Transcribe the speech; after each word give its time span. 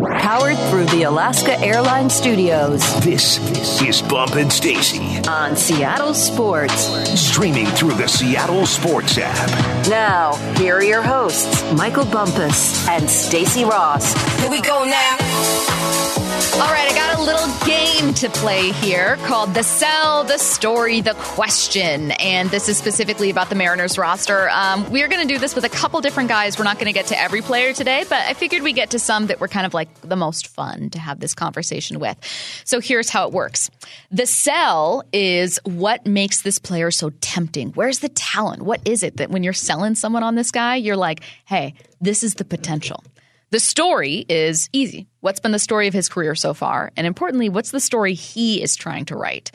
Powered 0.00 0.56
through 0.70 0.86
the 0.86 1.02
Alaska 1.02 1.60
Airlines 1.60 2.14
Studios 2.14 2.80
This 3.04 3.38
is 3.82 4.00
Bump 4.00 4.36
and 4.36 4.50
Stacy. 4.50 5.18
on 5.28 5.54
Seattle 5.54 6.14
Sports. 6.14 6.88
Streaming 7.20 7.66
through 7.66 7.92
the 7.94 8.08
Seattle 8.08 8.64
Sports 8.64 9.18
app. 9.18 9.88
Now, 9.90 10.34
here 10.56 10.76
are 10.76 10.82
your 10.82 11.02
hosts, 11.02 11.70
Michael 11.74 12.06
Bumpus 12.06 12.88
and 12.88 13.08
Stacy 13.08 13.64
Rost. 13.64 14.16
Here 14.40 14.50
we 14.50 14.62
go 14.62 14.84
now. 14.84 16.11
All 16.54 16.60
right, 16.70 16.90
I 16.90 16.94
got 16.94 17.18
a 17.18 17.22
little 17.22 17.66
game 17.66 18.14
to 18.14 18.28
play 18.28 18.72
here 18.72 19.16
called 19.26 19.54
The 19.54 19.62
Sell, 19.62 20.24
The 20.24 20.38
Story, 20.38 21.00
The 21.00 21.14
Question. 21.14 22.10
And 22.12 22.50
this 22.50 22.68
is 22.68 22.76
specifically 22.76 23.30
about 23.30 23.48
the 23.48 23.54
Mariners 23.54 23.96
roster. 23.96 24.50
Um, 24.50 24.90
we're 24.90 25.08
going 25.08 25.26
to 25.26 25.32
do 25.32 25.38
this 25.38 25.54
with 25.54 25.64
a 25.64 25.68
couple 25.68 26.00
different 26.00 26.28
guys. 26.28 26.58
We're 26.58 26.64
not 26.64 26.76
going 26.76 26.86
to 26.86 26.92
get 26.92 27.06
to 27.06 27.18
every 27.18 27.42
player 27.42 27.72
today, 27.72 28.04
but 28.08 28.18
I 28.18 28.34
figured 28.34 28.62
we 28.62 28.72
get 28.72 28.90
to 28.90 28.98
some 28.98 29.28
that 29.28 29.40
were 29.40 29.48
kind 29.48 29.64
of 29.66 29.72
like 29.72 29.88
the 30.00 30.16
most 30.16 30.48
fun 30.48 30.90
to 30.90 30.98
have 30.98 31.20
this 31.20 31.32
conversation 31.34 32.00
with. 32.00 32.18
So 32.64 32.80
here's 32.80 33.08
how 33.08 33.28
it 33.28 33.32
works 33.32 33.70
The 34.10 34.26
sell 34.26 35.04
is 35.12 35.60
what 35.64 36.06
makes 36.06 36.42
this 36.42 36.58
player 36.58 36.90
so 36.90 37.10
tempting. 37.20 37.70
Where's 37.70 38.00
the 38.00 38.08
talent? 38.08 38.62
What 38.62 38.80
is 38.86 39.02
it 39.02 39.18
that 39.18 39.30
when 39.30 39.42
you're 39.42 39.52
selling 39.52 39.94
someone 39.94 40.22
on 40.22 40.34
this 40.34 40.50
guy, 40.50 40.76
you're 40.76 40.96
like, 40.96 41.20
hey, 41.44 41.74
this 42.00 42.22
is 42.22 42.34
the 42.34 42.44
potential? 42.44 43.04
The 43.52 43.60
story 43.60 44.24
is 44.30 44.70
easy. 44.72 45.08
What's 45.20 45.38
been 45.38 45.52
the 45.52 45.58
story 45.58 45.86
of 45.86 45.92
his 45.92 46.08
career 46.08 46.34
so 46.34 46.54
far? 46.54 46.90
And 46.96 47.06
importantly, 47.06 47.50
what's 47.50 47.70
the 47.70 47.80
story 47.80 48.14
he 48.14 48.62
is 48.62 48.76
trying 48.76 49.04
to 49.06 49.14
write? 49.14 49.50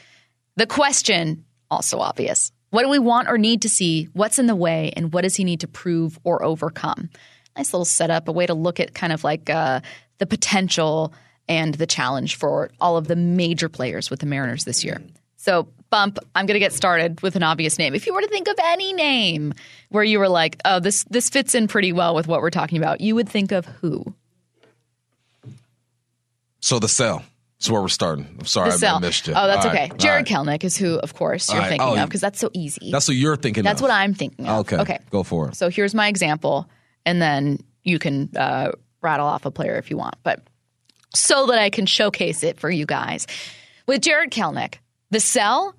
The 0.55 0.67
question, 0.67 1.45
also 1.71 1.97
obvious. 1.97 2.51
What 2.69 2.83
do 2.83 2.89
we 2.89 2.99
want 2.99 3.27
or 3.27 3.39
need 3.39 3.63
to 3.63 3.69
see? 3.69 4.07
What's 4.13 4.37
in 4.37 4.45
the 4.45 4.55
way? 4.55 4.93
And 4.95 5.11
what 5.11 5.23
does 5.23 5.35
he 5.35 5.43
need 5.43 5.61
to 5.61 5.67
prove 5.67 6.19
or 6.23 6.43
overcome? 6.43 7.09
Nice 7.55 7.73
little 7.73 7.85
setup, 7.85 8.27
a 8.27 8.31
way 8.31 8.45
to 8.45 8.53
look 8.53 8.79
at 8.79 8.93
kind 8.93 9.11
of 9.11 9.23
like 9.23 9.49
uh, 9.49 9.81
the 10.19 10.27
potential 10.27 11.11
and 11.49 11.73
the 11.73 11.87
challenge 11.87 12.35
for 12.35 12.69
all 12.79 12.97
of 12.97 13.07
the 13.07 13.15
major 13.15 13.67
players 13.67 14.11
with 14.11 14.19
the 14.19 14.27
Mariners 14.27 14.63
this 14.63 14.83
year. 14.83 15.01
So, 15.37 15.69
Bump, 15.89 16.19
I'm 16.35 16.45
going 16.45 16.55
to 16.55 16.59
get 16.59 16.73
started 16.73 17.21
with 17.21 17.35
an 17.35 17.43
obvious 17.43 17.77
name. 17.77 17.95
If 17.95 18.05
you 18.05 18.13
were 18.13 18.21
to 18.21 18.27
think 18.27 18.47
of 18.47 18.55
any 18.63 18.93
name 18.93 19.53
where 19.89 20.03
you 20.03 20.19
were 20.19 20.29
like, 20.29 20.59
oh, 20.65 20.79
this 20.79 21.03
this 21.05 21.29
fits 21.29 21.55
in 21.55 21.67
pretty 21.67 21.93
well 21.93 22.13
with 22.15 22.27
what 22.27 22.41
we're 22.41 22.49
talking 22.49 22.77
about, 22.77 23.01
you 23.01 23.15
would 23.15 23.29
think 23.29 23.51
of 23.51 23.65
who? 23.65 24.03
So 26.59 26.79
the 26.79 26.87
sell. 26.89 27.23
That's 27.59 27.71
where 27.71 27.81
we're 27.81 27.87
starting. 27.87 28.27
I'm 28.39 28.45
sorry 28.45 28.69
The 28.69 28.87
I 28.87 28.99
missed 28.99 29.27
you. 29.27 29.33
Oh, 29.35 29.47
that's 29.47 29.65
All 29.65 29.71
okay. 29.71 29.89
right, 29.89 29.97
Jarred 29.97 30.31
all 30.31 30.43
right. 30.45 30.59
Kelenic 30.59 30.63
is 30.63 30.77
who, 30.77 30.99
of 30.99 31.15
course, 31.15 31.49
you're 31.51 31.59
right. 31.59 31.69
thinking 31.69 31.87
Oh, 31.87 31.95
of 31.97 32.07
because 32.07 32.21
that's 32.21 32.39
so 32.39 32.51
easy. 32.53 32.91
That's 32.91 33.07
what 33.07 33.17
you're 33.17 33.35
thinking 33.35 33.63
That's 33.63 33.79
of. 33.81 33.83
what 33.83 33.91
I'm 33.91 34.13
thinking 34.13 34.45
of. 34.47 34.59
Okay. 34.59 34.77
Okay. 34.77 34.99
Go 35.09 35.23
for 35.23 35.49
it. 35.49 35.55
So 35.55 35.69
here's 35.69 35.95
my 35.95 36.07
example, 36.07 36.69
and 37.05 37.19
then 37.19 37.57
you 37.83 37.97
can 37.97 38.29
uh, 38.37 38.73
rattle 39.01 39.25
off 39.25 39.45
a 39.45 39.51
player 39.51 39.75
if 39.77 39.89
you 39.89 39.97
want, 39.97 40.15
but 40.21 40.41
so 41.15 41.47
that 41.47 41.57
I 41.57 41.71
can 41.71 41.87
showcase 41.87 42.43
it 42.43 42.59
for 42.59 42.69
you 42.69 42.85
guys. 42.85 43.25
With 43.87 44.01
Jarred 44.01 44.29
Kelenic, 44.29 44.75
the 45.11 45.19
sell 45.19 45.75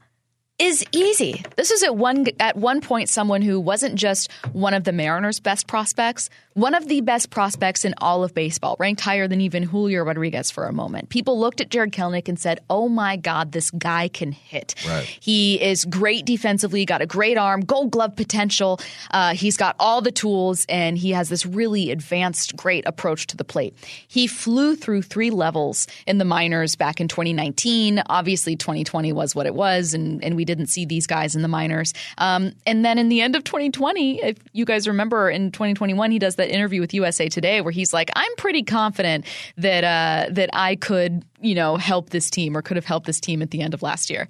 is 0.58 0.84
easy. 0.90 1.44
This 1.56 1.70
is 1.70 1.84
at 1.84 1.96
one 1.96 2.26
at 2.40 2.56
one 2.56 2.80
point 2.80 3.08
someone 3.08 3.42
who 3.42 3.60
wasn't 3.60 3.94
just 3.94 4.30
one 4.52 4.74
of 4.74 4.82
the 4.82 4.92
Mariners' 4.92 5.38
best 5.38 5.68
prospects, 5.68 6.30
one 6.54 6.74
of 6.74 6.88
the 6.88 7.00
best 7.00 7.30
prospects 7.30 7.84
in 7.84 7.94
all 7.98 8.24
of 8.24 8.34
baseball, 8.34 8.74
ranked 8.80 9.00
higher 9.00 9.28
than 9.28 9.40
even 9.40 9.62
Julio 9.62 10.02
Rodriguez 10.02 10.50
for 10.50 10.66
a 10.66 10.72
moment. 10.72 11.10
People 11.10 11.38
looked 11.38 11.60
at 11.60 11.68
Jarred 11.68 11.92
Kelenic 11.92 12.28
and 12.28 12.40
said, 12.40 12.58
"Oh 12.68 12.88
my 12.88 13.16
God, 13.16 13.52
this 13.52 13.70
guy 13.70 14.08
can 14.08 14.32
hit. 14.32 14.74
Right. 14.86 15.04
He 15.20 15.62
is 15.62 15.84
great 15.84 16.24
defensively, 16.24 16.84
got 16.84 17.02
a 17.02 17.06
great 17.06 17.38
arm, 17.38 17.60
Gold 17.60 17.92
Glove 17.92 18.16
potential. 18.16 18.80
Uh, 19.12 19.34
he's 19.34 19.56
got 19.56 19.76
all 19.78 20.00
the 20.00 20.10
tools, 20.10 20.66
and 20.68 20.98
he 20.98 21.12
has 21.12 21.28
this 21.28 21.46
really 21.46 21.92
advanced, 21.92 22.56
great 22.56 22.84
approach 22.84 23.28
to 23.28 23.36
the 23.36 23.44
plate. 23.44 23.76
He 24.08 24.26
flew 24.26 24.74
through 24.74 25.02
three 25.02 25.30
levels 25.30 25.86
in 26.04 26.18
the 26.18 26.24
minors 26.24 26.74
back 26.74 27.00
in 27.00 27.06
2019. 27.06 28.02
Obviously, 28.06 28.56
2020 28.56 29.12
was 29.12 29.36
what 29.36 29.46
it 29.46 29.54
was, 29.54 29.94
and, 29.94 30.24
and 30.24 30.34
we 30.34 30.47
didn't 30.48 30.66
see 30.66 30.84
these 30.84 31.06
guys 31.06 31.36
in 31.36 31.42
the 31.42 31.48
minors. 31.48 31.94
Um, 32.16 32.52
and 32.66 32.84
then 32.84 32.98
in 32.98 33.08
the 33.08 33.20
end 33.20 33.36
of 33.36 33.44
2020, 33.44 34.22
if 34.22 34.38
you 34.52 34.64
guys 34.64 34.88
remember, 34.88 35.30
in 35.30 35.52
2021, 35.52 36.10
he 36.10 36.18
does 36.18 36.36
that 36.36 36.48
interview 36.48 36.80
with 36.80 36.94
USA 36.94 37.28
Today 37.28 37.60
where 37.60 37.70
he's 37.70 37.92
like, 37.92 38.10
"I'm 38.16 38.34
pretty 38.36 38.62
confident 38.62 39.26
that 39.58 39.84
uh, 39.84 40.32
that 40.32 40.50
I 40.52 40.76
could, 40.76 41.24
you 41.40 41.54
know, 41.54 41.76
help 41.76 42.10
this 42.10 42.30
team 42.30 42.56
or 42.56 42.62
could 42.62 42.76
have 42.76 42.86
helped 42.86 43.06
this 43.06 43.20
team 43.20 43.42
at 43.42 43.50
the 43.50 43.60
end 43.60 43.74
of 43.74 43.82
last 43.82 44.10
year." 44.10 44.26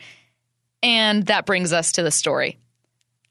And 0.83 1.27
that 1.27 1.47
brings 1.47 1.73
us 1.73 1.93
to 1.93 2.03
the 2.03 2.11
story. 2.11 2.59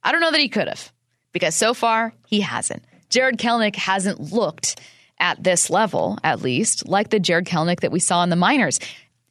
I 0.03 0.11
don't 0.11 0.21
know 0.21 0.31
that 0.31 0.39
he 0.39 0.49
could 0.49 0.67
have 0.67 0.91
because 1.33 1.55
so 1.55 1.73
far 1.73 2.13
he 2.25 2.41
hasn't. 2.41 2.83
Jarred 3.09 3.37
Kelenic 3.37 3.75
hasn't 3.75 4.33
looked 4.33 4.79
at 5.19 5.43
this 5.43 5.69
level, 5.69 6.17
at 6.23 6.41
least, 6.41 6.87
like 6.87 7.09
the 7.09 7.19
Jarred 7.19 7.45
Kelenic 7.45 7.79
that 7.81 7.91
we 7.91 7.99
saw 7.99 8.23
in 8.23 8.29
the 8.29 8.35
minors. 8.35 8.79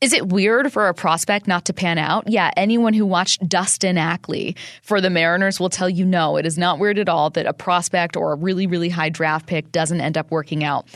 Is 0.06 0.12
it 0.12 0.28
weird 0.28 0.72
for 0.72 0.86
a 0.86 0.94
prospect 0.94 1.48
not 1.48 1.64
to 1.64 1.72
pan 1.72 1.98
out? 1.98 2.30
Yeah, 2.30 2.52
anyone 2.56 2.94
who 2.94 3.04
watched 3.04 3.48
Dustin 3.48 3.98
Ackley 3.98 4.54
for 4.80 5.00
the 5.00 5.10
Mariners 5.10 5.58
will 5.58 5.68
tell 5.68 5.90
you 5.90 6.04
no, 6.04 6.36
it 6.36 6.46
is 6.46 6.56
not 6.56 6.78
weird 6.78 7.00
at 7.00 7.08
all 7.08 7.30
that 7.30 7.44
a 7.44 7.52
prospect 7.52 8.16
or 8.16 8.32
a 8.32 8.36
really, 8.36 8.68
really 8.68 8.88
high 8.88 9.08
draft 9.08 9.46
pick 9.46 9.72
doesn't 9.72 10.00
end 10.00 10.16
up 10.16 10.30
working 10.30 10.62
out. 10.62 10.86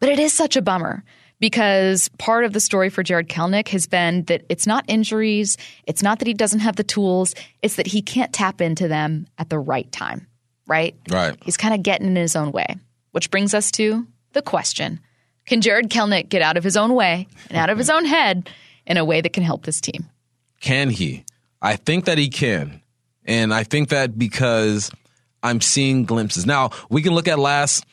But 0.00 0.10
it 0.10 0.18
is 0.18 0.34
such 0.34 0.54
a 0.54 0.60
bummer 0.60 1.02
because 1.40 2.10
part 2.18 2.44
of 2.44 2.52
the 2.52 2.60
story 2.60 2.90
for 2.90 3.02
Jarred 3.02 3.30
Kelenic 3.30 3.68
has 3.68 3.86
been 3.86 4.24
that 4.24 4.44
it's 4.50 4.66
not 4.66 4.84
injuries, 4.86 5.56
it's 5.86 6.02
not 6.02 6.18
that 6.18 6.28
he 6.28 6.34
doesn't 6.34 6.60
have 6.60 6.76
the 6.76 6.84
tools, 6.84 7.34
it's 7.62 7.76
that 7.76 7.86
he 7.86 8.02
can't 8.02 8.34
tap 8.34 8.60
into 8.60 8.86
them 8.86 9.28
at 9.38 9.48
the 9.48 9.58
right 9.58 9.90
time, 9.92 10.26
right? 10.66 10.94
Right. 11.08 11.38
He's 11.42 11.56
kind 11.56 11.72
of 11.72 11.82
getting 11.82 12.08
in 12.08 12.16
his 12.16 12.36
own 12.36 12.52
way, 12.52 12.76
which 13.12 13.30
brings 13.30 13.54
us 13.54 13.70
to 13.70 14.06
the 14.34 14.42
question 14.42 15.00
Can 15.48 15.62
Jarred 15.62 15.88
Kelenic 15.88 16.28
get 16.28 16.42
out 16.42 16.58
of 16.58 16.64
his 16.64 16.76
own 16.76 16.94
way 16.94 17.26
and 17.48 17.56
out 17.56 17.70
of 17.70 17.78
his 17.78 17.88
own 17.88 18.04
head 18.04 18.50
in 18.86 18.98
a 18.98 19.04
way 19.04 19.22
that 19.22 19.32
can 19.32 19.42
help 19.42 19.64
this 19.64 19.80
team? 19.80 20.04
Can 20.60 20.90
he? 20.90 21.24
I 21.62 21.76
think 21.76 22.04
that 22.04 22.18
he 22.18 22.28
can. 22.28 22.82
And 23.24 23.52
I 23.54 23.64
think 23.64 23.88
that 23.88 24.18
because 24.18 24.90
I'm 25.42 25.62
seeing 25.62 26.04
glimpses. 26.04 26.44
Now, 26.44 26.70
we 26.90 27.00
can 27.00 27.14
look 27.14 27.28
at 27.28 27.38
last 27.38 27.86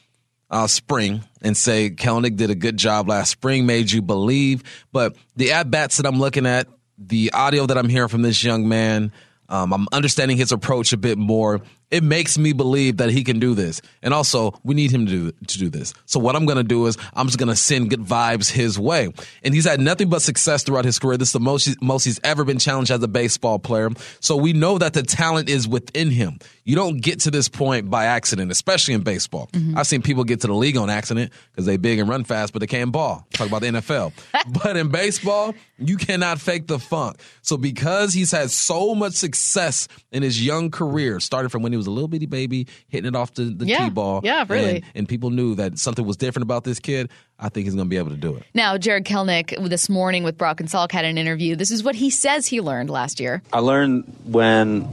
uh, 0.50 0.68
spring 0.68 1.24
and 1.42 1.56
say 1.56 1.90
Kelenic 1.90 2.36
did 2.36 2.50
a 2.50 2.56
good 2.56 2.76
job 2.76 3.08
last 3.08 3.32
spring, 3.32 3.66
made 3.66 3.90
you 3.90 4.02
believe. 4.02 4.62
But 4.92 5.16
the 5.38 5.54
at 5.54 5.72
bats 5.72 5.96
that 5.98 6.06
I'm 6.06 6.20
looking 6.20 6.46
at, 6.46 6.68
the 6.98 7.32
audio 7.34 7.66
that 7.68 7.78
I'm 7.78 7.88
hearing 7.88 8.10
from 8.10 8.22
this 8.22 8.44
young 8.44 8.68
man, 8.68 9.14
um, 9.48 9.74
I'm 9.74 9.88
understanding 9.94 10.36
his 10.36 10.52
approach 10.52 10.92
a 10.92 10.98
bit 10.98 11.18
more. 11.18 11.62
It 11.96 12.04
makes 12.04 12.38
me 12.38 12.52
believe 12.52 12.98
that 12.98 13.10
he 13.10 13.24
can 13.24 13.40
do 13.40 13.54
this. 13.54 13.82
And 14.02 14.14
also, 14.14 14.60
we 14.66 14.76
need 14.76 14.92
him 14.92 15.06
to 15.06 15.12
do, 15.12 15.32
to 15.32 15.58
do 15.58 15.70
this. 15.70 15.94
So 16.06 16.20
what 16.20 16.36
I'm 16.36 16.46
going 16.46 16.58
to 16.58 16.64
do 16.64 16.88
is 16.88 16.98
I'm 17.14 17.28
just 17.28 17.40
going 17.40 17.48
to 17.48 17.56
send 17.56 17.90
good 17.90 18.02
vibes 18.02 18.52
his 18.52 18.78
way. 18.78 19.14
And 19.44 19.54
he's 19.54 19.66
had 19.66 19.80
nothing 19.80 20.10
but 20.10 20.22
success 20.22 20.64
throughout 20.64 20.84
his 20.84 21.00
career. 21.00 21.16
This 21.16 21.30
is 21.30 21.34
the 21.34 21.40
most, 21.40 21.82
most 21.82 22.04
he's 22.04 22.20
ever 22.26 22.44
been 22.44 22.60
challenged 22.60 22.92
as 22.92 23.02
a 23.02 23.08
baseball 23.08 23.60
player. 23.60 23.92
So 24.20 24.36
we 24.36 24.52
know 24.52 24.78
that 24.78 24.92
the 24.92 25.04
talent 25.04 25.48
is 25.48 25.70
within 25.70 26.10
him. 26.10 26.40
You 26.66 26.76
don't 26.76 26.98
get 26.98 27.20
to 27.22 27.32
this 27.32 27.48
point 27.48 27.92
by 27.92 28.06
accident, 28.06 28.52
especially 28.52 28.96
in 28.96 29.02
baseball. 29.02 29.50
Mm-hmm. 29.54 29.78
I've 29.78 29.86
seen 29.86 30.02
people 30.02 30.24
get 30.24 30.42
to 30.42 30.48
the 30.48 30.54
league 30.54 30.78
on 30.78 30.90
accident 30.90 31.32
because 31.52 31.68
they 31.68 31.78
big 31.78 32.00
and 32.00 32.10
run 32.10 32.24
fast, 32.24 32.54
but 32.54 32.60
they 32.60 32.66
can't 32.66 32.92
ball. 32.92 33.28
Talk 33.34 33.48
about 33.48 33.62
the 33.62 33.68
NFL. 33.68 34.14
but 34.64 34.76
in 34.76 34.90
baseball, 34.90 35.54
you 35.78 35.96
cannot 35.96 36.42
fake 36.42 36.66
the 36.66 36.80
funk. 36.80 37.18
So 37.44 37.56
because 37.56 38.14
he's 38.14 38.32
had 38.32 38.50
so 38.50 38.96
much 38.96 39.14
success 39.14 39.88
in 40.12 40.24
his 40.24 40.44
young 40.44 40.72
career, 40.72 41.20
starting 41.20 41.50
from 41.50 41.62
when 41.62 41.72
he 41.72 41.78
was 41.78 41.86
a 41.86 41.92
little 41.92 42.08
bitty 42.08 42.26
baby, 42.26 42.66
hitting 42.88 43.10
it 43.10 43.16
off 43.16 43.36
the, 43.36 43.44
the 43.44 43.68
Yeah. 43.68 43.86
T-ball. 43.86 44.22
Yeah, 44.24 44.44
really. 44.50 44.78
And, 44.78 44.86
and 44.96 45.08
people 45.08 45.30
knew 45.30 45.54
that 45.56 45.78
something 45.78 46.04
was 46.04 46.18
different 46.18 46.44
about 46.44 46.64
this 46.64 46.80
kid. 46.80 47.12
I 47.38 47.50
think 47.50 47.66
he's 47.66 47.76
going 47.76 47.86
to 47.86 47.90
be 47.90 47.98
able 47.98 48.10
to 48.10 48.18
do 48.18 48.36
it. 48.38 48.44
Now, 48.56 48.80
Jarred 48.80 49.06
Kelenic 49.06 49.70
this 49.70 49.88
morning 49.88 50.24
with 50.24 50.36
Brock 50.36 50.62
and 50.62 50.68
Salk 50.68 50.92
had 50.92 51.06
an 51.06 51.20
interview. 51.20 51.56
This 51.56 51.70
is 51.70 51.84
what 51.84 51.94
he 51.94 52.10
says 52.10 52.48
he 52.48 52.60
learned 52.60 52.90
last 52.90 53.20
year. 53.20 53.44
I 53.54 53.60
learned 53.60 54.12
when 54.24 54.90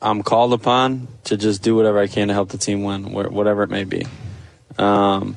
I'm 0.00 0.22
called 0.22 0.52
upon 0.52 1.08
to 1.24 1.36
just 1.36 1.62
do 1.62 1.74
whatever 1.74 1.98
I 1.98 2.06
can 2.06 2.28
to 2.28 2.34
help 2.34 2.50
the 2.50 2.58
team 2.58 2.84
win, 2.84 3.12
whatever 3.12 3.62
it 3.62 3.70
may 3.70 3.84
be. 3.84 4.06
Um, 4.78 5.36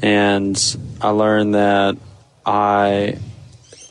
and 0.00 0.76
I 1.00 1.08
learned 1.10 1.54
that 1.54 1.96
I 2.44 3.18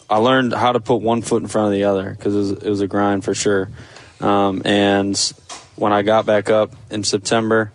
I 0.10 0.18
learned 0.18 0.54
how 0.54 0.72
to 0.72 0.80
put 0.80 0.98
one 0.98 1.22
foot 1.22 1.42
in 1.42 1.48
front 1.48 1.68
of 1.68 1.74
the 1.74 1.86
other 1.86 2.12
because 2.12 2.36
it 2.36 2.38
was, 2.38 2.52
it 2.52 2.70
was 2.70 2.82
a 2.82 2.88
grind 2.88 3.24
for 3.26 3.34
sure. 3.34 3.70
Um, 4.22 4.62
and 4.64 5.18
when 5.76 5.92
I 5.92 6.04
got 6.04 6.26
back 6.26 6.50
up 6.50 6.74
in 6.90 7.04
September, 7.04 7.72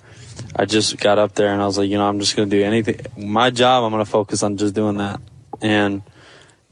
I 0.56 0.64
just 0.64 0.96
got 0.98 1.19
up 1.19 1.34
there 1.34 1.52
and 1.52 1.60
I 1.60 1.66
was 1.66 1.76
like, 1.76 1.90
you 1.90 1.98
know, 1.98 2.08
I'm 2.08 2.20
just 2.20 2.37
going 2.37 2.48
to 2.48 2.56
do 2.56 2.64
anything. 2.64 3.00
My 3.16 3.50
job, 3.50 3.84
I'm 3.84 3.90
going 3.90 4.04
to 4.04 4.10
focus 4.10 4.42
on 4.42 4.56
just 4.56 4.75
doing 4.75 4.96
that. 4.98 5.20
And 5.60 6.02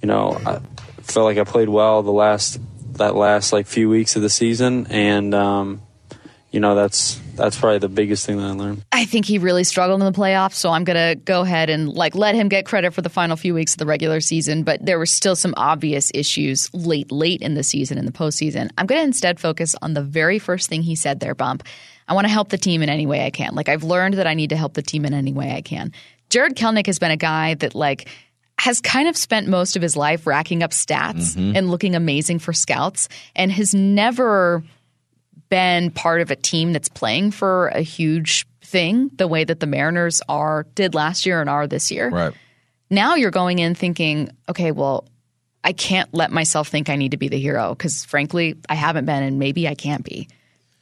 you 0.00 0.06
know, 0.06 0.40
I 0.46 0.60
felt 1.02 1.24
like 1.24 1.38
I 1.38 1.44
played 1.44 1.68
well 1.68 2.02
the 2.02 2.12
last 2.12 2.60
that 2.98 3.14
last 3.14 3.52
like 3.52 3.66
few 3.66 3.88
weeks 3.88 4.16
of 4.16 4.22
the 4.22 4.30
season, 4.30 4.86
and 4.90 5.34
um, 5.34 5.82
you 6.50 6.60
know 6.60 6.74
that's 6.74 7.20
that's 7.34 7.58
probably 7.58 7.78
the 7.78 7.88
biggest 7.88 8.26
thing 8.26 8.38
that 8.38 8.44
I 8.44 8.50
learned. 8.50 8.84
I 8.92 9.04
think 9.04 9.26
he 9.26 9.38
really 9.38 9.64
struggled 9.64 10.00
in 10.00 10.12
the 10.12 10.18
playoffs, 10.18 10.54
so 10.54 10.70
I'm 10.70 10.84
to 10.84 11.20
go 11.24 11.42
ahead 11.42 11.70
and 11.70 11.88
like 11.88 12.14
let 12.14 12.34
him 12.34 12.48
get 12.48 12.66
credit 12.66 12.92
for 12.92 13.02
the 13.02 13.08
final 13.08 13.36
few 13.36 13.54
weeks 13.54 13.74
of 13.74 13.78
the 13.78 13.86
regular 13.86 14.20
season. 14.20 14.64
But 14.64 14.84
there 14.84 14.98
were 14.98 15.06
still 15.06 15.36
some 15.36 15.54
obvious 15.56 16.10
issues 16.14 16.72
late, 16.74 17.12
late 17.12 17.40
in 17.40 17.54
the 17.54 17.62
season 17.62 17.98
in 17.98 18.06
the 18.06 18.12
postseason. 18.12 18.70
I'm 18.76 18.86
to 18.86 19.00
instead 19.00 19.40
focus 19.40 19.74
on 19.80 19.94
the 19.94 20.02
very 20.02 20.38
first 20.38 20.68
thing 20.68 20.82
he 20.82 20.96
said 20.96 21.20
there, 21.20 21.34
Bump. 21.34 21.64
I 22.08 22.14
want 22.14 22.26
to 22.26 22.32
help 22.32 22.48
the 22.48 22.58
team 22.58 22.82
in 22.82 22.88
any 22.88 23.06
way 23.06 23.24
I 23.26 23.30
can. 23.30 23.54
Like 23.54 23.68
I've 23.68 23.84
learned 23.84 24.14
that 24.14 24.26
I 24.26 24.34
need 24.34 24.50
to 24.50 24.56
help 24.56 24.74
the 24.74 24.82
team 24.82 25.04
in 25.04 25.12
any 25.12 25.32
way 25.32 25.52
I 25.52 25.60
can. 25.60 25.92
Jarred 26.30 26.56
Kelenic 26.56 26.86
has 26.86 26.98
been 26.98 27.10
a 27.10 27.16
guy 27.16 27.54
that 27.54 27.74
like 27.74 28.08
has 28.58 28.80
kind 28.80 29.08
of 29.08 29.16
spent 29.16 29.46
most 29.46 29.76
of 29.76 29.82
his 29.82 29.96
life 29.96 30.26
racking 30.26 30.62
up 30.62 30.72
stats 30.72 31.36
mm-hmm. 31.36 31.56
and 31.56 31.70
looking 31.70 31.94
amazing 31.94 32.38
for 32.38 32.52
scouts 32.52 33.08
and 33.36 33.52
has 33.52 33.74
never 33.74 34.62
been 35.48 35.90
part 35.90 36.20
of 36.20 36.30
a 36.30 36.36
team 36.36 36.72
that's 36.72 36.88
playing 36.88 37.30
for 37.30 37.68
a 37.68 37.80
huge 37.80 38.46
thing 38.62 39.10
the 39.16 39.28
way 39.28 39.44
that 39.44 39.60
the 39.60 39.66
Mariners 39.66 40.20
are 40.28 40.66
did 40.74 40.94
last 40.94 41.24
year 41.24 41.40
and 41.40 41.48
are 41.48 41.66
this 41.66 41.90
year. 41.90 42.10
Right. 42.10 42.34
Now 42.90 43.14
you're 43.14 43.30
going 43.30 43.58
in 43.58 43.74
thinking, 43.74 44.30
okay, 44.48 44.72
well, 44.72 45.06
I 45.64 45.72
can't 45.72 46.12
let 46.12 46.30
myself 46.30 46.68
think 46.68 46.88
I 46.88 46.96
need 46.96 47.12
to 47.12 47.16
be 47.16 47.28
the 47.28 47.38
hero 47.38 47.70
because 47.70 48.04
frankly, 48.04 48.56
I 48.68 48.74
haven't 48.74 49.04
been 49.04 49.22
and 49.22 49.38
maybe 49.38 49.68
I 49.68 49.74
can't 49.74 50.04
be. 50.04 50.28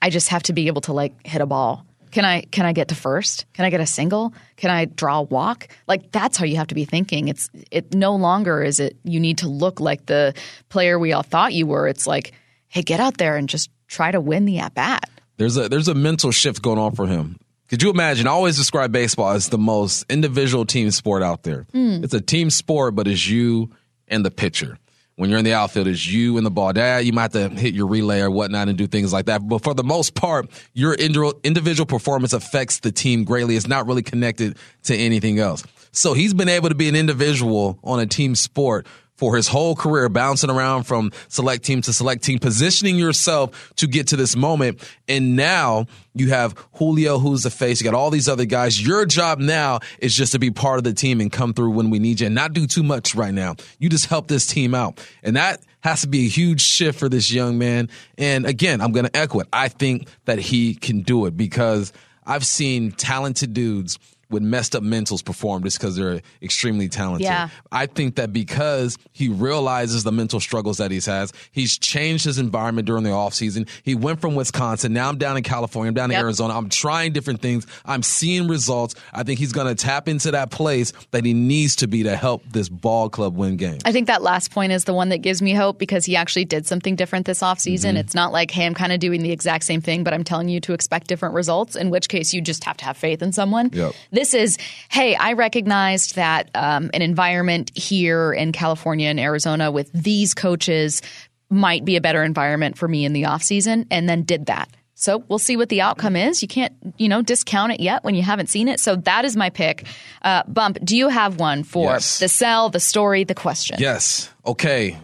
I 0.00 0.10
just 0.10 0.28
have 0.28 0.42
to 0.44 0.52
be 0.52 0.66
able 0.66 0.82
to 0.82 0.92
like 0.92 1.26
hit 1.26 1.40
a 1.40 1.46
ball. 1.46 1.84
Can 2.10 2.24
I 2.24 2.42
can 2.42 2.66
I 2.66 2.72
get 2.72 2.88
to 2.88 2.94
first? 2.94 3.46
Can 3.52 3.64
I 3.64 3.70
get 3.70 3.80
a 3.80 3.86
single? 3.86 4.32
Can 4.56 4.70
I 4.70 4.86
draw 4.86 5.20
a 5.20 5.22
walk? 5.22 5.68
Like 5.86 6.12
that's 6.12 6.36
how 6.36 6.44
you 6.44 6.56
have 6.56 6.68
to 6.68 6.74
be 6.74 6.84
thinking. 6.84 7.28
It's 7.28 7.50
it 7.70 7.94
no 7.94 8.14
longer 8.14 8.62
is 8.62 8.80
it 8.80 8.96
you 9.04 9.20
need 9.20 9.38
to 9.38 9.48
look 9.48 9.80
like 9.80 10.06
the 10.06 10.34
player 10.68 10.98
we 10.98 11.12
all 11.12 11.22
thought 11.22 11.52
you 11.52 11.66
were. 11.66 11.88
It's 11.88 12.06
like, 12.06 12.32
hey, 12.68 12.82
get 12.82 13.00
out 13.00 13.18
there 13.18 13.36
and 13.36 13.48
just 13.48 13.70
try 13.88 14.10
to 14.10 14.20
win 14.20 14.44
the 14.44 14.58
at 14.58 14.74
bat. 14.74 15.08
There's 15.36 15.56
a 15.56 15.68
there's 15.68 15.88
a 15.88 15.94
mental 15.94 16.32
shift 16.32 16.62
going 16.62 16.78
on 16.78 16.94
for 16.94 17.06
him. 17.06 17.38
Could 17.68 17.82
you 17.82 17.90
imagine? 17.90 18.28
I 18.28 18.30
always 18.30 18.56
describe 18.56 18.92
baseball 18.92 19.30
as 19.30 19.48
the 19.48 19.58
most 19.58 20.04
individual 20.08 20.64
team 20.64 20.90
sport 20.92 21.22
out 21.22 21.42
there. 21.42 21.66
Hmm. 21.72 22.04
It's 22.04 22.14
a 22.14 22.20
team 22.20 22.48
sport, 22.50 22.94
but 22.94 23.08
it's 23.08 23.26
you 23.26 23.70
and 24.06 24.24
the 24.24 24.30
pitcher. 24.30 24.78
When 25.16 25.30
you're 25.30 25.38
in 25.38 25.46
the 25.46 25.54
outfield, 25.54 25.86
it's 25.86 26.06
you 26.06 26.36
and 26.36 26.44
the 26.44 26.50
ball. 26.50 26.74
Dad, 26.74 27.06
you 27.06 27.12
might 27.14 27.32
have 27.32 27.32
to 27.32 27.48
hit 27.48 27.72
your 27.72 27.86
relay 27.86 28.20
or 28.20 28.30
whatnot 28.30 28.68
and 28.68 28.76
do 28.76 28.86
things 28.86 29.14
like 29.14 29.26
that. 29.26 29.48
But 29.48 29.62
for 29.62 29.72
the 29.72 29.82
most 29.82 30.14
part, 30.14 30.50
your 30.74 30.92
individual 30.92 31.86
performance 31.86 32.34
affects 32.34 32.80
the 32.80 32.92
team 32.92 33.24
greatly. 33.24 33.56
It's 33.56 33.66
not 33.66 33.86
really 33.86 34.02
connected 34.02 34.58
to 34.82 34.94
anything 34.94 35.38
else. 35.38 35.64
So 35.90 36.12
he's 36.12 36.34
been 36.34 36.50
able 36.50 36.68
to 36.68 36.74
be 36.74 36.90
an 36.90 36.96
individual 36.96 37.78
on 37.82 37.98
a 37.98 38.04
team 38.04 38.34
sport 38.34 38.86
for 39.16 39.36
his 39.36 39.48
whole 39.48 39.74
career, 39.74 40.08
bouncing 40.08 40.50
around 40.50 40.84
from 40.84 41.10
select 41.28 41.64
team 41.64 41.82
to 41.82 41.92
select 41.92 42.22
team, 42.22 42.38
positioning 42.38 42.96
yourself 42.96 43.72
to 43.76 43.86
get 43.86 44.08
to 44.08 44.16
this 44.16 44.36
moment. 44.36 44.82
And 45.08 45.36
now 45.36 45.86
you 46.14 46.30
have 46.30 46.54
Julio, 46.74 47.18
who's 47.18 47.42
the 47.42 47.50
face. 47.50 47.80
You 47.80 47.84
got 47.84 47.94
all 47.94 48.10
these 48.10 48.28
other 48.28 48.44
guys. 48.44 48.84
Your 48.84 49.06
job 49.06 49.38
now 49.38 49.80
is 49.98 50.14
just 50.14 50.32
to 50.32 50.38
be 50.38 50.50
part 50.50 50.78
of 50.78 50.84
the 50.84 50.92
team 50.92 51.20
and 51.20 51.32
come 51.32 51.54
through 51.54 51.70
when 51.70 51.90
we 51.90 51.98
need 51.98 52.20
you 52.20 52.26
and 52.26 52.34
not 52.34 52.52
do 52.52 52.66
too 52.66 52.82
much 52.82 53.14
right 53.14 53.34
now. 53.34 53.56
You 53.78 53.88
just 53.88 54.06
help 54.06 54.28
this 54.28 54.46
team 54.46 54.74
out. 54.74 55.04
And 55.22 55.36
that 55.36 55.60
has 55.80 56.02
to 56.02 56.08
be 56.08 56.26
a 56.26 56.28
huge 56.28 56.60
shift 56.60 56.98
for 56.98 57.08
this 57.08 57.30
young 57.30 57.58
man. 57.58 57.88
And 58.18 58.44
again, 58.44 58.80
I'm 58.80 58.92
going 58.92 59.06
to 59.06 59.16
echo 59.16 59.40
it. 59.40 59.48
I 59.52 59.68
think 59.68 60.08
that 60.24 60.38
he 60.38 60.74
can 60.74 61.02
do 61.02 61.26
it 61.26 61.36
because 61.36 61.92
I've 62.26 62.44
seen 62.44 62.90
talented 62.90 63.54
dudes 63.54 63.98
with 64.30 64.42
messed 64.42 64.74
up 64.74 64.82
mentals 64.82 65.24
perform 65.24 65.62
just 65.62 65.78
because 65.78 65.96
they're 65.96 66.20
extremely 66.42 66.88
talented. 66.88 67.24
Yeah. 67.24 67.48
I 67.70 67.86
think 67.86 68.16
that 68.16 68.32
because 68.32 68.98
he 69.12 69.28
realizes 69.28 70.04
the 70.04 70.12
mental 70.12 70.40
struggles 70.40 70.78
that 70.78 70.90
he's 70.90 71.06
has, 71.06 71.32
he's 71.52 71.78
changed 71.78 72.24
his 72.24 72.38
environment 72.38 72.86
during 72.86 73.04
the 73.04 73.10
offseason. 73.10 73.68
He 73.82 73.94
went 73.94 74.20
from 74.20 74.34
Wisconsin. 74.34 74.92
Now 74.92 75.08
I'm 75.08 75.18
down 75.18 75.36
in 75.36 75.42
California. 75.42 75.88
I'm 75.88 75.94
down 75.94 76.10
in 76.10 76.16
Arizona. 76.16 76.56
I'm 76.56 76.68
trying 76.68 77.12
different 77.12 77.40
things. 77.40 77.66
I'm 77.84 78.02
seeing 78.02 78.48
results. 78.48 78.94
I 79.12 79.22
think 79.22 79.38
he's 79.38 79.52
going 79.52 79.68
to 79.68 79.74
tap 79.74 80.08
into 80.08 80.32
that 80.32 80.50
place 80.50 80.92
that 81.12 81.24
he 81.24 81.34
needs 81.34 81.76
to 81.76 81.86
be 81.86 82.02
to 82.02 82.16
help 82.16 82.42
this 82.50 82.68
ball 82.68 83.08
club 83.08 83.36
win 83.36 83.56
games. 83.56 83.82
I 83.84 83.92
think 83.92 84.08
that 84.08 84.22
last 84.22 84.50
point 84.50 84.72
is 84.72 84.84
the 84.84 84.94
one 84.94 85.10
that 85.10 85.18
gives 85.18 85.40
me 85.40 85.54
hope 85.54 85.78
because 85.78 86.04
he 86.04 86.16
actually 86.16 86.44
did 86.44 86.66
something 86.66 86.96
different 86.96 87.26
this 87.26 87.40
offseason. 87.40 87.90
Mm-hmm. 87.90 87.96
It's 87.98 88.14
not 88.14 88.32
like, 88.32 88.50
hey, 88.50 88.66
I'm 88.66 88.74
kind 88.74 88.92
of 88.92 88.98
doing 89.00 89.22
the 89.22 89.30
exact 89.30 89.64
same 89.64 89.80
thing, 89.80 90.02
but 90.04 90.12
I'm 90.12 90.24
telling 90.24 90.48
you 90.48 90.60
to 90.60 90.72
expect 90.72 91.06
different 91.06 91.34
results, 91.34 91.76
in 91.76 91.90
which 91.90 92.08
case 92.08 92.34
you 92.34 92.40
just 92.40 92.64
have 92.64 92.76
to 92.78 92.84
have 92.84 92.96
faith 92.96 93.22
in 93.22 93.32
someone. 93.32 93.70
Yep. 93.72 93.94
This 94.16 94.32
is, 94.34 94.56
hey, 94.88 95.14
I 95.14 95.34
recognized 95.34 96.16
that 96.16 96.50
um, 96.54 96.90
an 96.94 97.02
environment 97.02 97.70
here 97.76 98.32
in 98.32 98.52
California 98.52 99.08
and 99.08 99.20
Arizona 99.20 99.70
with 99.70 99.92
these 99.92 100.32
coaches 100.32 101.02
might 101.50 101.84
be 101.84 101.96
a 101.96 102.00
better 102.00 102.24
environment 102.24 102.78
for 102.78 102.88
me 102.88 103.04
in 103.04 103.12
the 103.12 103.24
offseason, 103.24 103.86
and 103.90 104.08
then 104.08 104.22
did 104.22 104.46
that. 104.46 104.68
So 104.94 105.18
we'll 105.28 105.38
see 105.38 105.58
what 105.58 105.68
the 105.68 105.82
outcome 105.82 106.16
is. 106.16 106.40
You 106.40 106.48
can't, 106.48 106.72
you 106.96 107.08
know, 107.08 107.20
discount 107.20 107.72
it 107.72 107.80
yet 107.80 108.02
when 108.02 108.14
you 108.14 108.22
haven't 108.22 108.48
seen 108.48 108.66
it. 108.68 108.80
So 108.80 108.96
that 108.96 109.26
is 109.26 109.36
my 109.36 109.50
pick. 109.50 109.86
Uh, 110.22 110.42
Bump, 110.48 110.78
do 110.82 110.96
you 110.96 111.08
have 111.08 111.38
one 111.38 111.64
for 111.64 111.92
Yes. 111.92 112.18
the 112.18 112.28
sell, 112.28 112.70
the 112.70 112.80
story, 112.80 113.24
the 113.24 113.34
question? 113.34 113.76
Yes. 113.78 114.30
Okay. 114.46 114.96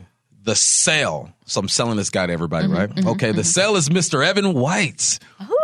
The 0.44 0.56
sale. 0.56 1.31
So 1.47 1.61
I'm 1.61 1.69
selling 1.69 1.97
this 1.97 2.11
guy 2.11 2.27
to 2.27 2.33
everybody, 2.33 2.67
Mm-hmm, 2.67 2.77
right? 3.05 3.06
okay. 3.15 3.33
The 3.33 3.44
sale 3.44 3.77
is 3.77 3.89
Mr. 3.89 4.27
Evan 4.27 4.55
White. 4.55 5.19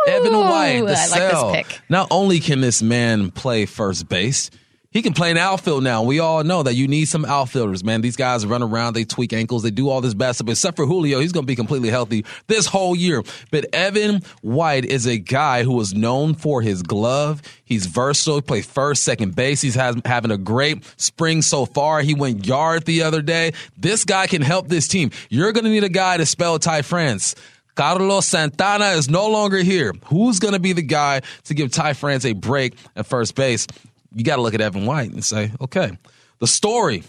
Evan 0.07 0.33
White. 0.37 0.81
The 0.85 0.93
I 0.93 1.07
like 1.07 1.09
this 1.09 1.09
sale. 1.11 1.51
pick. 1.53 1.79
Not 1.89 2.07
only 2.11 2.39
can 2.39 2.61
this 2.61 2.81
man 2.81 3.31
play 3.31 3.65
first 3.65 4.07
base, 4.07 4.49
he 4.91 5.03
can 5.03 5.13
play 5.13 5.29
an 5.29 5.37
outfield 5.37 5.83
now. 5.83 6.01
We 6.01 6.19
all 6.19 6.43
know 6.43 6.63
that 6.63 6.73
you 6.73 6.87
need 6.87 7.05
some 7.05 7.23
outfielders, 7.23 7.83
man. 7.83 8.01
These 8.01 8.15
guys 8.15 8.43
run 8.45 8.63
around, 8.63 8.93
they 8.95 9.03
tweak 9.03 9.33
ankles, 9.33 9.61
they 9.61 9.69
do 9.69 9.87
all 9.87 10.01
this 10.01 10.15
bad 10.15 10.31
stuff. 10.31 10.49
Except 10.49 10.75
for 10.75 10.87
Julio, 10.87 11.19
he's 11.19 11.31
going 11.31 11.43
to 11.43 11.47
be 11.47 11.55
completely 11.55 11.89
healthy 11.89 12.25
this 12.47 12.65
whole 12.65 12.95
year. 12.95 13.21
But 13.51 13.67
Evan 13.71 14.21
White 14.41 14.85
is 14.85 15.05
a 15.05 15.19
guy 15.19 15.63
who 15.63 15.79
is 15.79 15.93
known 15.93 16.33
for 16.33 16.63
his 16.63 16.81
glove. 16.81 17.43
He's 17.65 17.85
versatile. 17.85 18.37
He 18.37 18.41
plays 18.41 18.65
first, 18.65 19.03
second 19.03 19.35
base. 19.35 19.61
He's 19.61 19.75
has, 19.75 19.95
having 20.05 20.31
a 20.31 20.37
great 20.37 20.83
spring 20.99 21.43
so 21.43 21.67
far. 21.67 22.01
He 22.01 22.15
went 22.15 22.47
yard 22.47 22.85
the 22.85 23.03
other 23.03 23.21
day. 23.21 23.53
This 23.77 24.05
guy 24.05 24.25
can 24.25 24.41
help 24.41 24.69
this 24.69 24.87
team. 24.87 25.11
You're 25.29 25.51
going 25.51 25.65
to 25.65 25.69
need 25.69 25.83
a 25.83 25.89
guy 25.89 26.17
to 26.17 26.25
spell 26.25 26.57
Ty 26.57 26.81
France. 26.81 27.35
Carlos 27.75 28.25
Santana 28.25 28.89
is 28.89 29.09
no 29.09 29.29
longer 29.29 29.59
here. 29.59 29.93
Who's 30.07 30.39
going 30.39 30.53
to 30.53 30.59
be 30.59 30.73
the 30.73 30.81
guy 30.81 31.21
to 31.45 31.53
give 31.53 31.71
Ty 31.71 31.93
France 31.93 32.25
a 32.25 32.33
break 32.33 32.73
at 32.95 33.05
first 33.05 33.35
base? 33.35 33.67
You 34.13 34.23
got 34.23 34.37
to 34.37 34.41
look 34.41 34.53
at 34.53 34.61
Evan 34.61 34.85
White 34.85 35.11
and 35.11 35.23
say, 35.23 35.51
okay, 35.61 35.97
the 36.39 36.47
story 36.47 37.03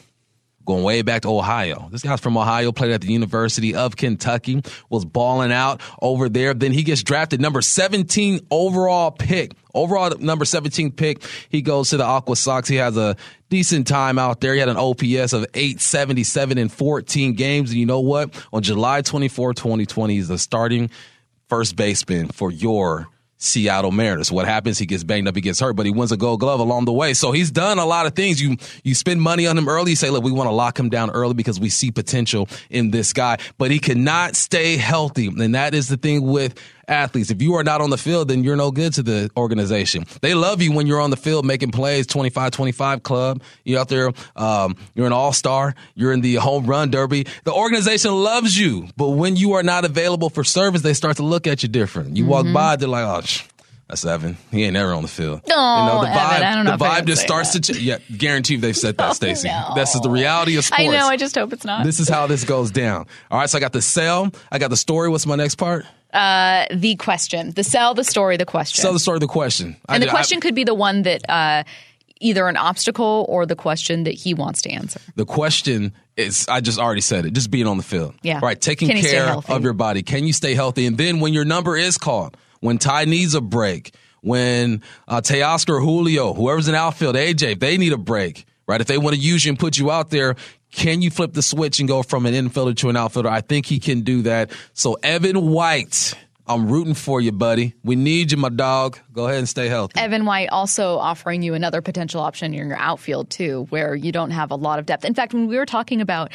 going 0.66 0.84
way 0.84 1.02
back 1.02 1.22
to 1.22 1.28
Ohio. 1.28 1.88
This 1.90 2.02
guy's 2.02 2.20
from 2.20 2.36
Ohio, 2.36 2.70
played 2.72 2.92
at 2.92 3.00
the 3.00 3.12
University 3.12 3.74
of 3.74 3.96
Kentucky, 3.96 4.62
was 4.88 5.04
balling 5.04 5.52
out 5.52 5.80
over 6.00 6.28
there. 6.28 6.54
Then 6.54 6.72
he 6.72 6.82
gets 6.82 7.02
drafted 7.02 7.40
number 7.40 7.62
17 7.62 8.46
overall 8.50 9.10
pick. 9.10 9.52
Overall 9.74 10.10
number 10.18 10.44
17 10.44 10.92
pick. 10.92 11.22
He 11.48 11.62
goes 11.62 11.90
to 11.90 11.96
the 11.96 12.04
Aqua 12.04 12.36
Sox. 12.36 12.68
He 12.68 12.76
has 12.76 12.96
a 12.96 13.16
decent 13.48 13.86
time 13.86 14.18
out 14.18 14.40
there. 14.40 14.54
He 14.54 14.60
had 14.60 14.68
an 14.68 14.76
OPS 14.76 15.32
of 15.32 15.46
877 15.54 16.58
in 16.58 16.68
14 16.68 17.34
games. 17.34 17.70
And 17.70 17.78
you 17.78 17.86
know 17.86 18.00
what? 18.00 18.34
On 18.52 18.62
July 18.62 19.02
24, 19.02 19.54
2020, 19.54 20.14
he's 20.14 20.28
the 20.28 20.38
starting 20.38 20.90
first 21.48 21.74
baseman 21.74 22.28
for 22.28 22.52
your 22.52 23.08
Seattle 23.42 23.90
Mariners. 23.90 24.30
What 24.30 24.46
happens? 24.46 24.78
He 24.78 24.84
gets 24.84 25.02
banged 25.02 25.26
up, 25.26 25.34
he 25.34 25.40
gets 25.40 25.58
hurt, 25.58 25.74
but 25.74 25.86
he 25.86 25.92
wins 25.92 26.12
a 26.12 26.16
gold 26.16 26.40
glove 26.40 26.60
along 26.60 26.84
the 26.84 26.92
way. 26.92 27.14
So 27.14 27.32
he's 27.32 27.50
done 27.50 27.78
a 27.78 27.86
lot 27.86 28.06
of 28.06 28.14
things. 28.14 28.40
You 28.40 28.56
you 28.84 28.94
spend 28.94 29.22
money 29.22 29.46
on 29.46 29.56
him 29.56 29.66
early, 29.66 29.92
you 29.92 29.96
say, 29.96 30.10
look, 30.10 30.22
we 30.22 30.30
want 30.30 30.48
to 30.48 30.52
lock 30.52 30.78
him 30.78 30.90
down 30.90 31.10
early 31.10 31.32
because 31.32 31.58
we 31.58 31.70
see 31.70 31.90
potential 31.90 32.48
in 32.68 32.90
this 32.90 33.14
guy. 33.14 33.38
But 33.56 33.70
he 33.70 33.78
cannot 33.78 34.36
stay 34.36 34.76
healthy. 34.76 35.26
And 35.28 35.54
that 35.54 35.74
is 35.74 35.88
the 35.88 35.96
thing 35.96 36.22
with 36.22 36.54
athletes. 36.90 37.30
If 37.30 37.40
you 37.40 37.54
are 37.54 37.64
not 37.64 37.80
on 37.80 37.90
the 37.90 37.96
field, 37.98 38.28
then 38.28 38.44
you're 38.44 38.56
no 38.56 38.70
good 38.70 38.92
to 38.94 39.02
the 39.02 39.30
organization. 39.36 40.04
They 40.20 40.34
love 40.34 40.60
you 40.60 40.72
when 40.72 40.86
you're 40.86 41.00
on 41.00 41.10
the 41.10 41.16
field 41.16 41.46
making 41.46 41.70
plays, 41.70 42.06
25-25 42.06 43.02
club. 43.02 43.42
You're 43.64 43.80
out 43.80 43.88
there, 43.88 44.10
um, 44.36 44.76
you're 44.94 45.06
an 45.06 45.12
all-star, 45.12 45.74
you're 45.94 46.12
in 46.12 46.20
the 46.20 46.34
home 46.36 46.66
run 46.66 46.90
derby. 46.90 47.26
The 47.44 47.52
organization 47.52 48.12
loves 48.12 48.58
you. 48.58 48.88
But 48.96 49.10
when 49.10 49.36
you 49.36 49.52
are 49.52 49.62
not 49.62 49.84
available 49.84 50.30
for 50.30 50.44
service, 50.44 50.82
they 50.82 50.94
start 50.94 51.16
to 51.18 51.22
look 51.22 51.46
at 51.46 51.62
you 51.62 51.68
different. 51.68 52.16
You 52.16 52.26
walk 52.26 52.46
by, 52.52 52.76
they're 52.76 52.88
like, 52.88 53.04
oh, 53.04 53.20
sh- 53.24 53.44
that's 53.88 54.04
Evan. 54.04 54.36
He 54.52 54.62
ain't 54.62 54.76
ever 54.76 54.92
on 54.92 55.02
the 55.02 55.08
field. 55.08 55.40
No, 55.48 56.02
Evan, 56.02 56.16
I 56.16 56.54
don't 56.54 56.64
know 56.64 56.76
the 56.76 56.84
vibe 56.84 57.06
just 57.06 57.22
starts 57.22 57.52
that. 57.54 57.64
to 57.64 57.72
change. 57.72 57.84
Yeah, 57.84 57.98
guarantee 58.16 58.54
they've 58.56 58.76
said 58.76 58.96
that, 58.98 59.12
Stacy. 59.16 59.48
no. 59.48 59.72
This 59.74 59.96
is 59.96 60.00
the 60.00 60.10
reality 60.10 60.56
of 60.56 60.64
sports. 60.64 60.80
I 60.80 60.86
know. 60.86 61.08
I 61.08 61.16
just 61.16 61.34
hope 61.34 61.52
it's 61.52 61.64
not. 61.64 61.84
this 61.84 61.98
is 61.98 62.08
how 62.08 62.28
this 62.28 62.44
goes 62.44 62.70
down. 62.70 63.06
All 63.32 63.38
right, 63.40 63.50
so 63.50 63.58
I 63.58 63.60
got 63.60 63.72
the 63.72 63.82
sale. 63.82 64.30
I 64.52 64.58
got 64.58 64.70
the 64.70 64.76
story. 64.76 65.08
What's 65.08 65.26
my 65.26 65.34
next 65.34 65.56
part? 65.56 65.86
Uh, 66.12 66.66
the 66.72 66.96
question, 66.96 67.52
the 67.52 67.64
sell, 67.64 67.94
the 67.94 68.04
story, 68.04 68.36
the 68.36 68.46
question. 68.46 68.82
Sell 68.82 68.92
the 68.92 68.98
story, 68.98 69.18
the 69.18 69.26
question. 69.26 69.76
I 69.88 69.94
and 69.94 70.02
the 70.02 70.06
did- 70.06 70.10
I- 70.10 70.14
question 70.16 70.40
could 70.40 70.54
be 70.54 70.64
the 70.64 70.74
one 70.74 71.02
that 71.02 71.28
uh, 71.28 71.64
either 72.20 72.48
an 72.48 72.56
obstacle 72.56 73.26
or 73.28 73.46
the 73.46 73.56
question 73.56 74.04
that 74.04 74.14
he 74.14 74.34
wants 74.34 74.62
to 74.62 74.70
answer. 74.70 75.00
the 75.16 75.24
question 75.24 75.92
is 76.16 76.46
I 76.48 76.60
just 76.60 76.78
already 76.78 77.00
said 77.00 77.24
it. 77.24 77.32
Just 77.32 77.50
being 77.50 77.66
on 77.66 77.78
the 77.78 77.82
field. 77.82 78.14
Yeah. 78.22 78.40
Right. 78.42 78.60
Taking 78.60 78.88
Can 78.88 79.02
care 79.02 79.34
of 79.48 79.62
your 79.62 79.72
body. 79.72 80.02
Can 80.02 80.26
you 80.26 80.34
stay 80.34 80.54
healthy? 80.54 80.84
And 80.86 80.98
then 80.98 81.20
when 81.20 81.32
your 81.32 81.46
number 81.46 81.76
is 81.76 81.96
called, 81.96 82.36
when 82.60 82.76
Ty 82.76 83.06
needs 83.06 83.34
a 83.34 83.40
break, 83.40 83.94
when 84.20 84.82
uh, 85.08 85.22
Teoscar, 85.22 85.80
Julio, 85.82 86.34
whoever's 86.34 86.68
in 86.68 86.74
outfield, 86.74 87.14
AJ, 87.16 87.52
if 87.52 87.58
they 87.60 87.78
need 87.78 87.94
a 87.94 87.98
break, 87.98 88.44
right? 88.66 88.82
If 88.82 88.86
they 88.86 88.98
want 88.98 89.16
to 89.16 89.20
use 89.20 89.44
you 89.46 89.50
and 89.50 89.58
put 89.58 89.78
you 89.78 89.90
out 89.90 90.10
there, 90.10 90.36
can 90.70 91.02
you 91.02 91.10
flip 91.10 91.32
the 91.32 91.42
switch 91.42 91.80
and 91.80 91.88
go 91.88 92.02
from 92.02 92.26
an 92.26 92.34
infielder 92.34 92.76
to 92.76 92.88
an 92.88 92.96
outfielder? 92.96 93.28
I 93.28 93.40
think 93.40 93.66
he 93.66 93.78
can 93.78 94.02
do 94.02 94.22
that. 94.22 94.50
So 94.72 94.96
Evan 95.02 95.50
White, 95.50 96.14
I'm 96.46 96.68
rooting 96.68 96.94
for 96.94 97.20
you, 97.20 97.32
buddy. 97.32 97.74
We 97.84 97.96
need 97.96 98.32
you, 98.32 98.38
my 98.38 98.48
dog. 98.48 98.98
Go 99.12 99.26
ahead 99.26 99.38
and 99.38 99.48
stay 99.48 99.68
healthy. 99.68 100.00
Evan 100.00 100.24
White 100.24 100.48
also 100.50 100.98
offering 100.98 101.42
you 101.42 101.54
another 101.54 101.80
potential 101.80 102.20
option 102.20 102.54
in 102.54 102.68
your 102.68 102.78
outfield 102.78 103.30
too, 103.30 103.66
where 103.70 103.94
you 103.94 104.12
don't 104.12 104.30
have 104.30 104.50
a 104.50 104.56
lot 104.56 104.78
of 104.78 104.86
depth. 104.86 105.04
In 105.04 105.14
fact, 105.14 105.34
when 105.34 105.46
we 105.46 105.56
were 105.56 105.66
talking 105.66 106.00
about 106.00 106.32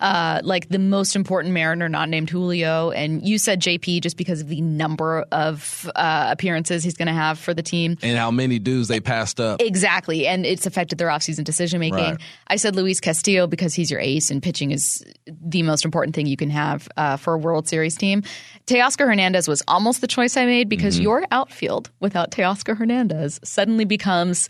uh, 0.00 0.40
like 0.44 0.68
the 0.68 0.78
most 0.78 1.16
important 1.16 1.54
Mariner 1.54 1.88
not 1.88 2.08
named 2.08 2.30
Julio, 2.30 2.90
and 2.90 3.26
you 3.26 3.38
said 3.38 3.60
JP 3.60 4.00
just 4.02 4.16
because 4.16 4.40
of 4.40 4.48
the 4.48 4.60
number 4.60 5.24
of 5.32 5.90
uh, 5.96 6.28
appearances 6.30 6.84
he's 6.84 6.96
going 6.96 7.08
to 7.08 7.12
have 7.14 7.38
for 7.38 7.52
the 7.54 7.62
team. 7.62 7.96
And 8.02 8.16
how 8.16 8.30
many 8.30 8.58
dudes 8.58 8.88
they 8.88 9.00
passed 9.00 9.40
up. 9.40 9.60
Exactly, 9.60 10.26
and 10.26 10.46
it's 10.46 10.66
affected 10.66 10.98
their 10.98 11.08
offseason 11.08 11.44
decision 11.44 11.80
making. 11.80 11.98
Right. 11.98 12.20
I 12.48 12.56
said 12.56 12.76
Luis 12.76 13.00
Castillo 13.00 13.46
because 13.46 13.74
he's 13.74 13.90
your 13.90 14.00
ace, 14.00 14.30
and 14.30 14.42
pitching 14.42 14.70
is 14.70 15.04
the 15.26 15.62
most 15.62 15.84
important 15.84 16.14
thing 16.14 16.26
you 16.26 16.36
can 16.36 16.50
have 16.50 16.88
uh, 16.96 17.16
for 17.16 17.34
a 17.34 17.38
World 17.38 17.66
Series 17.68 17.96
team. 17.96 18.22
Teoscar 18.66 19.06
Hernandez 19.06 19.48
was 19.48 19.62
almost 19.66 20.00
the 20.00 20.06
choice 20.06 20.36
I 20.36 20.44
made 20.44 20.68
because 20.68 20.96
Mm-hmm. 20.96 21.02
your 21.02 21.24
outfield 21.32 21.90
without 22.00 22.30
Teoscar 22.30 22.76
Hernandez 22.76 23.40
suddenly 23.44 23.84
becomes 23.84 24.48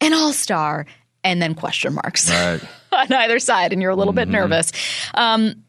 an 0.00 0.12
all 0.14 0.32
star 0.32 0.86
and 1.24 1.42
then 1.42 1.54
question 1.54 1.94
marks 1.94 2.30
Right. 2.30 2.60
on 3.00 3.12
either 3.12 3.38
side, 3.38 3.72
and 3.72 3.80
you're 3.80 3.90
a 3.90 3.96
little 3.96 4.12
Mm-hmm. 4.12 4.30
bit 4.32 4.38
nervous. 4.38 4.72
Um, 5.14 5.64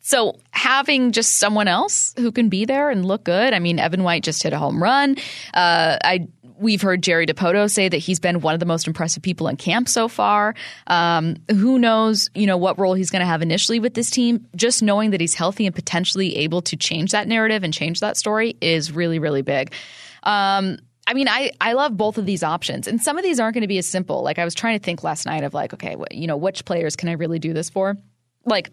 so 0.00 0.38
having 0.52 1.12
just 1.12 1.38
someone 1.38 1.68
else 1.68 2.14
who 2.18 2.32
can 2.32 2.48
be 2.48 2.64
there 2.64 2.90
and 2.90 3.04
look 3.04 3.24
good. 3.24 3.52
I 3.52 3.58
mean, 3.58 3.78
Evan 3.78 4.02
White 4.04 4.22
just 4.22 4.42
hit 4.42 4.52
a 4.52 4.58
home 4.58 4.82
run. 4.82 5.16
Uh, 5.54 5.98
I 6.02 6.28
we've 6.60 6.82
heard 6.82 7.02
Jerry 7.02 7.24
Dipoto 7.24 7.70
say 7.70 7.88
that 7.88 7.98
he's 7.98 8.18
been 8.18 8.40
one 8.40 8.52
of 8.52 8.58
the 8.58 8.66
most 8.66 8.86
impressive 8.88 9.22
people 9.22 9.46
in 9.46 9.56
camp 9.56 9.88
so 9.88 10.08
far. 10.08 10.54
Um, 10.88 11.36
who 11.50 11.78
knows, 11.78 12.30
you 12.34 12.46
know, 12.48 12.56
what 12.56 12.78
role 12.80 12.94
he's 12.94 13.10
going 13.10 13.20
to 13.20 13.26
have 13.26 13.42
initially 13.42 13.78
with 13.78 13.94
this 13.94 14.10
team? 14.10 14.44
Just 14.56 14.82
knowing 14.82 15.10
that 15.10 15.20
he's 15.20 15.34
healthy 15.34 15.66
and 15.66 15.74
potentially 15.74 16.34
able 16.36 16.60
to 16.62 16.76
change 16.76 17.12
that 17.12 17.28
narrative 17.28 17.62
and 17.62 17.72
change 17.72 18.00
that 18.00 18.16
story 18.16 18.56
is 18.60 18.90
really, 18.90 19.20
really 19.20 19.42
big. 19.42 19.72
Um, 20.24 20.78
I 21.08 21.14
mean, 21.14 21.26
I, 21.26 21.52
I 21.58 21.72
love 21.72 21.96
both 21.96 22.18
of 22.18 22.26
these 22.26 22.42
options, 22.42 22.86
and 22.86 23.00
some 23.00 23.16
of 23.16 23.24
these 23.24 23.40
aren't 23.40 23.54
going 23.54 23.62
to 23.62 23.68
be 23.68 23.78
as 23.78 23.86
simple. 23.86 24.22
Like 24.22 24.38
I 24.38 24.44
was 24.44 24.54
trying 24.54 24.78
to 24.78 24.84
think 24.84 25.02
last 25.02 25.24
night 25.24 25.42
of 25.42 25.54
like, 25.54 25.72
okay, 25.72 25.96
you 26.10 26.26
know, 26.26 26.36
which 26.36 26.66
players 26.66 26.96
can 26.96 27.08
I 27.08 27.12
really 27.12 27.38
do 27.38 27.54
this 27.54 27.70
for? 27.70 27.96
Like 28.44 28.70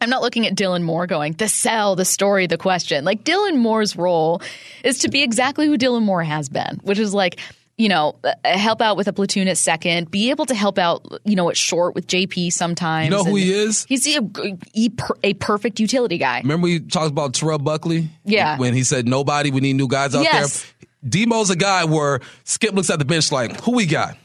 I'm 0.00 0.10
not 0.10 0.20
looking 0.22 0.44
at 0.44 0.54
Dylan 0.56 0.82
Moore 0.82 1.06
going, 1.06 1.34
the 1.34 1.48
sell, 1.48 1.94
the 1.94 2.04
story, 2.04 2.48
the 2.48 2.58
question. 2.58 3.04
Like 3.04 3.22
Dylan 3.22 3.56
Moore's 3.58 3.94
role 3.96 4.42
is 4.82 4.98
to 5.00 5.08
be 5.08 5.22
exactly 5.22 5.66
who 5.66 5.78
Dylan 5.78 6.02
Moore 6.02 6.24
has 6.24 6.48
been, 6.48 6.80
which 6.82 6.98
is 6.98 7.14
like, 7.14 7.38
you 7.76 7.88
know, 7.88 8.16
uh, 8.24 8.32
help 8.44 8.80
out 8.80 8.96
with 8.96 9.06
a 9.06 9.12
platoon 9.12 9.46
at 9.46 9.56
second, 9.56 10.10
be 10.10 10.30
able 10.30 10.46
to 10.46 10.54
help 10.56 10.78
out, 10.78 11.20
you 11.24 11.36
know, 11.36 11.48
at 11.48 11.56
short 11.56 11.94
with 11.94 12.08
JP 12.08 12.52
sometimes. 12.52 13.06
You 13.06 13.10
know 13.16 13.22
who 13.24 13.36
he 13.36 13.52
is? 13.52 13.84
He's 13.84 14.04
a, 14.16 14.20
a, 14.42 14.90
a 15.22 15.34
perfect 15.34 15.78
utility 15.78 16.18
guy. 16.18 16.40
Remember 16.40 16.64
we 16.64 16.80
talked 16.80 17.10
about 17.10 17.34
Terrell 17.34 17.58
Buckley? 17.60 18.08
Yeah. 18.24 18.58
When 18.58 18.74
he 18.74 18.82
said 18.82 19.06
nobody, 19.06 19.52
we 19.52 19.60
need 19.60 19.74
new 19.74 19.86
guys 19.86 20.12
out 20.14 20.24
Yes. 20.24 20.62
there. 20.62 20.87
Demo's 21.06 21.50
a 21.50 21.56
guy 21.56 21.84
where 21.84 22.20
Skip 22.44 22.74
looks 22.74 22.90
at 22.90 22.98
the 22.98 23.04
bench 23.04 23.30
like, 23.30 23.60
who 23.60 23.72
we 23.72 23.86
got? 23.86 24.16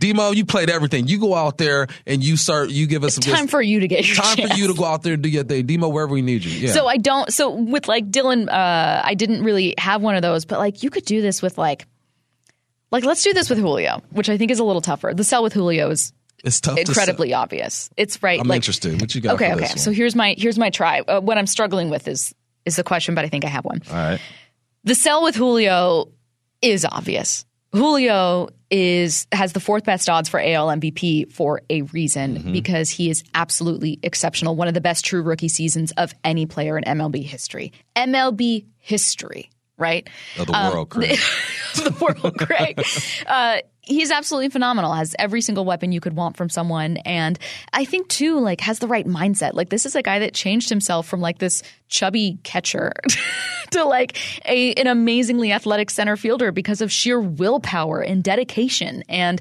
Demo, 0.00 0.30
you 0.30 0.46
played 0.46 0.70
everything. 0.70 1.06
You 1.06 1.20
go 1.20 1.34
out 1.34 1.58
there 1.58 1.86
and 2.06 2.24
you 2.24 2.38
start. 2.38 2.70
You 2.70 2.86
give 2.86 3.04
us 3.04 3.16
some 3.16 3.22
Time 3.22 3.46
for 3.46 3.60
you 3.60 3.80
to 3.80 3.86
get 3.86 4.06
your 4.06 4.16
time 4.16 4.36
chance. 4.38 4.52
for 4.52 4.58
you 4.58 4.68
to 4.68 4.74
go 4.74 4.86
out 4.86 5.02
there 5.02 5.12
and 5.12 5.22
do 5.22 5.28
your 5.28 5.44
thing. 5.44 5.66
Demo, 5.66 5.90
wherever 5.90 6.12
we 6.12 6.22
need 6.22 6.42
you. 6.42 6.50
Yeah. 6.68 6.72
So 6.72 6.86
I 6.86 6.96
don't. 6.96 7.30
So 7.30 7.50
with 7.50 7.86
like 7.86 8.10
Dylan, 8.10 8.48
uh, 8.48 9.02
I 9.04 9.12
didn't 9.12 9.44
really 9.44 9.74
have 9.76 10.00
one 10.00 10.16
of 10.16 10.22
those, 10.22 10.46
but 10.46 10.58
like 10.58 10.82
you 10.82 10.88
could 10.88 11.04
do 11.04 11.20
this 11.20 11.42
with 11.42 11.58
like, 11.58 11.86
like 12.90 13.04
let's 13.04 13.22
do 13.22 13.34
this 13.34 13.50
with 13.50 13.58
Julio, 13.58 14.02
which 14.10 14.30
I 14.30 14.38
think 14.38 14.50
is 14.50 14.58
a 14.58 14.64
little 14.64 14.80
tougher. 14.80 15.12
The 15.12 15.22
sell 15.22 15.42
with 15.42 15.52
Julio 15.52 15.90
is 15.90 16.14
it's 16.42 16.62
tough. 16.62 16.78
incredibly 16.78 17.34
obvious. 17.34 17.90
It's 17.98 18.22
right. 18.22 18.40
I'm 18.40 18.48
like, 18.48 18.56
interested. 18.56 18.98
What 19.02 19.14
you 19.14 19.20
got? 19.20 19.34
Okay, 19.34 19.52
okay. 19.52 19.66
So 19.76 19.90
here's 19.90 20.16
my 20.16 20.34
here's 20.38 20.58
my 20.58 20.70
try. 20.70 21.00
Uh, 21.00 21.20
what 21.20 21.36
I'm 21.36 21.46
struggling 21.46 21.90
with 21.90 22.08
is 22.08 22.34
is 22.64 22.76
the 22.76 22.84
question, 22.84 23.14
but 23.14 23.26
I 23.26 23.28
think 23.28 23.44
I 23.44 23.48
have 23.48 23.66
one. 23.66 23.82
all 23.90 23.96
right. 23.96 24.20
The 24.84 24.94
sell 24.94 25.22
with 25.22 25.34
Julio 25.34 26.10
is 26.62 26.84
obvious. 26.90 27.44
Julio 27.72 28.48
is 28.70 29.26
has 29.32 29.52
the 29.52 29.60
fourth 29.60 29.84
best 29.84 30.08
odds 30.08 30.28
for 30.28 30.40
AL 30.40 30.68
MVP 30.68 31.32
for 31.32 31.62
a 31.70 31.82
reason 31.82 32.36
Mm-hmm. 32.38 32.52
because 32.52 32.90
he 32.90 33.10
is 33.10 33.22
absolutely 33.34 33.98
exceptional. 34.02 34.56
One 34.56 34.68
of 34.68 34.74
the 34.74 34.80
best 34.80 35.04
true 35.04 35.22
rookie 35.22 35.48
seasons 35.48 35.92
of 35.92 36.12
any 36.24 36.46
player 36.46 36.76
in 36.76 36.84
MLB 36.84 37.22
history. 37.24 37.72
MLB 37.96 38.66
history, 38.78 39.50
right? 39.78 40.08
Of 40.38 40.46
the 40.48 40.52
world, 40.52 40.88
Craig. 40.90 41.18
the 41.76 41.96
world, 42.00 42.36
Craig. 42.38 42.82
Uh, 43.26 43.58
he's 43.82 44.10
absolutely 44.10 44.48
phenomenal. 44.48 44.92
Has 44.92 45.14
every 45.18 45.40
single 45.40 45.64
weapon 45.64 45.92
you 45.92 46.00
could 46.00 46.14
want 46.14 46.36
from 46.36 46.48
someone, 46.48 46.96
and 46.98 47.38
I 47.72 47.84
think 47.84 48.08
too, 48.08 48.38
like 48.40 48.60
has 48.62 48.80
the 48.80 48.88
right 48.88 49.06
mindset. 49.06 49.54
Like 49.54 49.68
this 49.68 49.86
is 49.86 49.94
a 49.94 50.02
guy 50.02 50.18
that 50.20 50.34
changed 50.34 50.68
himself 50.68 51.06
from 51.06 51.20
like 51.20 51.38
this 51.38 51.62
chubby 51.90 52.38
catcher 52.42 52.92
to 53.70 53.84
like 53.84 54.18
a 54.46 54.72
an 54.74 54.86
amazingly 54.86 55.52
athletic 55.52 55.90
center 55.90 56.16
fielder 56.16 56.52
because 56.52 56.80
of 56.80 56.90
sheer 56.90 57.20
willpower 57.20 58.00
and 58.00 58.22
dedication. 58.24 59.02
And 59.08 59.40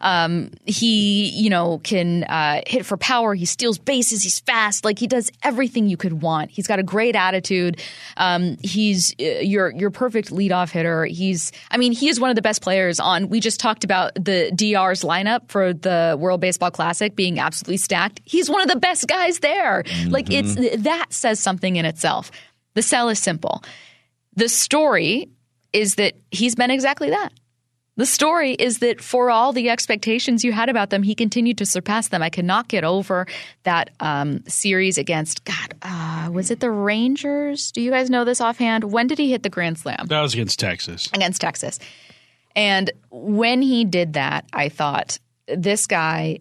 um, 0.00 0.52
he, 0.64 1.30
you 1.30 1.50
know, 1.50 1.78
can 1.78 2.24
uh, 2.24 2.62
hit 2.66 2.86
for 2.86 2.96
power. 2.96 3.34
He 3.34 3.44
steals 3.44 3.78
bases. 3.78 4.22
He's 4.22 4.40
fast. 4.40 4.84
Like 4.84 4.98
he 4.98 5.06
does 5.06 5.30
everything 5.42 5.88
you 5.88 5.96
could 5.96 6.22
want. 6.22 6.50
He's 6.50 6.66
got 6.66 6.78
a 6.78 6.82
great 6.82 7.16
attitude. 7.16 7.80
Um, 8.16 8.56
he's 8.62 9.14
uh, 9.20 9.40
your 9.40 9.70
your 9.70 9.90
perfect 9.90 10.30
leadoff 10.30 10.70
hitter. 10.70 11.04
He's, 11.04 11.52
I 11.70 11.76
mean, 11.76 11.92
he 11.92 12.08
is 12.08 12.20
one 12.20 12.30
of 12.30 12.36
the 12.36 12.42
best 12.42 12.62
players 12.62 13.00
on. 13.00 13.28
We 13.28 13.40
just 13.40 13.60
talked 13.60 13.84
about 13.84 14.14
the 14.14 14.50
DR's 14.54 15.02
lineup 15.02 15.48
for 15.50 15.72
the 15.72 16.16
World 16.18 16.40
Baseball 16.40 16.70
Classic 16.70 17.14
being 17.14 17.38
absolutely 17.38 17.78
stacked. 17.78 18.20
He's 18.24 18.48
one 18.48 18.62
of 18.62 18.68
the 18.68 18.76
best 18.76 19.06
guys 19.08 19.40
there. 19.40 19.84
Like 20.08 20.30
it's 20.30 20.54
that 20.82 21.06
says 21.10 21.40
something 21.40 21.76
in 21.76 21.84
itself. 21.88 22.30
The 22.74 22.82
sell 22.82 23.08
is 23.08 23.18
simple. 23.18 23.62
The 24.36 24.48
story 24.48 25.30
is 25.72 25.96
that 25.96 26.14
he's 26.30 26.54
been 26.54 26.70
exactly 26.70 27.10
that. 27.10 27.30
The 27.96 28.06
story 28.06 28.52
is 28.52 28.78
that 28.78 29.00
for 29.00 29.28
all 29.28 29.52
the 29.52 29.70
expectations 29.70 30.44
you 30.44 30.52
had 30.52 30.68
about 30.68 30.90
them, 30.90 31.02
he 31.02 31.16
continued 31.16 31.58
to 31.58 31.66
surpass 31.66 32.08
them. 32.08 32.22
I 32.22 32.30
cannot 32.30 32.68
get 32.68 32.84
over 32.84 33.26
that 33.64 33.90
um, 33.98 34.44
series 34.46 34.98
against 34.98 35.44
God. 35.44 35.74
Uh, 35.82 36.30
was 36.30 36.52
it 36.52 36.60
the 36.60 36.70
Rangers? 36.70 37.72
Do 37.72 37.80
you 37.80 37.90
guys 37.90 38.08
know 38.08 38.24
this 38.24 38.40
offhand? 38.40 38.84
When 38.84 39.08
did 39.08 39.18
he 39.18 39.32
hit 39.32 39.42
the 39.42 39.50
grand 39.50 39.80
slam? 39.80 40.06
That 40.06 40.20
was 40.20 40.32
against 40.32 40.60
Texas. 40.60 41.08
against 41.12 41.40
Texas. 41.40 41.80
And 42.54 42.92
when 43.10 43.62
he 43.62 43.84
did 43.84 44.12
that, 44.12 44.44
I 44.52 44.68
thought, 44.68 45.18
this 45.48 45.86
guy, 45.86 46.38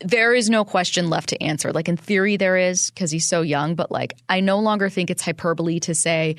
there 0.00 0.34
is 0.34 0.48
no 0.48 0.64
question 0.64 1.10
left 1.10 1.28
to 1.30 1.42
answer. 1.42 1.72
Like 1.72 1.88
in 1.88 1.96
theory, 1.96 2.36
there 2.36 2.56
is 2.56 2.90
because 2.90 3.10
he's 3.10 3.26
so 3.26 3.42
young, 3.42 3.74
but 3.74 3.90
like 3.90 4.14
I 4.28 4.40
no 4.40 4.58
longer 4.58 4.88
think 4.88 5.10
it's 5.10 5.22
hyperbole 5.22 5.80
to 5.80 5.94
say, 5.94 6.36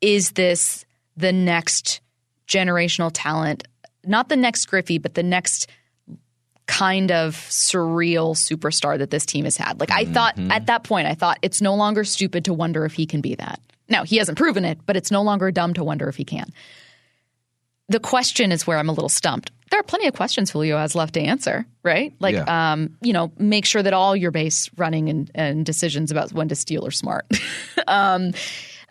is 0.00 0.32
this 0.32 0.84
the 1.16 1.32
next 1.32 2.00
generational 2.46 3.10
talent? 3.12 3.66
Not 4.04 4.28
the 4.28 4.36
next 4.36 4.66
Griffey, 4.66 4.98
but 4.98 5.14
the 5.14 5.22
next 5.22 5.68
kind 6.66 7.10
of 7.10 7.34
surreal 7.34 8.36
superstar 8.36 8.96
that 8.98 9.10
this 9.10 9.26
team 9.26 9.44
has 9.44 9.56
had. 9.56 9.80
Like 9.80 9.90
I 9.90 10.04
thought 10.04 10.36
mm-hmm. 10.36 10.52
at 10.52 10.66
that 10.66 10.84
point, 10.84 11.08
I 11.08 11.14
thought 11.14 11.38
it's 11.42 11.60
no 11.60 11.74
longer 11.74 12.04
stupid 12.04 12.44
to 12.44 12.54
wonder 12.54 12.84
if 12.84 12.92
he 12.92 13.06
can 13.06 13.20
be 13.20 13.34
that. 13.34 13.60
Now, 13.88 14.04
he 14.04 14.18
hasn't 14.18 14.38
proven 14.38 14.64
it, 14.64 14.78
but 14.86 14.96
it's 14.96 15.10
no 15.10 15.22
longer 15.22 15.50
dumb 15.50 15.74
to 15.74 15.82
wonder 15.82 16.08
if 16.08 16.14
he 16.14 16.24
can. 16.24 16.52
The 17.90 18.00
question 18.00 18.52
is 18.52 18.66
where 18.66 18.78
I'm 18.78 18.88
a 18.88 18.92
little 18.92 19.08
stumped. 19.08 19.50
There 19.70 19.78
are 19.78 19.84
plenty 19.84 20.06
of 20.08 20.14
questions 20.14 20.50
Julio 20.50 20.78
has 20.78 20.94
left 20.94 21.14
to 21.14 21.20
answer, 21.20 21.64
right? 21.84 22.12
Like, 22.18 22.34
Yeah. 22.34 22.72
um, 22.72 22.96
you 23.02 23.12
know, 23.12 23.30
make 23.38 23.64
sure 23.64 23.82
that 23.82 23.92
all 23.92 24.16
your 24.16 24.30
base 24.30 24.68
running 24.76 25.08
and, 25.08 25.30
and 25.34 25.64
decisions 25.66 26.10
about 26.10 26.32
when 26.32 26.48
to 26.48 26.54
steal 26.56 26.86
are 26.86 26.90
smart. 26.90 27.26
um, 27.86 28.32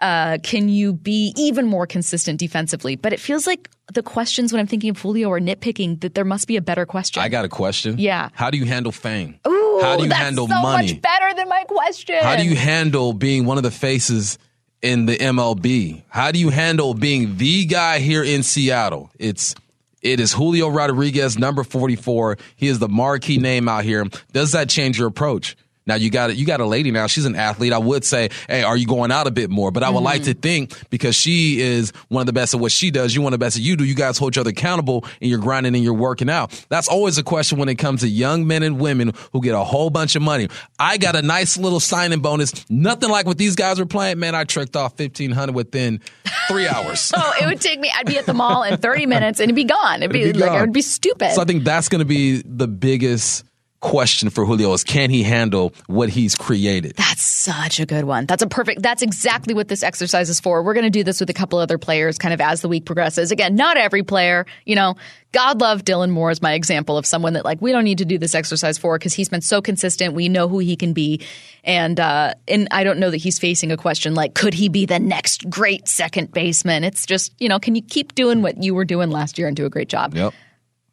uh, 0.01 0.37
can 0.43 0.69
you 0.69 0.93
be 0.93 1.33
even 1.35 1.65
more 1.65 1.85
consistent 1.85 2.39
defensively? 2.39 2.95
But 2.95 3.11
it 3.11 3.19
feels 3.19 3.45
like 3.45 3.69
the 3.93 4.03
questions 4.03 4.53
when 4.53 4.61
I'm 4.61 4.67
thinking 4.67 4.89
of 4.89 4.97
Julio 5.01 5.29
are 5.31 5.41
nitpicking 5.41 5.99
that 6.01 6.13
there 6.15 6.23
must 6.23 6.47
be 6.47 6.55
a 6.55 6.61
better 6.61 6.85
question. 6.85 7.21
I 7.21 7.27
got 7.27 7.43
a 7.43 7.49
question. 7.49 7.97
Yeah. 7.99 8.29
How 8.33 8.49
do 8.49 8.57
you 8.57 8.65
handle 8.65 8.93
fame? 8.93 9.37
Ooh, 9.47 9.79
How 9.81 9.97
do 9.97 10.03
you 10.03 10.09
that's 10.09 10.21
handle 10.21 10.47
so 10.47 10.61
money? 10.61 10.93
much 10.93 11.01
better 11.01 11.33
than 11.35 11.49
my 11.49 11.63
question. 11.67 12.15
How 12.21 12.37
do 12.37 12.45
you 12.45 12.55
handle 12.55 13.11
being 13.11 13.45
one 13.45 13.57
of 13.57 13.63
the 13.63 13.71
faces 13.71 14.37
in 14.81 15.05
the 15.05 15.17
MLB? 15.17 16.03
How 16.09 16.31
do 16.31 16.39
you 16.39 16.49
handle 16.49 16.93
being 16.93 17.37
the 17.37 17.65
guy 17.65 17.99
here 17.99 18.23
in 18.23 18.43
Seattle? 18.43 19.11
It's 19.17 19.55
it 20.01 20.19
is 20.19 20.33
Julio 20.33 20.69
Rodriguez, 20.69 21.37
number 21.37 21.63
44. 21.63 22.37
He 22.55 22.67
is 22.67 22.79
the 22.79 22.87
marquee 22.87 23.37
name 23.37 23.67
out 23.67 23.83
here. 23.83 24.05
Does 24.31 24.53
that 24.53 24.69
change 24.69 24.97
your 24.97 25.07
approach? 25.07 25.57
Now 25.89 25.95
you 25.95 26.11
got 26.11 26.35
you 26.37 26.45
got 26.45 26.59
a 26.61 26.65
lady 26.65 26.91
now. 26.91 27.07
She's 27.07 27.25
an 27.25 27.35
athlete. 27.35 27.73
I 27.73 27.79
would 27.79 28.05
say, 28.05 28.29
hey, 28.47 28.61
are 28.61 28.77
you 28.77 28.85
going 28.85 29.11
out 29.11 29.25
a 29.25 29.31
bit 29.31 29.49
more? 29.49 29.71
But 29.71 29.81
I 29.81 29.89
would 29.89 30.03
like 30.03 30.21
mm-hmm. 30.21 30.33
to 30.33 30.39
think 30.39 30.89
because 30.91 31.15
she 31.15 31.59
is 31.59 31.91
one 32.09 32.21
of 32.21 32.27
the 32.27 32.33
best 32.33 32.53
at 32.53 32.59
what 32.59 32.71
she 32.71 32.91
does. 32.91 33.15
You 33.15 33.23
want 33.23 33.31
the 33.33 33.39
best 33.39 33.57
at 33.57 33.63
you 33.63 33.75
do. 33.75 33.83
You 33.83 33.95
guys 33.95 34.19
hold 34.19 34.33
each 34.33 34.37
other 34.37 34.51
accountable 34.51 35.03
and 35.19 35.29
you're 35.31 35.39
grinding 35.39 35.73
and 35.73 35.83
you're 35.83 35.95
working 35.95 36.29
out. 36.29 36.51
That's 36.69 36.87
always 36.87 37.17
a 37.17 37.23
question 37.23 37.57
when 37.57 37.69
it 37.69 37.75
comes 37.75 38.01
to 38.01 38.07
young 38.07 38.45
men 38.45 38.61
and 38.61 38.79
women 38.79 39.13
who 39.33 39.41
get 39.41 39.55
a 39.55 39.63
whole 39.63 39.89
bunch 39.89 40.15
of 40.15 40.21
money. 40.21 40.47
I 40.77 40.97
got 40.97 41.15
a 41.15 41.23
nice 41.23 41.57
little 41.57 41.79
signing 41.79 42.19
bonus. 42.19 42.69
Nothing 42.69 43.09
like 43.09 43.25
what 43.25 43.39
these 43.39 43.55
guys 43.55 43.79
were 43.79 43.87
playing. 43.87 44.19
Man, 44.19 44.35
I 44.35 44.43
tricked 44.43 44.75
off 44.75 44.95
fifteen 44.95 45.31
hundred 45.31 45.55
within 45.55 46.01
three 46.47 46.67
hours. 46.69 47.11
Oh, 47.15 47.33
it 47.41 47.47
would 47.47 47.61
take 47.61 47.79
me. 47.79 47.91
I'd 47.97 48.05
be 48.05 48.19
at 48.19 48.27
the 48.27 48.33
mall 48.33 48.63
in 48.63 48.77
30 48.77 49.05
minutes 49.07 49.39
and 49.39 49.45
it'd 49.45 49.55
be 49.55 49.63
gone. 49.63 50.03
It'd 50.03 50.11
be, 50.11 50.21
It'd 50.21 50.35
be 50.35 50.39
like 50.39 50.49
gone. 50.49 50.57
it 50.57 50.61
would 50.61 50.73
be 50.73 50.81
stupid. 50.81 51.31
So 51.31 51.41
I 51.41 51.45
think 51.45 51.63
that's 51.63 51.89
going 51.89 51.99
to 51.99 52.05
be 52.05 52.41
the 52.45 52.67
biggest 52.67 53.45
question 53.81 54.29
for 54.29 54.45
Julio 54.45 54.73
is 54.73 54.83
can 54.83 55.09
he 55.09 55.23
handle 55.23 55.73
what 55.87 56.09
he's 56.09 56.35
created? 56.35 56.95
That's 56.95 57.21
such 57.21 57.79
a 57.79 57.85
good 57.85 58.05
one. 58.05 58.25
That's 58.25 58.43
a 58.43 58.47
perfect, 58.47 58.81
that's 58.81 59.01
exactly 59.01 59.53
what 59.53 59.67
this 59.67 59.83
exercise 59.83 60.29
is 60.29 60.39
for. 60.39 60.63
We're 60.63 60.73
going 60.73 60.85
to 60.85 60.89
do 60.89 61.03
this 61.03 61.19
with 61.19 61.29
a 61.29 61.33
couple 61.33 61.59
other 61.59 61.77
players 61.77 62.17
kind 62.17 62.33
of 62.33 62.41
as 62.41 62.61
the 62.61 62.67
week 62.67 62.85
progresses. 62.85 63.31
Again, 63.31 63.55
not 63.55 63.77
every 63.77 64.03
player, 64.03 64.45
you 64.65 64.75
know, 64.75 64.95
God 65.31 65.61
love 65.61 65.83
Dylan 65.83 66.09
Moore 66.09 66.31
is 66.31 66.41
my 66.41 66.53
example 66.53 66.97
of 66.97 67.05
someone 67.05 67.33
that 67.33 67.45
like 67.45 67.61
we 67.61 67.71
don't 67.71 67.83
need 67.83 67.99
to 67.99 68.05
do 68.05 68.17
this 68.17 68.33
exercise 68.33 68.77
for 68.77 68.97
because 68.97 69.13
he's 69.13 69.29
been 69.29 69.41
so 69.41 69.61
consistent. 69.61 70.15
We 70.15 70.27
know 70.27 70.47
who 70.47 70.57
he 70.57 70.75
can 70.75 70.93
be, 70.93 71.21
and 71.63 71.99
uh, 71.99 72.33
and 72.47 72.67
I 72.71 72.83
don't 72.83 72.97
know 72.97 73.11
that 73.11 73.17
he's 73.17 73.37
facing 73.37 73.71
a 73.71 73.77
question 73.77 74.15
like 74.15 74.33
could 74.33 74.55
he 74.55 74.69
be 74.69 74.87
the 74.87 74.97
next 74.97 75.47
great 75.47 75.87
second 75.87 76.31
baseman? 76.31 76.83
It's 76.83 77.05
just 77.05 77.39
you 77.39 77.47
know 77.47 77.59
can 77.59 77.75
you 77.75 77.83
keep 77.83 78.15
doing 78.15 78.41
what 78.41 78.63
you 78.63 78.73
were 78.73 78.85
doing 78.85 79.11
last 79.11 79.37
year 79.37 79.47
and 79.47 79.55
do 79.55 79.65
a 79.67 79.69
great 79.69 79.87
job? 79.87 80.15
Yep. 80.15 80.33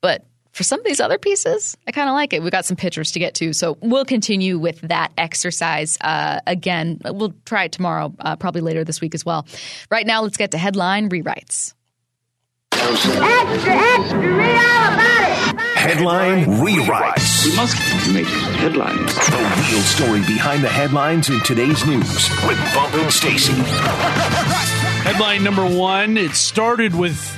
But 0.02 0.26
for 0.56 0.62
some 0.62 0.80
of 0.80 0.86
these 0.86 1.00
other 1.00 1.18
pieces, 1.18 1.76
I 1.86 1.92
kind 1.92 2.08
of 2.08 2.14
like 2.14 2.32
it. 2.32 2.42
We've 2.42 2.50
got 2.50 2.64
some 2.64 2.78
pictures 2.78 3.12
to 3.12 3.18
get 3.18 3.34
to, 3.34 3.52
so 3.52 3.76
we'll 3.82 4.06
continue 4.06 4.58
with 4.58 4.80
that 4.80 5.12
exercise 5.18 5.98
uh, 6.00 6.40
again. 6.46 6.98
We'll 7.04 7.34
try 7.44 7.64
it 7.64 7.72
tomorrow, 7.72 8.14
uh, 8.20 8.36
probably 8.36 8.62
later 8.62 8.82
this 8.82 9.02
week 9.02 9.14
as 9.14 9.22
well. 9.22 9.46
Right 9.90 10.06
now, 10.06 10.22
let's 10.22 10.38
get 10.38 10.52
to 10.52 10.58
headline 10.58 11.10
rewrites. 11.10 11.74
Extra, 12.72 13.12
extra, 13.12 14.18
read 14.18 14.56
all 14.56 14.94
about 14.94 15.20
it. 15.20 15.60
Headline 15.76 16.44
rewrites. 16.46 17.44
We 17.44 17.54
must 17.54 17.76
make 18.14 18.26
headlines. 18.56 19.14
The 19.14 19.66
real 19.70 19.82
story 19.82 20.20
behind 20.20 20.64
the 20.64 20.70
headlines 20.70 21.28
in 21.28 21.38
today's 21.40 21.84
news 21.84 22.30
with 22.46 22.58
Bump 22.74 22.94
and 22.94 23.12
Stacy. 23.12 23.52
Headline 25.04 25.44
number 25.44 25.66
one 25.66 26.16
it 26.16 26.32
started 26.32 26.94
with 26.94 27.35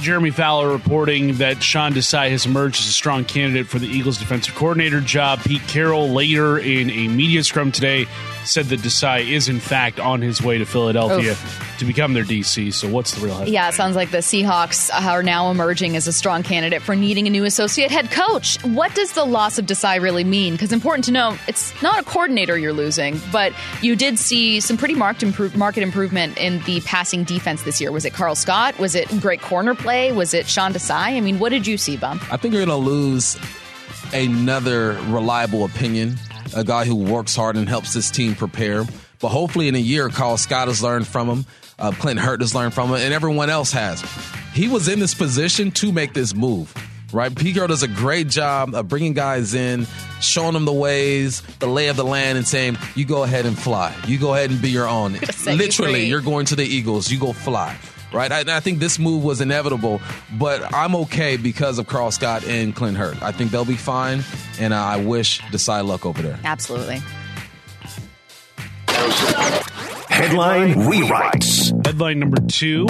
Jeremy 0.00 0.30
Fowler 0.30 0.68
reporting 0.68 1.34
that 1.34 1.62
Sean 1.62 1.92
Desai 1.92 2.30
has 2.30 2.46
emerged 2.46 2.80
as 2.80 2.86
a 2.86 2.92
strong 2.92 3.24
candidate 3.24 3.66
for 3.66 3.78
the 3.78 3.86
Eagles 3.86 4.18
defensive 4.18 4.54
coordinator 4.54 5.00
job. 5.00 5.40
Pete 5.40 5.62
Carroll 5.62 6.08
later 6.10 6.58
in 6.58 6.90
a 6.90 7.08
media 7.08 7.42
scrum 7.42 7.72
today 7.72 8.06
said 8.46 8.66
that 8.66 8.80
Desai 8.80 9.30
is 9.30 9.48
in 9.48 9.60
fact 9.60 10.00
on 10.00 10.22
his 10.22 10.42
way 10.42 10.58
to 10.58 10.64
Philadelphia 10.64 11.32
Oof. 11.32 11.76
to 11.78 11.84
become 11.84 12.12
their 12.12 12.24
DC. 12.24 12.72
So 12.72 12.88
what's 12.88 13.14
the 13.14 13.24
real 13.24 13.34
headline? 13.34 13.52
Yeah, 13.52 13.68
it 13.68 13.74
sounds 13.74 13.96
like 13.96 14.10
the 14.10 14.18
Seahawks 14.18 14.90
uh, 14.90 15.10
are 15.10 15.22
now 15.22 15.50
emerging 15.50 15.96
as 15.96 16.06
a 16.06 16.12
strong 16.12 16.42
candidate 16.42 16.82
for 16.82 16.94
needing 16.94 17.26
a 17.26 17.30
new 17.30 17.44
associate 17.44 17.90
head 17.90 18.10
coach. 18.10 18.62
What 18.64 18.94
does 18.94 19.12
the 19.12 19.24
loss 19.24 19.58
of 19.58 19.66
Desai 19.66 20.00
really 20.00 20.24
mean? 20.24 20.54
Because 20.54 20.72
important 20.72 21.04
to 21.06 21.12
know, 21.12 21.36
it's 21.48 21.80
not 21.82 21.98
a 21.98 22.02
coordinator 22.02 22.56
you're 22.56 22.72
losing, 22.72 23.20
but 23.32 23.52
you 23.82 23.96
did 23.96 24.18
see 24.18 24.60
some 24.60 24.76
pretty 24.76 24.94
marked 24.94 25.22
improve, 25.22 25.56
market 25.56 25.82
improvement 25.82 26.38
in 26.38 26.60
the 26.62 26.80
passing 26.82 27.24
defense 27.24 27.62
this 27.62 27.80
year. 27.80 27.92
Was 27.92 28.04
it 28.04 28.12
Karl 28.12 28.34
Scott? 28.34 28.78
Was 28.78 28.94
it 28.94 29.08
great 29.20 29.40
corner 29.40 29.74
play? 29.74 30.12
Was 30.12 30.34
it 30.34 30.46
Sean 30.48 30.72
Desai? 30.72 31.16
I 31.16 31.20
mean, 31.20 31.38
what 31.38 31.50
did 31.50 31.66
you 31.66 31.76
see, 31.76 31.96
Bump? 31.96 32.22
I 32.32 32.36
think 32.36 32.54
you're 32.54 32.64
going 32.64 32.80
to 32.80 32.90
lose 32.90 33.36
another 34.12 34.92
reliable 35.08 35.64
opinion, 35.64 36.16
a 36.54 36.64
guy 36.64 36.84
who 36.84 36.96
works 36.96 37.34
hard 37.34 37.56
and 37.56 37.68
helps 37.68 37.94
this 37.94 38.10
team 38.10 38.34
prepare. 38.34 38.84
But 39.20 39.28
hopefully, 39.28 39.68
in 39.68 39.74
a 39.74 39.78
year, 39.78 40.08
Karl 40.08 40.36
Scott 40.36 40.68
has 40.68 40.82
learned 40.82 41.06
from 41.06 41.28
him, 41.28 41.46
uh, 41.78 41.92
Clinton 41.92 42.24
Hurtt 42.24 42.40
has 42.40 42.54
learned 42.54 42.74
from 42.74 42.90
him, 42.90 42.96
and 42.96 43.12
everyone 43.12 43.50
else 43.50 43.72
has. 43.72 44.02
He 44.52 44.68
was 44.68 44.88
in 44.88 45.00
this 45.00 45.14
position 45.14 45.70
to 45.72 45.92
make 45.92 46.12
this 46.14 46.34
move. 46.34 46.74
Right, 47.12 47.34
Pete 47.34 47.54
Carroll 47.54 47.68
does 47.68 47.84
a 47.84 47.88
great 47.88 48.28
job 48.28 48.74
of 48.74 48.88
bringing 48.88 49.12
guys 49.12 49.54
in, 49.54 49.86
showing 50.20 50.54
them 50.54 50.64
the 50.64 50.72
ways, 50.72 51.40
the 51.60 51.68
lay 51.68 51.86
of 51.86 51.96
the 51.96 52.04
land, 52.04 52.36
and 52.36 52.46
saying, 52.46 52.78
"You 52.96 53.04
go 53.04 53.22
ahead 53.22 53.46
and 53.46 53.56
fly. 53.56 53.94
You 54.06 54.18
go 54.18 54.34
ahead 54.34 54.50
and 54.50 54.60
be 54.60 54.70
your 54.70 54.88
own." 54.88 55.12
Literally, 55.46 56.06
you're 56.06 56.20
going 56.20 56.46
to 56.46 56.56
the 56.56 56.64
Eagles. 56.64 57.10
You 57.10 57.20
go 57.20 57.32
fly 57.32 57.78
right? 58.12 58.30
I, 58.30 58.40
and 58.40 58.50
I 58.50 58.60
think 58.60 58.78
this 58.78 58.98
move 58.98 59.24
was 59.24 59.40
inevitable, 59.40 60.00
but 60.38 60.72
I'm 60.74 60.94
okay 60.96 61.36
because 61.36 61.78
of 61.78 61.86
Karl 61.86 62.10
Scott 62.10 62.44
and 62.46 62.74
Clint 62.74 62.96
Hurtt. 62.96 63.22
I 63.22 63.32
think 63.32 63.50
they'll 63.50 63.64
be 63.64 63.76
fine, 63.76 64.24
and 64.58 64.72
uh, 64.72 64.76
I 64.76 64.96
wish 64.96 65.40
Desai 65.42 65.86
luck 65.86 66.06
over 66.06 66.22
there. 66.22 66.38
Absolutely. 66.44 67.02
Headline 70.08 70.74
rewrites. 70.74 71.86
Headline 71.86 72.18
number 72.18 72.40
two 72.48 72.86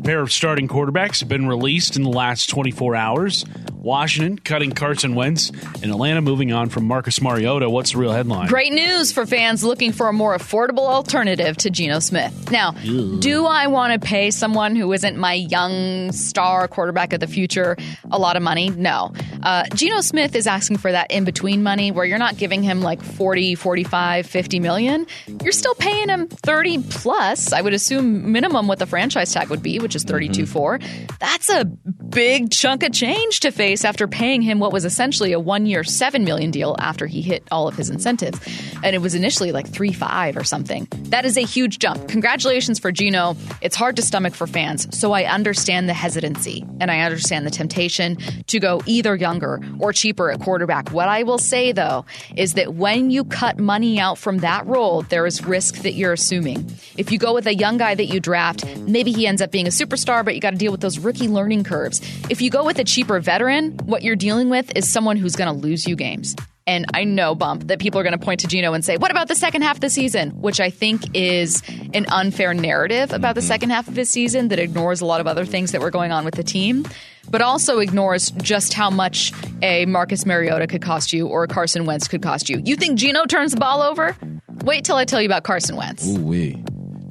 a 0.00 0.02
pair 0.02 0.20
of 0.20 0.32
starting 0.32 0.66
quarterbacks 0.66 1.20
have 1.20 1.28
been 1.28 1.46
released 1.46 1.96
in 1.96 2.02
the 2.02 2.10
last 2.10 2.48
24 2.48 2.96
hours. 2.96 3.44
Washington 3.80 4.38
cutting 4.38 4.72
Carson 4.72 5.14
Wentz, 5.14 5.50
and 5.82 5.90
Atlanta 5.90 6.20
moving 6.20 6.52
on 6.52 6.68
from 6.68 6.84
Marcus 6.84 7.20
Mariota. 7.20 7.68
What's 7.70 7.92
the 7.92 7.98
real 7.98 8.12
headline? 8.12 8.48
Great 8.48 8.72
news 8.72 9.12
for 9.12 9.24
fans 9.26 9.64
looking 9.64 9.92
for 9.92 10.08
a 10.08 10.12
more 10.12 10.36
affordable 10.36 10.88
alternative 10.88 11.56
to 11.58 11.70
Geno 11.70 11.98
Smith. 11.98 12.50
Now, 12.50 12.72
do 12.72 13.46
I 13.46 13.68
want 13.68 13.92
to 13.94 14.06
pay 14.06 14.30
someone 14.30 14.76
who 14.76 14.92
isn't 14.92 15.16
my 15.16 15.34
young 15.34 16.12
star 16.12 16.68
quarterback 16.68 17.12
of 17.12 17.20
the 17.20 17.26
future 17.26 17.76
a 18.10 18.18
lot 18.18 18.36
of 18.36 18.42
money? 18.42 18.70
No. 18.70 19.12
Uh, 19.42 19.64
Geno 19.74 20.00
Smith 20.02 20.34
is 20.34 20.46
asking 20.46 20.76
for 20.76 20.92
that 20.92 21.10
in 21.10 21.24
between 21.24 21.62
money 21.62 21.90
where 21.90 22.04
you're 22.04 22.18
not 22.18 22.36
giving 22.36 22.62
him 22.62 22.82
like 22.82 23.02
40, 23.02 23.54
45, 23.54 24.26
50 24.26 24.60
million. 24.60 25.06
You're 25.42 25.52
still 25.52 25.74
paying 25.74 26.08
him 26.08 26.28
30 26.28 26.82
plus, 26.90 27.52
I 27.52 27.60
would 27.62 27.72
assume 27.72 28.32
minimum 28.32 28.66
what 28.66 28.78
the 28.78 28.86
franchise 28.86 29.32
tag 29.32 29.48
would 29.48 29.62
be, 29.62 29.78
which 29.78 29.96
is 29.96 30.04
32 30.04 30.46
4. 30.46 30.80
That's 31.18 31.48
a 31.48 31.64
big 31.64 32.50
chunk 32.50 32.82
of 32.82 32.92
change 32.92 33.40
to 33.40 33.50
face 33.50 33.69
after 33.84 34.08
paying 34.08 34.42
him 34.42 34.58
what 34.58 34.72
was 34.72 34.84
essentially 34.84 35.32
a 35.32 35.40
one 35.40 35.66
year, 35.66 35.84
7 35.84 36.24
million 36.24 36.50
deal 36.50 36.76
after 36.78 37.06
he 37.06 37.22
hit 37.22 37.42
all 37.50 37.68
of 37.68 37.76
his 37.76 37.90
incentives. 37.90 38.38
And 38.82 38.94
it 38.94 39.00
was 39.00 39.14
initially 39.14 39.52
like 39.52 39.68
3 39.68 39.92
5 39.92 40.36
or 40.36 40.44
something. 40.44 40.88
That 41.10 41.24
is 41.24 41.36
a 41.36 41.42
huge 41.42 41.78
jump. 41.78 42.08
Congratulations 42.08 42.78
for 42.78 42.90
Geno. 42.92 43.36
It's 43.60 43.76
hard 43.76 43.96
to 43.96 44.02
stomach 44.02 44.34
for 44.34 44.46
fans, 44.46 44.88
so 44.98 45.12
I 45.12 45.24
understand 45.24 45.88
the 45.88 45.94
hesitancy 45.94 46.64
and 46.80 46.90
I 46.90 47.00
understand 47.00 47.46
the 47.46 47.50
temptation 47.50 48.16
to 48.48 48.58
go 48.58 48.82
either 48.86 49.14
younger 49.14 49.60
or 49.78 49.92
cheaper 49.92 50.30
at 50.30 50.40
quarterback. 50.40 50.90
What 50.90 51.08
I 51.08 51.22
will 51.22 51.38
say 51.38 51.72
though 51.72 52.04
is 52.36 52.54
that 52.54 52.74
when 52.74 53.10
you 53.10 53.24
cut 53.24 53.58
money 53.58 54.00
out 54.00 54.18
from 54.18 54.38
that 54.38 54.66
role, 54.66 55.02
there 55.02 55.26
is 55.26 55.44
risk 55.44 55.76
that 55.82 55.92
you're 55.92 56.12
assuming. 56.12 56.70
If 56.96 57.12
you 57.12 57.18
go 57.18 57.34
with 57.34 57.46
a 57.46 57.54
young 57.54 57.76
guy 57.76 57.94
that 57.94 58.06
you 58.06 58.20
draft, 58.20 58.64
maybe 58.78 59.12
he 59.12 59.26
ends 59.26 59.42
up 59.42 59.50
being 59.50 59.66
a 59.66 59.70
superstar, 59.70 60.24
but 60.24 60.34
you 60.34 60.40
got 60.40 60.50
to 60.50 60.56
deal 60.56 60.72
with 60.72 60.80
those 60.80 60.98
rookie 60.98 61.28
learning 61.28 61.64
curves. 61.64 62.00
If 62.28 62.40
you 62.40 62.50
go 62.50 62.64
with 62.64 62.78
a 62.78 62.84
cheaper 62.84 63.20
veteran, 63.20 63.59
what 63.68 64.02
you're 64.02 64.16
dealing 64.16 64.50
with 64.50 64.76
is 64.76 64.90
someone 64.90 65.16
who's 65.16 65.36
going 65.36 65.52
to 65.52 65.58
lose 65.58 65.86
you 65.86 65.96
games. 65.96 66.34
And 66.66 66.86
I 66.94 67.04
know, 67.04 67.34
Bump, 67.34 67.66
that 67.68 67.80
people 67.80 67.98
are 67.98 68.04
going 68.04 68.16
to 68.16 68.24
point 68.24 68.40
to 68.40 68.46
Geno 68.46 68.74
and 68.74 68.84
say, 68.84 68.96
What 68.96 69.10
about 69.10 69.28
the 69.28 69.34
second 69.34 69.62
half 69.62 69.78
of 69.78 69.80
the 69.80 69.90
season? 69.90 70.30
Which 70.40 70.60
I 70.60 70.70
think 70.70 71.02
is 71.16 71.62
an 71.94 72.06
unfair 72.10 72.54
narrative 72.54 73.12
about 73.12 73.34
the 73.34 73.40
mm-hmm. 73.40 73.48
second 73.48 73.70
half 73.70 73.88
of 73.88 73.96
his 73.96 74.08
season 74.08 74.48
that 74.48 74.58
ignores 74.58 75.00
a 75.00 75.06
lot 75.06 75.20
of 75.20 75.26
other 75.26 75.44
things 75.44 75.72
that 75.72 75.80
were 75.80 75.90
going 75.90 76.12
on 76.12 76.24
with 76.24 76.34
the 76.34 76.44
team, 76.44 76.86
but 77.28 77.42
also 77.42 77.78
ignores 77.78 78.30
just 78.30 78.72
how 78.72 78.88
much 78.88 79.32
a 79.62 79.84
Marcus 79.86 80.24
Mariota 80.24 80.66
could 80.66 80.82
cost 80.82 81.12
you 81.12 81.26
or 81.26 81.42
a 81.42 81.48
Carson 81.48 81.86
Wentz 81.86 82.06
could 82.06 82.22
cost 82.22 82.48
you. 82.48 82.62
You 82.64 82.76
think 82.76 82.98
Geno 82.98 83.24
turns 83.24 83.52
the 83.52 83.60
ball 83.60 83.82
over? 83.82 84.16
Wait 84.62 84.84
till 84.84 84.96
I 84.96 85.04
tell 85.04 85.20
you 85.20 85.26
about 85.26 85.42
Carson 85.42 85.74
Wentz. 85.76 86.06
Ooh 86.06 86.20
wee. 86.20 86.62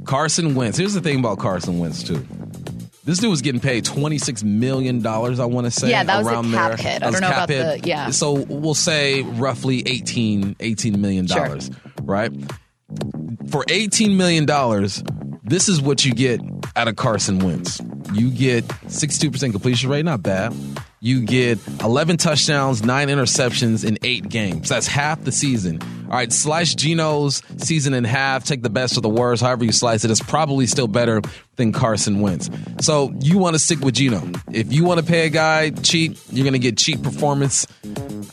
Carson 0.06 0.56
Wentz. 0.56 0.78
Here's 0.78 0.94
the 0.94 1.02
thing 1.02 1.20
about 1.20 1.40
Carson 1.40 1.80
Wentz 1.80 2.02
too. 2.02 2.26
This 3.06 3.20
dude 3.20 3.30
was 3.30 3.42
getting 3.42 3.62
paid 3.62 3.86
twenty 3.86 4.18
six 4.18 4.44
million 4.44 5.02
dollars. 5.02 5.40
I 5.40 5.46
want 5.46 5.66
to 5.66 5.72
say. 5.72 5.90
Yeah, 5.90 6.04
that 6.04 6.18
was 6.20 6.28
a 6.28 6.32
around 6.32 6.52
cap 6.52 6.78
there. 6.78 6.92
hit. 6.94 7.04
I 7.04 7.12
don't 7.12 7.22
know 7.22 7.30
about 7.30 7.50
hit. 7.50 7.82
the- 7.84 7.88
yeah. 7.88 8.10
So 8.12 8.34
we'll 8.34 8.74
say 8.76 9.22
roughly 9.24 9.84
18, 9.88 10.58
18 10.60 11.02
million 11.02 11.26
dollars, 11.26 11.72
right? 12.04 12.32
For 13.50 13.64
eighteen 13.70 14.18
million 14.18 14.46
dollars, 14.46 15.04
this 15.44 15.70
is 15.70 15.82
what 15.82 16.04
you 16.06 16.14
get 16.14 16.42
out 16.76 16.88
of 16.88 16.96
Carson 16.96 17.40
Wentz. 17.40 17.80
You 18.14 18.30
get 18.32 18.66
sixty 18.88 19.28
two 19.28 19.32
percent 19.32 19.54
completion 19.54 19.90
rate, 19.90 20.06
not 20.06 20.22
bad. 20.24 20.54
You 21.02 21.22
get 21.22 21.60
eleven 21.82 22.18
touchdowns, 22.18 22.84
nine 22.84 23.08
interceptions 23.08 23.88
in 23.88 23.98
eight 24.04 24.28
games. 24.28 24.68
That's 24.68 24.86
half 24.86 25.24
the 25.24 25.32
season. 25.32 25.82
All 25.82 26.16
right, 26.16 26.34
slice 26.34 26.76
Geno's 26.76 27.42
season 27.58 27.94
in 27.94 28.04
half. 28.04 28.44
Take 28.44 28.64
the 28.64 28.70
best 28.70 28.98
or 28.98 29.02
the 29.02 29.10
worst, 29.10 29.42
however 29.42 29.64
you 29.64 29.72
slice 29.72 30.04
it. 30.04 30.12
It's 30.12 30.22
probably 30.22 30.66
still 30.68 30.88
better 30.88 31.22
than 31.56 31.72
Carson 31.72 32.20
Wentz. 32.20 32.50
So 32.82 33.14
you 33.22 33.38
want 33.38 33.56
to 33.56 33.60
stick 33.60 33.80
with 33.80 33.96
Geno. 33.96 34.30
If 34.52 34.74
you 34.74 34.84
want 34.84 35.00
to 35.00 35.06
pay 35.06 35.26
a 35.26 35.30
guy 35.30 35.70
cheap, 35.70 36.18
you're 36.32 36.44
going 36.44 36.54
to 36.54 36.60
get 36.60 36.78
cheap 36.78 37.02
performance. 37.02 37.66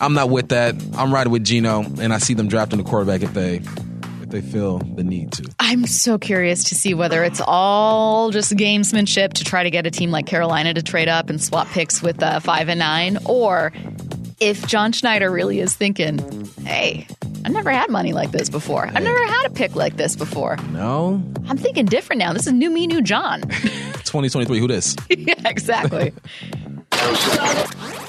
I'm 0.01 0.15
not 0.15 0.31
with 0.31 0.49
that. 0.49 0.75
I'm 0.97 1.15
riding 1.15 1.33
with 1.33 1.45
Geno, 1.45 1.85
and 2.01 2.13
I 2.13 2.19
see 2.19 2.35
them 2.35 2.49
drafting 2.49 2.81
a 2.81 2.85
quarterback 2.85 3.23
if 3.23 3.33
they 3.33 3.61
if 4.27 4.33
they 4.33 4.41
feel 4.41 4.79
the 4.79 5.05
need 5.05 5.33
to. 5.33 5.49
I'm 5.59 5.87
so 5.87 6.19
curious 6.19 6.65
to 6.65 6.75
see 6.75 6.95
whether 6.95 7.23
it's 7.23 7.41
all 7.47 8.31
just 8.31 8.53
gamesmanship 8.53 9.33
to 9.35 9.45
try 9.45 9.63
to 9.63 9.71
get 9.71 9.87
a 9.87 9.91
team 9.91 10.11
like 10.11 10.27
Carolina 10.27 10.75
to 10.75 10.83
trade 10.83 11.09
up 11.09 11.31
and 11.31 11.41
swap 11.41 11.69
picks 11.69 12.03
with 12.03 12.23
uh, 12.23 12.41
five 12.41 12.69
and 12.69 12.79
nine, 12.79 13.19
or 13.25 13.73
if 14.41 14.67
John 14.67 14.93
Schneider 14.93 15.31
really 15.31 15.61
is 15.61 15.75
thinking, 15.75 16.19
hey, 16.65 17.07
I've 17.45 17.53
never 17.53 17.71
had 17.71 17.89
money 17.89 18.13
like 18.13 18.33
this 18.33 18.51
before. 18.51 18.89
I've 18.89 19.03
never 19.03 19.25
had 19.27 19.47
a 19.47 19.51
pick 19.51 19.77
like 19.77 19.97
this 19.97 20.17
before. 20.17 20.57
No, 20.71 21.23
I'm 21.49 21.57
thinking 21.57 21.87
different 21.87 22.19
now. 22.19 22.33
This 22.33 22.47
is 22.47 22.53
new 22.53 22.71
me, 22.71 22.87
new 22.87 23.03
John. 23.03 23.43
2023. 24.07 24.59
Who 24.59 24.67
this? 24.67 24.97
yeah, 25.09 25.35
exactly. 25.45 26.13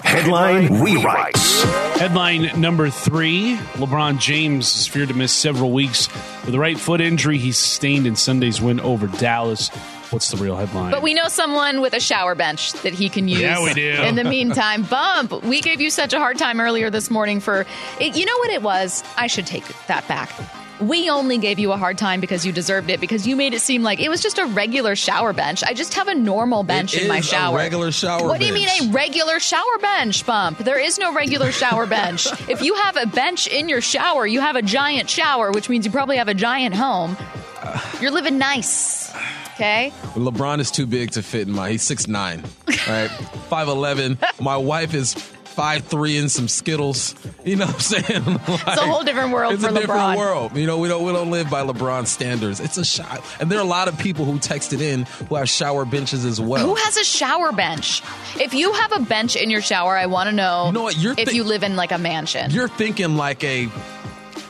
Headline 0.04 0.68
rewrites. 0.70 1.64
Headline 1.98 2.60
number 2.60 2.90
three 2.90 3.56
LeBron 3.74 4.20
James 4.20 4.76
is 4.76 4.88
feared 4.88 5.10
to 5.10 5.14
miss 5.14 5.32
several 5.32 5.72
weeks 5.72 6.08
with 6.46 6.56
a 6.56 6.60
right 6.60 6.80
foot 6.80 7.02
injury 7.02 7.38
he 7.38 7.52
sustained 7.52 8.08
in 8.08 8.16
Sunday's 8.16 8.62
win 8.62 8.80
over 8.80 9.08
Dallas. 9.08 9.70
What's 10.10 10.32
the 10.32 10.38
real 10.38 10.56
headline? 10.56 10.92
But 10.92 11.02
we 11.02 11.14
know 11.14 11.28
someone 11.28 11.82
with 11.82 11.94
a 11.94 12.00
shower 12.00 12.34
bench 12.34 12.72
that 12.84 12.94
he 12.94 13.10
can 13.10 13.28
use. 13.28 13.42
Yeah, 13.42 13.62
we 13.64 13.74
do. 13.74 14.02
In 14.04 14.16
the 14.16 14.24
meantime, 14.24 14.84
Bump, 14.90 15.44
we 15.44 15.62
gave 15.62 15.82
you 15.82 15.90
such 15.90 16.14
a 16.14 16.18
hard 16.18 16.38
time 16.38 16.62
earlier 16.62 16.90
this 16.90 17.12
morning 17.12 17.40
for. 17.40 17.66
You 18.00 18.26
know 18.26 18.38
what 18.38 18.50
it 18.52 18.62
was? 18.62 19.04
I 19.18 19.28
should 19.28 19.46
take 19.46 19.66
that 19.88 20.08
back. 20.08 20.32
We 20.80 21.10
only 21.10 21.38
gave 21.40 21.58
you 21.60 21.72
a 21.72 21.78
hard 21.78 21.98
time 21.98 22.20
because 22.22 22.46
you 22.46 22.52
deserved 22.52 22.90
it 22.90 23.00
because 23.00 23.26
you 23.26 23.36
made 23.36 23.54
it 23.54 23.62
seem 23.62 23.82
like 23.82 24.00
it 24.00 24.10
was 24.10 24.22
just 24.22 24.38
a 24.38 24.46
regular 24.46 24.96
shower 24.96 25.34
bench. 25.34 25.64
I 25.64 25.74
just 25.74 25.96
have 25.96 26.08
a 26.08 26.14
normal 26.16 26.64
bench 26.64 26.94
It 26.94 27.04
in 27.04 27.08
my 27.08 27.20
shower. 27.22 27.58
regular 27.58 27.92
shower 27.92 28.28
What 28.28 28.40
do 28.40 28.46
you 28.46 28.54
mean 28.54 28.70
a 28.70 28.92
regular 28.92 29.40
shower 29.40 29.78
bench, 29.82 30.26
Bump? 30.26 30.60
There 30.60 30.80
is 30.80 31.00
no 31.00 31.14
regular 31.14 31.52
shower 31.52 31.86
bench. 31.98 32.28
if 32.48 32.62
you 32.62 32.76
have 32.76 32.96
a 32.98 33.08
bench 33.08 33.48
in 33.48 33.70
your 33.70 33.82
shower, 33.82 34.28
you 34.28 34.40
have 34.42 34.56
a 34.56 34.62
giant 34.62 35.10
shower, 35.10 35.52
which 35.52 35.68
means 35.68 35.86
you 35.86 35.92
probably 35.92 36.18
have 36.18 36.28
a 36.28 36.34
giant 36.36 36.76
home. 36.76 37.18
You're 38.02 38.12
living 38.12 38.38
nice. 38.38 39.12
Okay? 39.56 39.92
LeBron 40.14 40.60
is 40.60 40.70
too 40.70 40.86
big 40.86 41.10
to 41.12 41.24
fit 41.24 41.48
in 41.48 41.54
my. 41.56 41.72
He's 41.72 41.82
six 41.82 42.08
nine, 42.08 42.44
right? 42.88 43.08
Five 43.50 43.68
eleven. 43.68 44.20
My 44.40 44.56
wife 44.58 44.94
is 44.94 45.16
five 45.58 45.84
three 45.86 46.18
and 46.18 46.32
some 46.32 46.48
Skittles. 46.48 47.16
You 47.44 47.56
know 47.56 47.66
what 47.66 47.74
I'm 47.74 47.82
saying? 47.82 48.40
It's 48.68 48.82
a 48.82 48.86
whole 48.86 49.04
different 49.04 49.32
world 49.32 49.54
it's 49.54 49.64
for 49.64 49.70
a 49.70 49.74
different 49.74 50.02
LeBron. 50.02 50.18
world. 50.18 50.56
You 50.56 50.68
know, 50.68 50.78
we 50.78 50.88
don't 50.88 51.04
we 51.04 51.12
don't 51.12 51.32
live 51.32 51.50
by 51.50 51.64
LeBron 51.64 52.06
standards. 52.06 52.60
It's 52.60 52.78
a 52.78 52.86
shot, 52.86 53.24
and 53.40 53.50
there 53.50 53.58
are 53.58 53.64
a 53.64 53.68
lot 53.68 53.88
of 53.88 53.98
people 53.98 54.24
who 54.24 54.38
texted 54.38 54.82
in 54.82 55.04
who 55.28 55.36
have 55.36 55.50
shower 55.50 55.84
benches 55.84 56.26
as 56.26 56.40
well. 56.40 56.64
Who 56.66 56.76
has 56.76 56.96
a 56.98 57.04
shower 57.04 57.52
bench? 57.52 58.04
If 58.40 58.54
you 58.54 58.72
have 58.72 58.92
a 58.92 59.00
bench 59.00 59.36
in 59.36 59.50
your 59.50 59.62
shower, 59.62 59.98
I 59.98 60.06
want 60.06 60.30
to 60.30 60.36
know, 60.36 60.68
You 60.68 60.74
know 60.74 60.84
what? 60.84 60.98
You're 60.98 61.16
if 61.18 61.34
you 61.34 61.44
live 61.44 61.64
in 61.64 61.76
like 61.76 61.92
a 61.92 61.98
mansion. 61.98 62.52
You're 62.52 62.68
thinking 62.68 63.18
like 63.18 63.44
a 63.44 63.68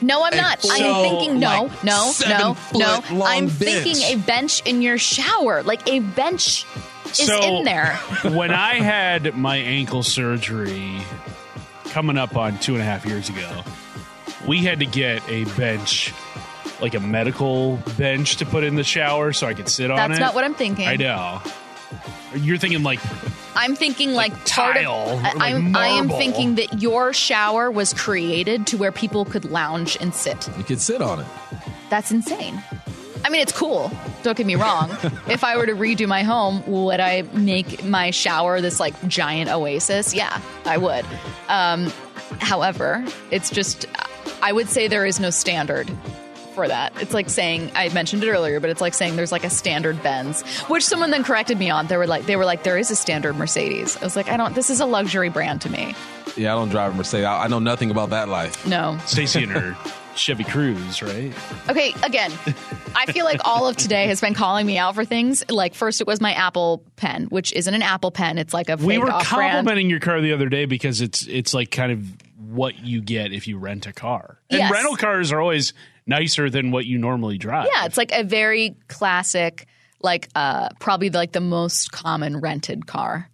no, 0.02 0.22
I'm 0.22 0.36
not. 0.36 0.64
I'm 0.70 1.02
thinking 1.02 1.40
no, 1.40 1.64
like, 1.64 1.84
no, 1.84 2.12
no, 2.28 2.56
no. 2.74 3.24
I'm 3.24 3.46
bench. 3.46 3.58
thinking 3.58 3.96
a 4.02 4.16
bench 4.16 4.62
in 4.66 4.82
your 4.82 4.98
shower. 4.98 5.62
Like 5.62 5.88
a 5.88 6.00
bench 6.00 6.66
is 7.10 7.26
So- 7.26 7.58
in 7.58 7.64
there. 7.64 7.94
when 8.24 8.50
I 8.50 8.74
had 8.80 9.34
my 9.36 9.56
ankle 9.56 10.02
surgery 10.02 10.98
coming 11.90 12.18
up 12.18 12.36
on 12.36 12.58
two 12.58 12.74
and 12.74 12.82
a 12.82 12.84
half 12.84 13.04
years 13.06 13.28
ago, 13.28 13.62
we 14.46 14.58
had 14.58 14.80
to 14.80 14.86
get 14.86 15.22
a 15.28 15.44
bench, 15.56 16.12
like 16.80 16.94
a 16.94 17.00
medical 17.00 17.76
bench 17.96 18.36
to 18.36 18.46
put 18.46 18.64
in 18.64 18.74
the 18.76 18.84
shower 18.84 19.32
so 19.32 19.46
I 19.46 19.54
could 19.54 19.68
sit 19.68 19.90
on 19.90 19.98
it. 19.98 20.08
That's 20.08 20.20
not 20.20 20.34
what 20.34 20.44
I'm 20.44 20.54
thinking. 20.54 20.86
I 20.86 20.96
know. 20.96 21.40
You're 22.34 22.58
thinking 22.58 22.82
like 22.82 23.00
I'm 23.56 23.74
thinking 23.74 24.12
like, 24.12 24.32
Like 24.32 24.44
tile, 24.44 24.92
of. 25.08 25.18
or 25.18 25.22
like 25.22 25.36
I, 25.40 25.54
I'm, 25.54 25.74
I 25.74 25.88
am 25.88 26.08
thinking 26.08 26.56
that 26.56 26.80
your 26.80 27.12
shower 27.12 27.70
was 27.70 27.92
created 27.94 28.66
to 28.68 28.76
where 28.76 28.92
people 28.92 29.24
could 29.24 29.46
lounge 29.46 29.96
and 30.00 30.14
sit. 30.14 30.48
you 30.56 30.62
could 30.64 30.80
sit 30.80 31.00
on 31.02 31.20
it. 31.20 31.26
That's 31.90 32.10
insane. 32.12 32.62
I 33.24 33.30
mean, 33.30 33.40
it's 33.40 33.50
cool. 33.52 33.90
Don't 34.22 34.36
get 34.36 34.46
me 34.46 34.56
wrong. 34.56 34.90
if 35.28 35.44
I 35.44 35.56
were 35.56 35.66
to 35.66 35.74
redo 35.74 36.06
my 36.06 36.22
home, 36.22 36.62
would 36.66 37.00
I 37.00 37.22
make 37.32 37.84
my 37.84 38.10
shower 38.10 38.60
this 38.60 38.80
like 38.80 38.94
giant 39.08 39.50
oasis? 39.50 40.14
Yeah, 40.14 40.40
I 40.64 40.76
would. 40.76 41.04
Um, 41.48 41.92
however, 42.40 43.04
it's 43.30 43.50
just, 43.50 43.86
I 44.42 44.52
would 44.52 44.68
say 44.68 44.88
there 44.88 45.06
is 45.06 45.20
no 45.20 45.30
standard 45.30 45.90
for 46.58 46.66
that. 46.66 46.92
It's 47.00 47.14
like 47.14 47.30
saying 47.30 47.70
I 47.76 47.88
mentioned 47.90 48.24
it 48.24 48.30
earlier, 48.30 48.58
but 48.58 48.68
it's 48.68 48.80
like 48.80 48.92
saying 48.92 49.14
there's 49.14 49.30
like 49.30 49.44
a 49.44 49.50
standard 49.50 50.02
Benz, 50.02 50.42
which 50.62 50.84
someone 50.84 51.12
then 51.12 51.22
corrected 51.22 51.56
me 51.56 51.70
on. 51.70 51.86
They 51.86 51.96
were 51.96 52.08
like, 52.08 52.26
they 52.26 52.34
were 52.34 52.44
like, 52.44 52.64
there 52.64 52.76
is 52.76 52.90
a 52.90 52.96
standard 52.96 53.36
Mercedes. 53.36 53.96
I 53.96 54.00
was 54.00 54.16
like, 54.16 54.28
I 54.28 54.36
don't. 54.36 54.56
This 54.56 54.68
is 54.68 54.80
a 54.80 54.86
luxury 54.86 55.28
brand 55.28 55.60
to 55.62 55.70
me. 55.70 55.94
Yeah, 56.36 56.54
I 56.54 56.58
don't 56.58 56.68
drive 56.68 56.94
a 56.94 56.96
Mercedes. 56.96 57.26
I, 57.26 57.44
I 57.44 57.46
know 57.46 57.60
nothing 57.60 57.92
about 57.92 58.10
that 58.10 58.28
life. 58.28 58.66
No. 58.66 58.98
Stacy 59.06 59.44
and 59.44 59.52
her 59.52 59.76
Chevy 60.18 60.44
Cruze, 60.44 61.02
right? 61.02 61.32
Okay, 61.70 61.94
again, 62.04 62.32
I 62.94 63.06
feel 63.12 63.24
like 63.24 63.40
all 63.44 63.66
of 63.68 63.76
today 63.76 64.06
has 64.08 64.20
been 64.20 64.34
calling 64.34 64.66
me 64.66 64.76
out 64.78 64.94
for 64.94 65.04
things. 65.04 65.44
Like 65.48 65.74
first, 65.74 66.00
it 66.00 66.06
was 66.06 66.20
my 66.20 66.32
Apple 66.32 66.82
Pen, 66.96 67.24
which 67.26 67.52
isn't 67.52 67.72
an 67.72 67.82
Apple 67.82 68.10
Pen; 68.10 68.36
it's 68.38 68.52
like 68.52 68.68
a 68.68 68.76
We 68.76 68.98
were 68.98 69.06
complimenting 69.22 69.88
your 69.88 70.00
car 70.00 70.20
the 70.20 70.32
other 70.32 70.48
day 70.48 70.64
because 70.66 71.00
it's 71.00 71.26
it's 71.26 71.54
like 71.54 71.70
kind 71.70 71.92
of 71.92 72.04
what 72.50 72.78
you 72.84 73.00
get 73.00 73.32
if 73.32 73.46
you 73.48 73.58
rent 73.58 73.86
a 73.86 73.92
car. 73.92 74.38
And 74.50 74.58
Yes. 74.58 74.72
rental 74.72 74.96
cars 74.96 75.32
are 75.32 75.40
always 75.40 75.72
nicer 76.06 76.48
than 76.50 76.70
what 76.70 76.86
you 76.86 76.98
normally 76.98 77.38
drive. 77.38 77.68
Yeah, 77.72 77.84
it's 77.84 77.96
like 77.98 78.12
a 78.12 78.24
very 78.24 78.74
classic, 78.88 79.66
like 80.00 80.28
uh, 80.34 80.70
probably 80.80 81.10
like 81.10 81.32
the 81.32 81.40
most 81.40 81.92
common 81.92 82.40
rented 82.40 82.86
car 82.86 83.28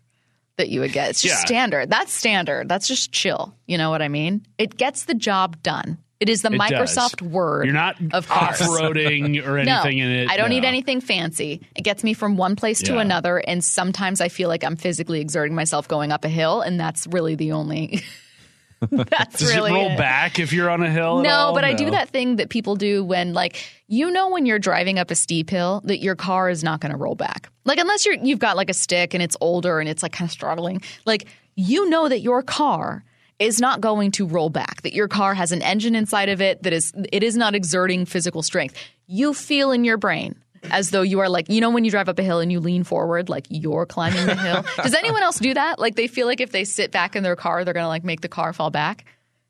that 0.57 0.69
you 0.69 0.81
would 0.81 0.93
get. 0.93 1.11
It's 1.11 1.23
just 1.23 1.35
Yeah. 1.41 1.45
standard. 1.47 1.91
That's 1.91 2.13
standard. 2.13 2.69
That's 2.69 2.87
just 2.89 3.11
chill. 3.13 3.55
You 3.67 3.79
know 3.79 3.91
what 3.91 4.03
I 4.03 4.09
mean? 4.09 4.47
It 4.59 4.77
gets 4.77 5.05
the 5.05 5.15
job 5.15 5.63
done. 5.63 5.99
It 6.25 6.31
is 6.31 6.41
the 6.41 6.51
It 6.51 6.57
does. 6.59 6.71
Microsoft 6.97 7.21
Word. 7.21 7.67
You're 7.67 7.75
not 7.75 7.97
of 8.15 8.27
cars. 8.27 8.63
off-roading 8.63 9.47
or 9.47 9.63
No, 9.63 9.83
anything 9.83 9.99
in 9.99 10.11
it. 10.11 10.31
I 10.31 10.39
don't 10.39 10.49
need 10.49 10.65
anything 10.65 11.03
fancy. 11.03 11.61
It 11.77 11.83
gets 11.83 12.03
me 12.03 12.15
from 12.15 12.39
one 12.39 12.57
place 12.57 12.81
to 12.85 12.97
another, 12.97 13.37
and 13.37 13.63
sometimes 13.63 14.23
I 14.23 14.31
feel 14.31 14.49
like 14.49 14.65
I'm 14.65 14.77
physically 14.77 15.21
exerting 15.21 15.55
myself 15.55 15.87
going 15.87 16.13
up 16.13 16.25
a 16.25 16.31
hill, 16.31 16.63
and 16.63 16.81
that's 16.81 17.07
really 17.07 17.35
the 17.35 17.53
only. 17.53 18.01
that's 18.91 19.39
Does 19.39 19.55
really 19.55 19.71
it 19.71 19.75
roll 19.75 19.91
it. 19.91 19.99
back 19.99 20.39
if 20.39 20.51
you're 20.51 20.71
on 20.71 20.83
a 20.83 20.91
hill? 20.91 21.21
No, 21.23 21.53
but 21.55 21.63
I 21.63 21.75
do 21.75 21.91
that 21.91 22.09
thing 22.09 22.37
that 22.37 22.49
people 22.49 22.75
do 22.75 23.05
when, 23.05 23.35
like, 23.35 23.63
you 23.87 24.11
know, 24.11 24.31
when 24.31 24.47
you're 24.47 24.59
driving 24.59 24.99
up 24.99 25.11
a 25.11 25.15
steep 25.15 25.51
hill, 25.51 25.83
that 25.85 25.99
your 25.99 26.17
car 26.17 26.49
is 26.49 26.65
not 26.65 26.81
going 26.81 26.93
to 26.93 26.99
roll 26.99 27.15
back. 27.15 27.51
Like, 27.67 27.79
unless 27.79 28.07
you're 28.07 28.15
you've 28.17 28.39
got 28.39 28.57
like 28.57 28.71
a 28.71 28.75
stick 28.75 29.13
and 29.13 29.23
it's 29.23 29.37
older 29.43 29.79
and 29.79 29.89
it's 29.91 30.03
like 30.03 30.13
kind 30.13 30.27
of 30.29 30.33
struggling. 30.33 30.81
Like, 31.05 31.27
you 31.55 31.89
know 31.91 32.09
that 32.09 32.21
your 32.21 32.43
car 32.43 33.05
is 33.39 33.61
not 33.61 33.81
going 33.81 34.11
to 34.13 34.27
roll 34.27 34.51
back. 34.51 34.83
That 34.83 34.93
your 34.93 35.09
car 35.09 35.35
has 35.35 35.53
an 35.53 35.63
engine 35.63 35.95
inside 35.95 36.29
of 36.29 36.41
it 36.41 36.63
that 36.63 36.73
is 36.73 36.93
it 37.13 37.23
is 37.23 37.37
not 37.37 37.55
exerting 37.55 38.07
physical 38.07 38.43
strength. 38.43 38.77
You 39.07 39.35
feel 39.35 39.73
in 39.73 39.85
your 39.85 39.97
brain 39.97 40.37
as 40.71 40.91
though 40.91 41.03
you 41.03 41.21
are 41.21 41.29
like 41.29 41.49
you 41.49 41.61
know 41.61 41.71
when 41.71 41.85
you 41.85 41.91
drive 41.91 42.09
up 42.09 42.19
a 42.19 42.23
hill 42.23 42.41
and 42.41 42.51
you 42.51 42.59
lean 42.59 42.85
forward 42.85 43.29
like 43.29 43.47
you're 43.49 43.87
climbing 43.87 44.27
the 44.27 44.37
hill. 44.37 44.65
Does 44.83 44.95
anyone 44.95 45.23
else 45.23 45.39
do 45.39 45.55
that? 45.55 45.79
Like 45.79 45.97
they 45.97 46.07
feel 46.07 46.27
like 46.27 46.41
if 46.41 46.53
they 46.53 46.65
sit 46.65 46.91
back 46.91 47.17
in 47.17 47.23
their 47.23 47.37
car, 47.37 47.65
they're 47.65 47.75
going 47.75 47.85
to 47.85 47.89
like 47.89 48.05
make 48.05 48.21
the 48.21 48.29
car 48.29 48.53
fall 48.53 48.71
back. 48.71 49.05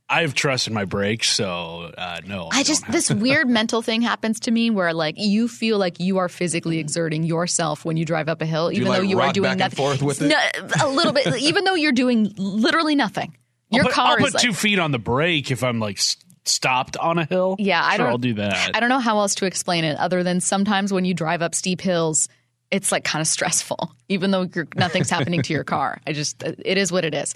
I 0.06 0.20
have 0.20 0.34
trust 0.34 0.68
in 0.68 0.74
my 0.74 0.84
brakes, 0.84 1.30
so 1.30 1.90
uh, 1.96 2.20
no. 2.26 2.50
I 2.52 2.62
just 2.62 2.86
this 2.90 3.10
weird 3.10 3.48
mental 3.48 3.80
thing 3.80 4.02
happens 4.02 4.40
to 4.40 4.50
me 4.50 4.68
where 4.68 4.92
like 4.92 5.14
you 5.16 5.48
feel 5.48 5.78
like 5.78 5.98
you 5.98 6.18
are 6.18 6.28
physically 6.28 6.78
exerting 6.78 7.22
yourself 7.22 7.86
when 7.86 7.96
you 7.96 8.04
drive 8.04 8.28
up 8.28 8.42
a 8.42 8.46
hill, 8.46 8.70
even 8.70 8.88
like, 8.88 8.98
though 8.98 9.02
you 9.02 9.20
are 9.20 9.32
doing 9.32 9.44
back 9.44 9.52
and 9.52 9.58
nothing. 9.60 9.76
forth 9.76 10.02
with 10.02 10.20
it? 10.20 10.28
No, 10.28 10.86
a 10.86 10.88
little 10.88 11.12
bit, 11.12 11.34
even 11.38 11.64
though 11.64 11.74
you're 11.74 11.92
doing 11.92 12.32
literally 12.36 12.94
nothing. 12.94 13.34
Your 13.74 13.84
I'll 13.84 13.88
put, 13.88 13.94
car 13.94 14.06
I'll 14.12 14.16
put 14.16 14.34
like, 14.34 14.42
two 14.42 14.52
feet 14.52 14.78
on 14.78 14.92
the 14.92 14.98
brake 14.98 15.50
if 15.50 15.62
I'm 15.62 15.80
like 15.80 15.98
stopped 16.44 16.96
on 16.96 17.18
a 17.18 17.24
hill. 17.24 17.56
yeah. 17.58 17.82
I 17.84 17.96
don't. 17.96 18.08
I'll 18.08 18.18
do 18.18 18.34
that. 18.34 18.72
I 18.74 18.80
don't 18.80 18.88
know 18.88 18.98
how 18.98 19.18
else 19.18 19.34
to 19.36 19.46
explain 19.46 19.84
it 19.84 19.96
other 19.98 20.22
than 20.22 20.40
sometimes 20.40 20.92
when 20.92 21.04
you 21.04 21.14
drive 21.14 21.42
up 21.42 21.54
steep 21.54 21.80
hills. 21.80 22.28
It's 22.70 22.90
like 22.90 23.04
kind 23.04 23.20
of 23.20 23.28
stressful, 23.28 23.94
even 24.08 24.30
though 24.30 24.48
nothing's 24.74 25.08
happening 25.08 25.42
to 25.42 25.52
your 25.52 25.62
car. 25.64 26.00
I 26.06 26.12
just, 26.12 26.42
it 26.42 26.76
is 26.76 26.90
what 26.90 27.04
it 27.04 27.14
is. 27.14 27.34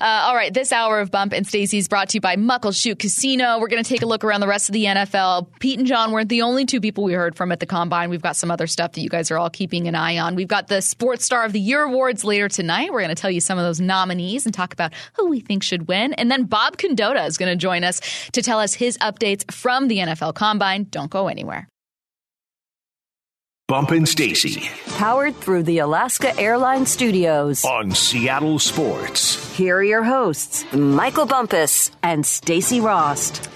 Uh, 0.00 0.04
all 0.04 0.34
right, 0.34 0.52
this 0.52 0.72
hour 0.72 1.00
of 1.00 1.10
Bump 1.10 1.32
and 1.32 1.46
Stacy's 1.46 1.88
brought 1.88 2.10
to 2.10 2.16
you 2.16 2.20
by 2.20 2.36
Muckleshoot 2.36 2.98
Casino. 2.98 3.58
We're 3.58 3.68
going 3.68 3.82
to 3.82 3.88
take 3.88 4.02
a 4.02 4.06
look 4.06 4.24
around 4.24 4.40
the 4.40 4.48
rest 4.48 4.68
of 4.68 4.74
the 4.74 4.84
NFL. 4.84 5.48
Pete 5.58 5.78
and 5.78 5.86
John 5.86 6.12
weren't 6.12 6.28
the 6.28 6.42
only 6.42 6.66
two 6.66 6.80
people 6.80 7.04
we 7.04 7.14
heard 7.14 7.34
from 7.34 7.50
at 7.50 7.60
the 7.60 7.66
combine. 7.66 8.10
We've 8.10 8.22
got 8.22 8.36
some 8.36 8.50
other 8.50 8.66
stuff 8.66 8.92
that 8.92 9.00
you 9.00 9.08
guys 9.08 9.30
are 9.30 9.38
all 9.38 9.50
keeping 9.50 9.88
an 9.88 9.94
eye 9.94 10.18
on. 10.18 10.34
We've 10.34 10.48
got 10.48 10.68
the 10.68 10.82
Sports 10.82 11.24
Star 11.24 11.44
of 11.44 11.52
the 11.52 11.60
Year 11.60 11.82
awards 11.82 12.24
later 12.24 12.48
tonight. 12.48 12.92
We're 12.92 13.00
going 13.00 13.14
to 13.14 13.20
tell 13.20 13.30
you 13.30 13.40
some 13.40 13.58
of 13.58 13.64
those 13.64 13.80
nominees 13.80 14.44
and 14.44 14.54
talk 14.54 14.72
about 14.72 14.92
who 15.14 15.28
we 15.28 15.40
think 15.40 15.62
should 15.62 15.88
win. 15.88 16.12
And 16.14 16.30
then 16.30 16.44
Bob 16.44 16.76
Condotta 16.76 17.26
is 17.26 17.38
going 17.38 17.50
to 17.50 17.56
join 17.56 17.84
us 17.84 18.00
to 18.32 18.42
tell 18.42 18.60
us 18.60 18.74
his 18.74 18.98
updates 18.98 19.50
from 19.50 19.88
the 19.88 19.98
NFL 19.98 20.34
combine. 20.34 20.84
Don't 20.90 21.10
go 21.10 21.28
anywhere. 21.28 21.68
Bump 23.66 23.92
and 23.92 24.06
Stacy 24.06 24.68
Powered 24.98 25.34
through 25.36 25.62
the 25.62 25.78
Alaska 25.78 26.38
Airlines 26.38 26.90
Studios. 26.90 27.64
on 27.64 27.92
Seattle 27.92 28.58
Sports. 28.58 29.56
Here 29.56 29.78
are 29.78 29.82
your 29.82 30.02
hosts, 30.04 30.70
Michael 30.74 31.24
Bumpus 31.24 31.90
and 32.02 32.26
Stacy 32.26 32.82
Rost. 32.82 33.48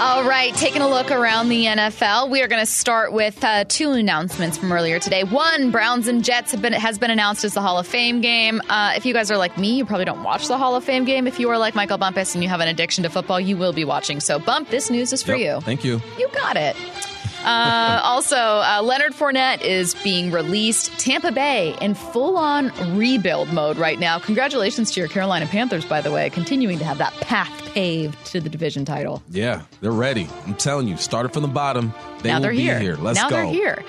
All 0.00 0.22
right, 0.22 0.54
taking 0.54 0.82
a 0.82 0.88
look 0.88 1.10
around 1.10 1.48
the 1.48 1.64
NFL, 1.66 2.30
we 2.30 2.42
are 2.42 2.46
going 2.48 2.62
to 2.62 2.70
start 2.70 3.12
with 3.12 3.42
uh, 3.42 3.64
two 3.64 3.90
announcements 3.90 4.56
from 4.56 4.70
earlier 4.70 5.00
today. 5.00 5.24
One, 5.24 5.72
Browns 5.72 6.06
and 6.06 6.22
Jets 6.24 6.52
have 6.52 6.62
been 6.62 6.72
has 6.72 6.96
been 7.00 7.10
announced 7.10 7.42
as 7.44 7.52
the 7.54 7.60
Hall 7.60 7.76
of 7.76 7.88
Fame 7.88 8.20
game. 8.20 8.62
Uh, 8.68 8.92
if 8.94 9.04
you 9.04 9.12
guys 9.12 9.32
are 9.32 9.36
like 9.36 9.58
me, 9.58 9.74
you 9.76 9.84
probably 9.84 10.04
don't 10.04 10.22
watch 10.22 10.46
the 10.46 10.56
Hall 10.58 10.76
of 10.76 10.84
Fame 10.84 11.04
game. 11.04 11.26
If 11.26 11.40
you 11.40 11.50
are 11.50 11.58
like 11.58 11.74
Michael 11.74 11.98
Bumpus 11.98 12.36
and 12.36 12.44
you 12.44 12.48
have 12.48 12.60
an 12.60 12.68
addiction 12.68 13.02
to 13.02 13.10
football, 13.10 13.40
you 13.40 13.56
will 13.56 13.72
be 13.72 13.84
watching. 13.84 14.20
So, 14.20 14.38
Bump, 14.38 14.68
this 14.68 14.90
news 14.90 15.12
is 15.12 15.24
for 15.24 15.34
Yep, 15.34 15.40
you. 15.56 15.60
Thank 15.62 15.82
you. 15.84 16.00
You 16.18 16.28
got 16.28 16.56
it. 16.56 16.76
Uh, 17.44 18.00
also, 18.02 18.36
uh, 18.36 18.80
Leonard 18.82 19.12
Fournette 19.12 19.62
is 19.62 19.94
being 20.02 20.30
released. 20.30 20.98
Tampa 20.98 21.32
Bay 21.32 21.76
in 21.80 21.94
full 21.94 22.36
on 22.36 22.70
rebuild 22.96 23.52
mode 23.52 23.78
right 23.78 23.98
now. 23.98 24.18
Congratulations 24.18 24.90
to 24.92 25.00
your 25.00 25.08
Carolina 25.08 25.46
Panthers, 25.46 25.84
by 25.84 26.00
the 26.00 26.12
way, 26.12 26.28
continuing 26.30 26.78
to 26.78 26.84
have 26.84 26.98
that 26.98 27.12
path 27.14 27.50
paved 27.72 28.22
to 28.26 28.40
the 28.40 28.48
division 28.48 28.84
title. 28.84 29.22
Yeah, 29.30 29.62
they're 29.80 29.90
ready. 29.90 30.28
I'm 30.46 30.54
telling 30.54 30.88
you, 30.88 30.96
started 30.96 31.32
from 31.32 31.42
the 31.42 31.48
bottom. 31.48 31.94
They 32.22 32.28
now 32.28 32.40
they're 32.40 32.50
be 32.50 32.58
here. 32.60 32.96
Let's 32.96 33.18
now 33.18 33.30
go. 33.30 33.36
they're 33.36 33.46
here. 33.46 33.84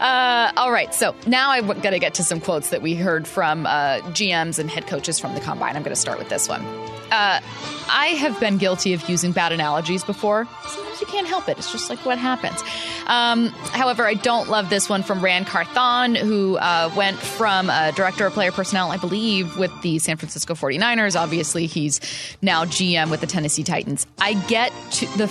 Uh, 0.00 0.52
all 0.56 0.72
right, 0.72 0.94
so 0.94 1.14
now 1.26 1.50
I've 1.50 1.66
got 1.82 1.90
to 1.90 1.98
get 1.98 2.14
to 2.14 2.22
some 2.22 2.40
quotes 2.40 2.70
that 2.70 2.80
we 2.80 2.94
heard 2.94 3.26
from 3.26 3.66
uh, 3.66 3.98
GMs 4.12 4.58
and 4.58 4.70
head 4.70 4.86
coaches 4.86 5.18
from 5.18 5.34
the 5.34 5.40
combine. 5.40 5.76
I'm 5.76 5.82
going 5.82 5.94
to 5.94 6.00
start 6.00 6.18
with 6.18 6.28
this 6.28 6.48
one. 6.48 6.62
Uh, 7.10 7.40
I 7.88 8.16
have 8.18 8.38
been 8.40 8.56
guilty 8.56 8.94
of 8.94 9.08
using 9.08 9.32
bad 9.32 9.52
analogies 9.52 10.04
before. 10.04 10.48
Sometimes 10.94 11.12
you 11.12 11.18
can't 11.18 11.26
help 11.26 11.48
it. 11.48 11.58
It's 11.58 11.72
just 11.72 11.90
like 11.90 11.98
what 12.04 12.18
happens. 12.18 12.62
Um, 13.06 13.48
however, 13.72 14.06
I 14.06 14.14
don't 14.14 14.48
love 14.48 14.70
this 14.70 14.88
one 14.88 15.02
from 15.02 15.20
Ran 15.20 15.44
Carthon, 15.44 16.14
who 16.14 16.56
uh, 16.56 16.90
went 16.96 17.18
from 17.18 17.66
director 17.94 18.26
of 18.26 18.32
player 18.32 18.52
personnel, 18.52 18.90
I 18.90 18.96
believe, 18.96 19.56
with 19.56 19.72
the 19.82 19.98
San 19.98 20.16
Francisco 20.16 20.54
49ers. 20.54 21.20
Obviously, 21.20 21.66
he's 21.66 22.00
now 22.42 22.64
GM 22.64 23.10
with 23.10 23.20
the 23.20 23.26
Tennessee 23.26 23.64
Titans. 23.64 24.06
I 24.20 24.34
get 24.46 24.72
the 25.16 25.26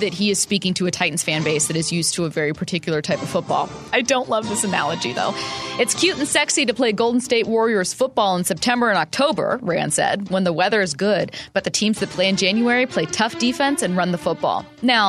that 0.00 0.12
he 0.12 0.30
is 0.30 0.38
speaking 0.38 0.74
to 0.74 0.86
a 0.86 0.90
Titans 0.90 1.22
fan 1.22 1.42
base 1.42 1.68
that 1.68 1.76
is 1.76 1.92
used 1.92 2.14
to 2.14 2.24
a 2.24 2.28
very 2.28 2.52
particular 2.52 3.02
type 3.02 3.22
of 3.22 3.28
football. 3.28 3.68
I 3.92 4.02
don't 4.02 4.28
love 4.28 4.48
this 4.48 4.64
analogy, 4.64 5.12
though. 5.12 5.32
It's 5.78 5.94
cute 5.94 6.18
and 6.18 6.28
sexy 6.28 6.66
to 6.66 6.74
play 6.74 6.92
Golden 6.92 7.20
State 7.20 7.46
Warriors 7.46 7.92
football 7.92 8.36
in 8.36 8.44
September 8.44 8.88
and 8.88 8.98
October, 8.98 9.58
Ran 9.62 9.90
said, 9.90 10.30
when 10.30 10.44
the 10.44 10.52
weather 10.52 10.80
is 10.80 10.94
good, 10.94 11.32
but 11.52 11.64
the 11.64 11.70
teams 11.70 12.00
that 12.00 12.10
play 12.10 12.28
in 12.28 12.36
January 12.36 12.86
play 12.86 13.06
tough 13.06 13.38
defense 13.38 13.82
and 13.82 13.96
run 13.96 14.12
the 14.12 14.18
football. 14.18 14.66
Now, 14.82 15.05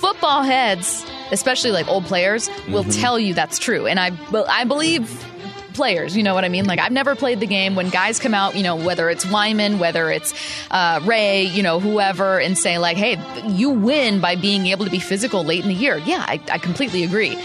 football 0.00 0.42
heads, 0.42 1.04
especially 1.30 1.70
like 1.70 1.86
old 1.88 2.04
players, 2.04 2.50
will 2.68 2.84
tell 2.84 3.18
you 3.18 3.34
that's 3.34 3.58
true. 3.58 3.86
And 3.86 4.00
I, 4.00 4.12
well, 4.30 4.46
I 4.48 4.64
believe 4.64 5.08
players. 5.74 6.16
You 6.16 6.22
know 6.22 6.34
what 6.34 6.44
I 6.44 6.48
mean? 6.48 6.66
Like 6.66 6.78
I've 6.78 6.92
never 6.92 7.14
played 7.14 7.40
the 7.40 7.46
game. 7.46 7.74
When 7.74 7.88
guys 7.88 8.18
come 8.18 8.34
out, 8.34 8.56
you 8.56 8.62
know, 8.62 8.76
whether 8.76 9.08
it's 9.08 9.24
Wyman, 9.24 9.78
whether 9.78 10.10
it's 10.10 10.34
uh, 10.70 11.00
Ray, 11.04 11.42
you 11.44 11.62
know, 11.62 11.80
whoever, 11.80 12.38
and 12.38 12.58
say 12.58 12.78
like, 12.78 12.96
"Hey, 12.96 13.16
you 13.46 13.70
win 13.70 14.20
by 14.20 14.36
being 14.36 14.66
able 14.66 14.84
to 14.84 14.90
be 14.90 14.98
physical 14.98 15.44
late 15.44 15.62
in 15.62 15.68
the 15.68 15.74
year." 15.74 15.96
Yeah, 15.98 16.24
I, 16.26 16.40
I 16.50 16.58
completely 16.58 17.04
agree. 17.04 17.38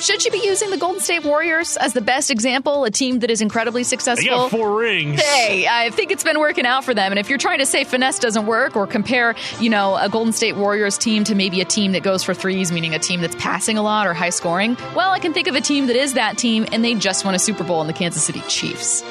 Should 0.00 0.24
you 0.24 0.30
be 0.30 0.38
using 0.38 0.70
the 0.70 0.78
Golden 0.78 1.00
State 1.00 1.24
Warriors 1.24 1.76
as 1.76 1.92
the 1.92 2.00
best 2.00 2.30
example, 2.30 2.84
a 2.84 2.90
team 2.90 3.18
that 3.18 3.30
is 3.30 3.42
incredibly 3.42 3.82
They 3.82 3.88
successful? 3.88 4.28
got 4.30 4.50
four 4.50 4.78
rings. 4.78 5.20
Hey, 5.20 5.66
I 5.68 5.90
think 5.90 6.10
it's 6.10 6.24
been 6.24 6.40
working 6.40 6.64
out 6.64 6.84
for 6.84 6.94
them. 6.94 7.12
And 7.12 7.18
if 7.18 7.28
you're 7.28 7.36
trying 7.38 7.58
to 7.58 7.66
say 7.66 7.84
finesse 7.84 8.18
doesn't 8.18 8.46
work 8.46 8.76
or 8.76 8.86
compare, 8.86 9.34
you 9.60 9.68
know, 9.68 9.96
a 9.96 10.08
Golden 10.08 10.32
State 10.32 10.56
Warriors 10.56 10.96
team 10.96 11.24
to 11.24 11.34
maybe 11.34 11.60
a 11.60 11.66
team 11.66 11.92
that 11.92 12.02
goes 12.02 12.24
for 12.24 12.32
threes, 12.32 12.72
meaning 12.72 12.94
a 12.94 12.98
team 12.98 13.20
that's 13.20 13.36
passing 13.36 13.76
a 13.76 13.82
lot 13.82 14.06
or 14.06 14.14
high 14.14 14.30
scoring, 14.30 14.74
well, 14.94 15.10
I 15.10 15.18
can 15.18 15.34
think 15.34 15.48
of 15.48 15.54
a 15.54 15.60
team 15.60 15.86
that 15.88 15.96
is 15.96 16.14
that 16.14 16.38
team 16.38 16.66
and 16.72 16.82
they 16.82 16.94
just 16.94 17.26
won 17.26 17.34
a 17.34 17.38
Super 17.38 17.62
Bowl 17.62 17.82
in 17.82 17.86
the 17.86 17.92
Kansas 17.92 18.24
City 18.24 18.40
Chiefs. 18.48 19.04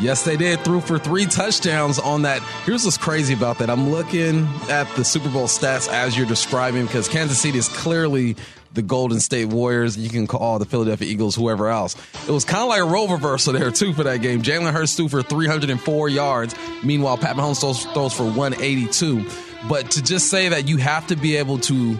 Yes, 0.00 0.22
they 0.24 0.36
did. 0.36 0.60
Threw 0.60 0.80
for 0.82 0.98
three 0.98 1.24
touchdowns 1.24 1.98
on 1.98 2.22
that. 2.22 2.42
Here's 2.66 2.84
what's 2.84 2.98
crazy 2.98 3.32
about 3.32 3.58
that. 3.58 3.70
I'm 3.70 3.90
looking 3.90 4.46
at 4.68 4.86
the 4.96 5.04
Super 5.04 5.30
Bowl 5.30 5.46
stats 5.46 5.88
as 5.88 6.14
you're 6.16 6.26
describing 6.26 6.84
because 6.84 7.08
Kansas 7.08 7.40
City 7.40 7.56
is 7.58 7.68
clearly 7.68 8.36
the 8.74 8.82
Golden 8.82 9.20
State 9.20 9.46
Warriors. 9.46 9.96
You 9.96 10.10
can 10.10 10.26
call 10.26 10.58
the 10.58 10.64
Philadelphia 10.64 11.08
Eagles, 11.08 11.34
whoever 11.34 11.68
else. 11.68 11.96
It 12.28 12.32
was 12.32 12.44
kind 12.44 12.62
of 12.62 12.68
like 12.68 12.80
a 12.80 12.84
role 12.84 13.08
reversal 13.08 13.52
there, 13.52 13.70
too, 13.70 13.92
for 13.92 14.04
that 14.04 14.18
game. 14.18 14.42
Jalen 14.42 14.72
Hurts 14.72 14.94
threw 14.94 15.08
for 15.08 15.22
304 15.22 16.08
yards. 16.08 16.54
Meanwhile, 16.82 17.18
Pat 17.18 17.36
Mahomes 17.36 17.60
throws, 17.60 17.84
throws 17.86 18.12
for 18.12 18.24
182. 18.24 19.24
But 19.68 19.92
to 19.92 20.02
just 20.02 20.28
say 20.28 20.50
that 20.50 20.68
you 20.68 20.76
have 20.76 21.06
to 21.06 21.16
be 21.16 21.36
able 21.36 21.58
to 21.60 21.98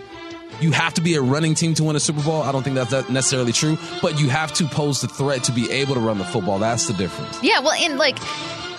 you 0.61 0.71
have 0.71 0.95
to 0.95 1.01
be 1.01 1.17
a 1.17 1.21
running 1.21 1.55
team 1.55 1.75
to 1.75 1.83
win 1.83 1.97
a 1.97 2.01
Super 2.01 2.23
Bowl. 2.23 2.43
I 2.43 2.53
don't 2.53 2.63
think 2.63 2.77
that's 2.77 2.93
that 2.93 3.11
necessarily 3.11 3.53
true, 3.53 3.77
but 4.01 4.21
you 4.21 4.29
have 4.29 4.53
to 4.55 4.67
pose 4.67 5.01
the 5.01 5.09
threat 5.09 5.43
to 5.45 5.53
be 5.53 5.71
able 5.71 5.95
to 5.95 6.01
run 6.01 6.19
the 6.19 6.25
football. 6.25 6.61
That's 6.61 6.87
the 6.87 6.93
difference. 6.95 7.43
Yeah, 7.43 7.59
well, 7.61 7.73
and 7.73 7.99
like 7.99 8.19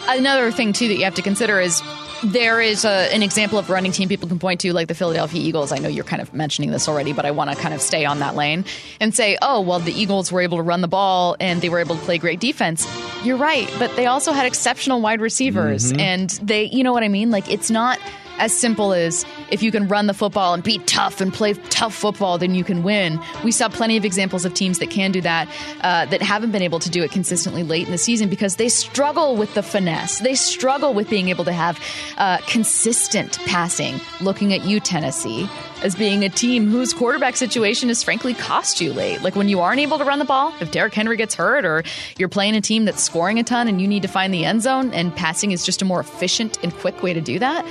another 0.08 0.52
thing 0.52 0.72
too 0.72 0.88
that 0.88 0.96
you 0.96 1.04
have 1.04 1.16
to 1.16 1.22
consider 1.22 1.60
is 1.60 1.82
there 2.24 2.62
is 2.62 2.86
a, 2.86 3.14
an 3.14 3.24
example 3.24 3.60
of 3.60 3.70
running 3.70 3.92
team 3.92 4.10
people 4.10 4.28
can 4.28 4.40
point 4.40 4.62
to, 4.62 4.74
like 4.74 4.88
the 4.88 4.96
Philadelphia 4.96 5.42
Eagles. 5.42 5.72
I 5.72 5.78
know 5.78 5.90
you're 5.90 6.04
kind 6.04 6.22
of 6.22 6.34
mentioning 6.34 6.72
this 6.72 6.88
already, 6.88 7.14
but 7.14 7.26
I 7.26 7.32
want 7.32 7.50
to 7.52 7.56
kind 7.56 7.74
of 7.74 7.82
stay 7.82 8.06
on 8.06 8.20
that 8.20 8.36
lane 8.36 8.66
and 9.00 9.14
say, 9.14 9.38
oh, 9.42 9.62
well, 9.62 9.80
the 9.80 9.94
Eagles 9.94 10.32
were 10.32 10.42
able 10.42 10.58
to 10.58 10.64
run 10.64 10.82
the 10.82 10.88
ball 10.88 11.36
and 11.40 11.62
they 11.62 11.70
were 11.70 11.80
able 11.80 11.96
to 11.96 12.02
play 12.02 12.18
great 12.18 12.40
defense. 12.40 12.88
You're 13.24 13.38
right, 13.38 13.72
but 13.80 13.96
they 13.96 14.06
also 14.06 14.32
had 14.32 14.46
exceptional 14.46 15.02
wide 15.02 15.22
receivers, 15.22 15.92
mm-hmm. 15.92 16.00
and 16.00 16.30
they, 16.42 16.66
you 16.66 16.84
know 16.84 16.94
what 16.94 17.04
I 17.04 17.08
mean? 17.08 17.32
Like 17.32 17.52
it's 17.52 17.70
not 17.70 18.00
as 18.38 18.56
simple 18.56 18.94
as 18.94 19.26
if 19.50 19.64
you 19.64 19.72
can 19.72 19.88
run 19.88 20.08
the 20.08 20.14
football 20.14 20.54
and 20.54 20.64
be 20.64 20.80
tough 20.80 21.22
and 21.22 21.34
play 21.34 21.54
tough 21.54 21.94
football, 21.94 22.38
then 22.38 22.56
you 22.56 22.64
can 22.64 22.84
win. 22.84 23.20
We 23.44 23.52
saw 23.52 23.70
plenty 23.70 23.98
of 23.98 24.06
examples 24.06 24.46
of 24.46 24.54
teams 24.54 24.80
that 24.80 24.90
can 24.90 25.12
do 25.12 25.22
that, 25.22 25.48
uh, 25.82 26.06
that 26.08 26.22
haven't 26.22 26.52
been 26.52 26.62
able 26.62 26.80
to 26.80 26.90
do 26.90 27.04
it 27.04 27.12
consistently 27.12 27.64
late 27.64 27.86
in 27.86 27.92
the 27.92 27.98
season 27.98 28.30
because 28.30 28.56
they 28.58 28.70
struggle 28.70 29.36
with 29.36 29.54
the 29.54 29.64
finesse. 29.64 30.20
They 30.20 30.36
struggle 30.36 30.94
with 30.94 31.10
being 31.10 31.30
able 31.30 31.46
to 31.46 31.54
have 31.54 31.80
uh, 32.18 32.38
consistent 32.48 33.40
passing. 33.46 34.00
Looking 34.22 34.54
at 34.54 34.66
you, 34.66 34.80
Tennessee, 34.80 35.50
as 35.82 35.96
being 35.96 36.24
a 36.24 36.30
team 36.30 36.70
whose 36.70 36.94
quarterback 36.94 37.36
situation 37.36 37.90
has 37.90 38.04
frankly 38.04 38.34
cost 38.34 38.82
you 38.82 38.94
late. 38.94 39.22
Like 39.22 39.36
when 39.36 39.50
you 39.50 39.62
aren't 39.62 39.80
able 39.80 39.98
to 39.98 40.04
run 40.04 40.20
the 40.20 40.26
ball, 40.26 40.54
if 40.60 40.72
Derrick 40.72 40.94
Henry 40.94 41.18
gets 41.18 41.36
hurt, 41.36 41.66
or 41.66 41.84
you're 42.18 42.30
playing 42.30 42.56
a 42.56 42.62
team 42.62 42.86
that's 42.86 43.04
scoring 43.04 43.40
a 43.40 43.44
ton 43.44 43.68
and 43.68 43.82
you 43.82 43.88
need 43.88 44.02
to 44.02 44.08
find 44.08 44.34
the 44.34 44.46
end 44.46 44.62
zone, 44.62 44.94
and 44.94 45.16
passing 45.16 45.52
is 45.52 45.66
just 45.66 45.82
a 45.82 45.86
more 45.86 46.00
efficient 46.00 46.58
and 46.64 46.74
quick 46.76 47.04
way 47.04 47.14
to 47.14 47.22
do 47.22 47.40
that. 47.40 47.66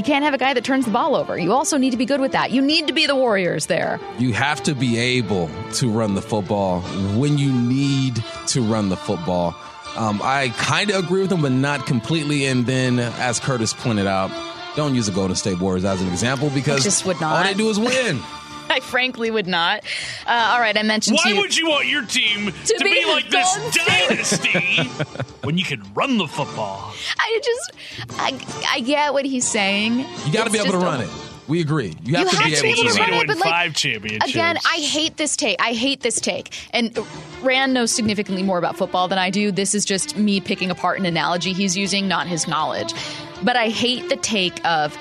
You 0.00 0.04
can't 0.04 0.24
have 0.24 0.32
a 0.32 0.38
guy 0.38 0.54
that 0.54 0.64
turns 0.64 0.86
the 0.86 0.90
ball 0.90 1.14
over. 1.14 1.36
You 1.38 1.52
also 1.52 1.76
need 1.76 1.90
to 1.90 1.98
be 1.98 2.06
good 2.06 2.22
with 2.22 2.32
that. 2.32 2.52
You 2.52 2.62
need 2.62 2.86
to 2.86 2.94
be 2.94 3.06
the 3.06 3.14
Warriors 3.14 3.66
there. 3.66 4.00
You 4.18 4.32
have 4.32 4.62
to 4.62 4.74
be 4.74 4.96
able 4.96 5.50
to 5.74 5.90
run 5.90 6.14
the 6.14 6.22
football 6.22 6.80
when 7.18 7.36
you 7.36 7.52
need 7.52 8.24
to 8.46 8.62
run 8.62 8.88
the 8.88 8.96
football. 8.96 9.54
Um, 9.96 10.22
I 10.24 10.54
kind 10.56 10.88
of 10.88 11.04
agree 11.04 11.20
with 11.20 11.30
him, 11.30 11.42
but 11.42 11.52
not 11.52 11.86
completely. 11.86 12.46
And 12.46 12.64
then, 12.64 12.98
as 12.98 13.40
Curtis 13.40 13.74
pointed 13.74 14.06
out, 14.06 14.30
don't 14.74 14.94
use 14.94 15.04
the 15.04 15.12
Golden 15.12 15.36
State 15.36 15.60
Warriors 15.60 15.84
as 15.84 16.00
an 16.00 16.08
example 16.08 16.48
because 16.48 16.82
just 16.82 17.04
would 17.04 17.20
not. 17.20 17.36
all 17.36 17.44
they 17.44 17.52
do 17.52 17.68
is 17.68 17.78
win. 17.78 18.20
I 18.70 18.80
frankly 18.80 19.30
would 19.30 19.46
not. 19.46 19.84
Uh, 20.26 20.50
all 20.52 20.60
right, 20.60 20.76
I 20.76 20.82
mentioned 20.82 21.18
to 21.18 21.22
Why 21.28 21.34
you. 21.34 21.40
would 21.40 21.56
you 21.56 21.68
want 21.68 21.86
your 21.86 22.04
team 22.04 22.46
to, 22.52 22.74
be 22.82 22.84
be, 22.84 23.04
like 23.06 23.28
this 23.30 23.74
dynasty 23.86 24.84
when 25.42 25.58
you 25.58 25.64
can 25.64 25.82
run 25.94 26.18
the 26.18 26.26
football? 26.26 26.92
I 27.18 27.40
just, 27.44 27.72
I, 28.18 28.66
I 28.70 28.80
get 28.80 29.12
what 29.12 29.24
he's 29.24 29.46
saying. 29.46 29.98
You 30.26 30.32
got 30.32 30.44
to 30.46 30.50
be 30.50 30.58
able 30.58 30.66
to 30.66 30.72
just 30.72 30.82
a- 30.82 30.86
run 30.86 31.00
it. 31.02 31.10
We 31.48 31.60
agree. 31.60 31.96
You 32.04 32.14
have 32.14 32.26
You 32.26 32.30
to 32.30 32.36
have 32.36 32.44
be 32.44 32.54
to 32.54 32.66
able 32.66 32.74
be 32.76 32.80
able 32.80 32.90
to 32.90 32.94
to 32.94 33.00
run 33.00 33.10
run 33.10 33.18
it. 33.18 33.22
it, 33.22 33.26
but 33.26 33.36
like 33.38 33.50
five 33.50 33.74
championships. 33.74 34.30
Again, 34.30 34.56
I 34.64 34.76
hate 34.76 35.16
this 35.16 35.34
take. 35.36 35.56
I 35.60 35.72
hate 35.72 36.00
this 36.00 36.20
take. 36.20 36.54
And 36.72 36.96
Ran 37.42 37.72
knows 37.72 37.90
significantly 37.90 38.44
more 38.44 38.56
about 38.58 38.76
football 38.76 39.08
than 39.08 39.18
I 39.18 39.30
do. 39.30 39.50
This 39.50 39.74
is 39.74 39.84
just 39.84 40.16
me 40.16 40.40
picking 40.40 40.70
apart 40.70 41.00
an 41.00 41.06
analogy 41.06 41.52
he's 41.52 41.76
using, 41.76 42.06
not 42.06 42.28
his 42.28 42.46
knowledge. 42.46 42.94
But 43.42 43.56
I 43.56 43.66
hate 43.68 44.08
the 44.08 44.14
take 44.16 44.64
of 44.64 44.96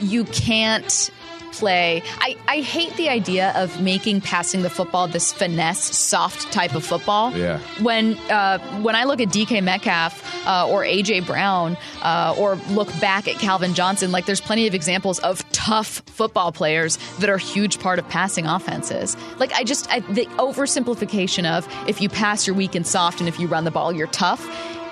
you 0.00 0.24
can't 0.24 1.10
play. 1.58 2.02
I, 2.18 2.36
I 2.46 2.60
hate 2.60 2.94
the 2.96 3.08
idea 3.08 3.52
of 3.56 3.80
making 3.80 4.20
passing 4.20 4.62
the 4.62 4.70
football 4.70 5.08
this 5.08 5.32
finesse, 5.32 5.96
soft 5.96 6.52
type 6.52 6.74
of 6.74 6.84
football. 6.84 7.36
Yeah. 7.36 7.58
When 7.82 8.16
uh, 8.30 8.58
when 8.80 8.94
I 8.94 9.04
look 9.04 9.20
at 9.20 9.28
DK 9.28 9.62
Metcalf 9.62 10.46
uh, 10.46 10.68
or 10.68 10.82
AJ 10.82 11.26
Brown 11.26 11.76
uh, 12.02 12.34
or 12.38 12.56
look 12.70 12.88
back 13.00 13.28
at 13.28 13.36
Calvin 13.36 13.74
Johnson, 13.74 14.12
like 14.12 14.26
there's 14.26 14.40
plenty 14.40 14.66
of 14.66 14.74
examples 14.74 15.18
of 15.20 15.50
tough 15.52 16.02
football 16.06 16.52
players 16.52 16.96
that 17.18 17.28
are 17.28 17.34
a 17.34 17.40
huge 17.40 17.78
part 17.80 17.98
of 17.98 18.08
passing 18.08 18.46
offenses. 18.46 19.16
Like 19.38 19.52
I 19.52 19.64
just 19.64 19.90
I, 19.90 20.00
the 20.00 20.26
oversimplification 20.38 21.44
of 21.44 21.66
if 21.88 22.00
you 22.00 22.08
pass 22.08 22.46
you're 22.46 22.56
weak 22.56 22.74
and 22.74 22.86
soft, 22.86 23.20
and 23.20 23.28
if 23.28 23.38
you 23.38 23.48
run 23.48 23.64
the 23.64 23.70
ball 23.70 23.92
you're 23.92 24.06
tough, 24.08 24.46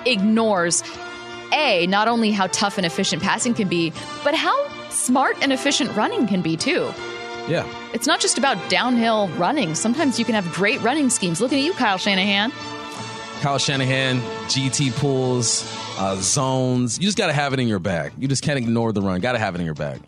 ignores 0.07 0.83
a 1.53 1.87
not 1.87 2.09
only 2.09 2.33
how 2.33 2.47
tough 2.49 2.77
and 2.77 2.87
efficient 2.87 3.23
passing 3.23 3.55
can 3.55 3.69
be, 3.69 3.93
but 4.25 4.35
how 4.35 4.69
smart 5.07 5.37
and 5.41 5.53
efficient 5.53 5.95
running 5.97 6.27
can 6.27 6.43
be 6.43 6.57
too. 6.57 6.93
Yeah. 7.49 7.65
It's 7.95 8.09
not 8.09 8.19
just 8.19 8.39
about 8.39 8.69
downhill 8.69 9.29
running. 9.39 9.77
Sometimes 9.77 10.19
you 10.19 10.25
can 10.25 10.35
have 10.35 10.53
great 10.53 10.83
running 10.83 11.11
schemes. 11.11 11.41
Looking 11.41 11.61
at 11.61 11.65
you, 11.65 11.75
Kyle 11.75 11.97
Shanahan. 11.97 12.51
Kyle 13.41 13.59
Shanahan, 13.59 14.21
GT 14.49 14.91
pulls, 14.97 15.65
uh, 15.99 16.17
zones. 16.17 16.99
You 16.99 17.05
just 17.05 17.17
got 17.17 17.29
to 17.29 17.33
have 17.33 17.53
it 17.53 17.61
in 17.61 17.69
your 17.69 17.79
bag. 17.79 18.13
You 18.19 18.27
just 18.27 18.43
can't 18.43 18.59
ignore 18.59 18.93
the 18.93 19.01
run. 19.01 19.21
Got 19.21 19.33
to 19.33 19.39
have 19.39 19.55
it 19.55 19.61
in 19.61 19.65
your 19.65 19.75
bag. 19.75 20.01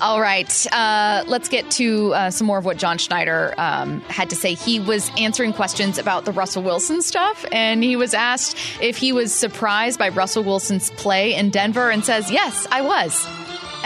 All 0.00 0.20
right, 0.20 0.66
uh, 0.72 1.24
let's 1.26 1.48
get 1.48 1.70
to 1.72 2.12
uh, 2.12 2.30
some 2.30 2.46
more 2.46 2.58
of 2.58 2.66
what 2.66 2.76
John 2.76 2.98
Schneider 2.98 3.54
um, 3.56 4.00
had 4.02 4.28
to 4.28 4.36
say. 4.36 4.52
He 4.52 4.78
was 4.78 5.10
answering 5.16 5.54
questions 5.54 5.96
about 5.96 6.26
the 6.26 6.32
Russell 6.32 6.62
Wilson 6.62 7.00
stuff, 7.00 7.46
and 7.50 7.82
he 7.82 7.96
was 7.96 8.12
asked 8.12 8.58
if 8.82 8.98
he 8.98 9.12
was 9.12 9.32
surprised 9.32 9.98
by 9.98 10.10
Russell 10.10 10.44
Wilson's 10.44 10.90
play 10.90 11.34
in 11.34 11.48
Denver, 11.48 11.90
and 11.90 12.04
says, 12.04 12.30
"Yes, 12.30 12.66
I 12.70 12.82
was." 12.82 13.26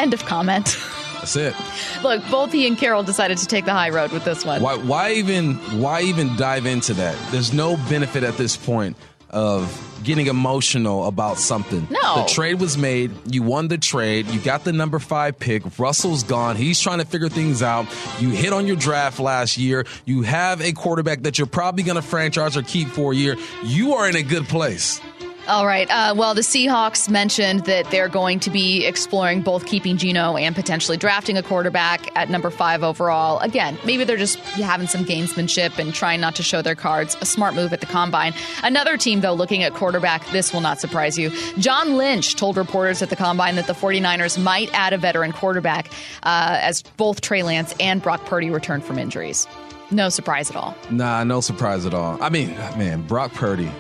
End 0.01 0.15
of 0.15 0.25
comment. 0.25 0.79
That's 1.17 1.37
it. 1.37 1.55
Look, 2.03 2.23
both 2.31 2.53
he 2.53 2.67
and 2.67 2.79
Carroll 2.79 3.03
decided 3.03 3.37
to 3.37 3.47
take 3.47 3.67
the 3.67 3.75
high 3.75 3.91
road 3.91 4.13
with 4.13 4.25
this 4.25 4.47
one. 4.47 4.63
Why, 4.63 4.77
why 4.77 5.13
even 5.13 5.57
why 5.79 6.01
even 6.01 6.35
dive 6.37 6.65
into 6.65 6.95
that? 6.95 7.19
There's 7.31 7.53
no 7.53 7.77
benefit 7.91 8.25
at 8.25 8.39
this 8.39 8.57
point 8.57 8.97
of 9.29 9.87
getting 10.03 10.27
emotional 10.27 11.07
about 11.07 11.37
something. 11.37 11.87
No. 11.91 12.23
The 12.23 12.33
trade 12.33 12.61
was 12.61 12.79
made. 12.79 13.13
You 13.31 13.43
won 13.43 13.69
the 13.69 13.77
trade. 13.77 14.27
You 14.29 14.41
got 14.41 14.65
the 14.65 14.73
number 14.73 14.99
five 14.99 15.39
pick. 15.39 15.79
Russell's 15.79 16.23
gone. 16.23 16.57
He's 16.57 16.81
trying 16.81 17.01
to 17.01 17.05
figure 17.05 17.29
things 17.29 17.63
out. 17.63 17.87
You 18.19 18.31
hit 18.31 18.55
on 18.55 18.67
your 18.67 18.77
draft 18.77 19.21
last 19.21 19.59
year. 19.59 19.85
You 20.07 20.23
have 20.23 20.63
a 20.63 20.73
quarterback 20.73 21.25
that 21.25 21.37
you're 21.37 21.47
probably 21.47 21.83
going 21.83 21.97
to 21.97 22.03
franchise 22.03 22.57
or 22.57 22.63
keep 22.63 22.89
for 22.89 23.13
a 23.13 23.15
year. 23.15 23.37
You 23.63 23.93
are 23.97 24.09
in 24.09 24.17
a 24.17 24.23
good 24.23 24.49
place. 24.49 24.99
All 25.49 25.67
right. 25.67 25.91
Uh, 25.91 26.15
well, 26.17 26.35
the 26.35 26.43
Seahawks 26.43 27.09
mentioned 27.09 27.65
that 27.65 27.91
they're 27.91 28.09
going 28.09 28.41
to 28.41 28.51
be 28.51 28.87
exploring 28.87 29.41
both 29.43 29.67
keeping 29.67 29.97
Geno 29.97 30.37
and 30.37 30.55
potentially 30.55 30.97
drafting 30.97 31.37
a 31.37 31.43
quarterback 31.43 32.15
at 32.17 32.31
number 32.31 32.51
five 32.51 32.83
overall. 32.83 33.39
Again, 33.41 33.77
maybe 33.85 34.05
they're 34.05 34.17
just 34.17 34.39
having 34.39 34.87
some 34.87 35.05
gamesmanship 35.05 35.79
and 35.79 35.93
trying 35.93 36.21
not 36.21 36.37
to 36.37 36.43
show 36.43 36.63
their 36.63 36.75
cards. 36.75 37.17
A 37.21 37.27
smart 37.27 37.55
move 37.55 37.73
at 37.73 37.81
the 37.81 37.87
combine. 37.87 38.33
Another 38.63 38.97
team, 38.97 39.23
though, 39.23 39.33
looking 39.33 39.63
at 39.63 39.75
quarterback, 39.75 40.25
this 40.27 40.53
will 40.53 40.61
not 40.61 40.79
surprise 40.79 41.19
you. 41.19 41.31
John 41.59 41.97
Lynch 41.97 42.37
told 42.37 42.57
reporters 42.57 43.03
at 43.03 43.11
the 43.11 43.17
combine 43.17 43.57
that 43.57 43.67
the 43.67 43.73
49ers 43.73 44.41
might 44.41 44.71
add 44.73 44.93
a 44.93 44.99
veteran 44.99 45.33
quarterback 45.33 45.91
uh, 46.23 46.59
as 46.61 46.83
both 46.97 47.23
Trey 47.23 47.43
Lance 47.43 47.75
and 47.81 48.03
Brock 48.03 48.25
Purdy 48.27 48.51
return 48.51 48.81
from 48.81 48.99
injuries. 48.99 49.49
No 49.91 50.09
surprise 50.11 50.51
at 50.51 50.57
all. 50.57 50.77
Nah, 50.91 51.25
no 51.25 51.41
surprise 51.41 51.87
at 51.87 51.95
all. 51.95 52.23
I 52.23 52.29
mean, 52.29 52.51
man, 52.79 53.03
Brock 53.03 53.33
Purdy 53.33 53.71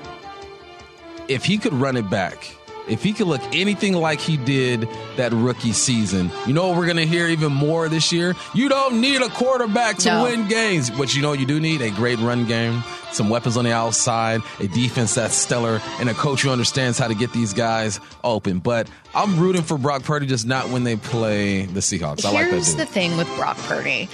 if 1.31 1.45
he 1.45 1.57
could 1.59 1.73
run 1.73 1.97
it 1.97 2.11
back, 2.11 2.57
if 2.89 3.03
he 3.05 3.13
could 3.13 3.29
look 3.29 3.41
anything 3.53 3.93
like 3.95 4.21
he 4.21 4.37
did 4.37 4.89
that 5.17 5.33
rookie 5.33 5.73
season, 5.73 6.29
you 6.47 6.53
know 6.53 6.67
what 6.69 6.77
we're 6.77 6.87
going 6.87 6.97
to 6.97 7.07
hear 7.07 7.29
even 7.29 7.53
more 7.53 7.89
this 7.89 8.11
year? 8.11 8.35
You 8.53 8.69
don't 8.69 9.01
need 9.01 9.23
a 9.23 9.29
quarterback 9.29 9.97
to 9.99 10.09
No. 10.09 10.23
win 10.25 10.49
games. 10.49 10.91
But 10.91 11.15
you 11.15 11.23
know 11.23 11.31
what 11.31 11.39
you 11.39 11.47
do 11.47 11.61
need? 11.61 11.83
A 11.83 11.91
great 11.93 12.19
run 12.19 12.47
game, 12.47 12.83
some 13.13 13.29
weapons 13.29 13.57
on 13.57 13.65
the 13.65 13.73
outside, 13.73 14.41
a 14.59 14.67
defense 14.67 15.15
that's 15.15 15.35
stellar, 15.35 15.81
and 16.01 16.09
a 16.09 16.15
coach 16.15 16.43
who 16.43 16.51
understands 16.51 16.99
how 16.99 17.07
to 17.07 17.15
get 17.15 17.33
these 17.33 17.53
guys 17.53 18.01
open. 18.25 18.59
But 18.59 18.89
I'm 19.15 19.39
rooting 19.39 19.63
for 19.63 19.79
Brock 19.79 20.03
Purdy, 20.03 20.27
just 20.27 20.47
not 20.47 20.69
when 20.71 20.83
they 20.83 20.97
play 20.97 21.67
the 21.67 21.81
Seahawks. 21.81 22.25
I 22.25 22.33
like 22.33 22.47
that 22.47 22.51
Here's 22.55 22.75
the 22.75 22.87
thing 22.87 23.17
with 23.17 23.29
Brock 23.37 23.57
Purdy. 23.69 24.09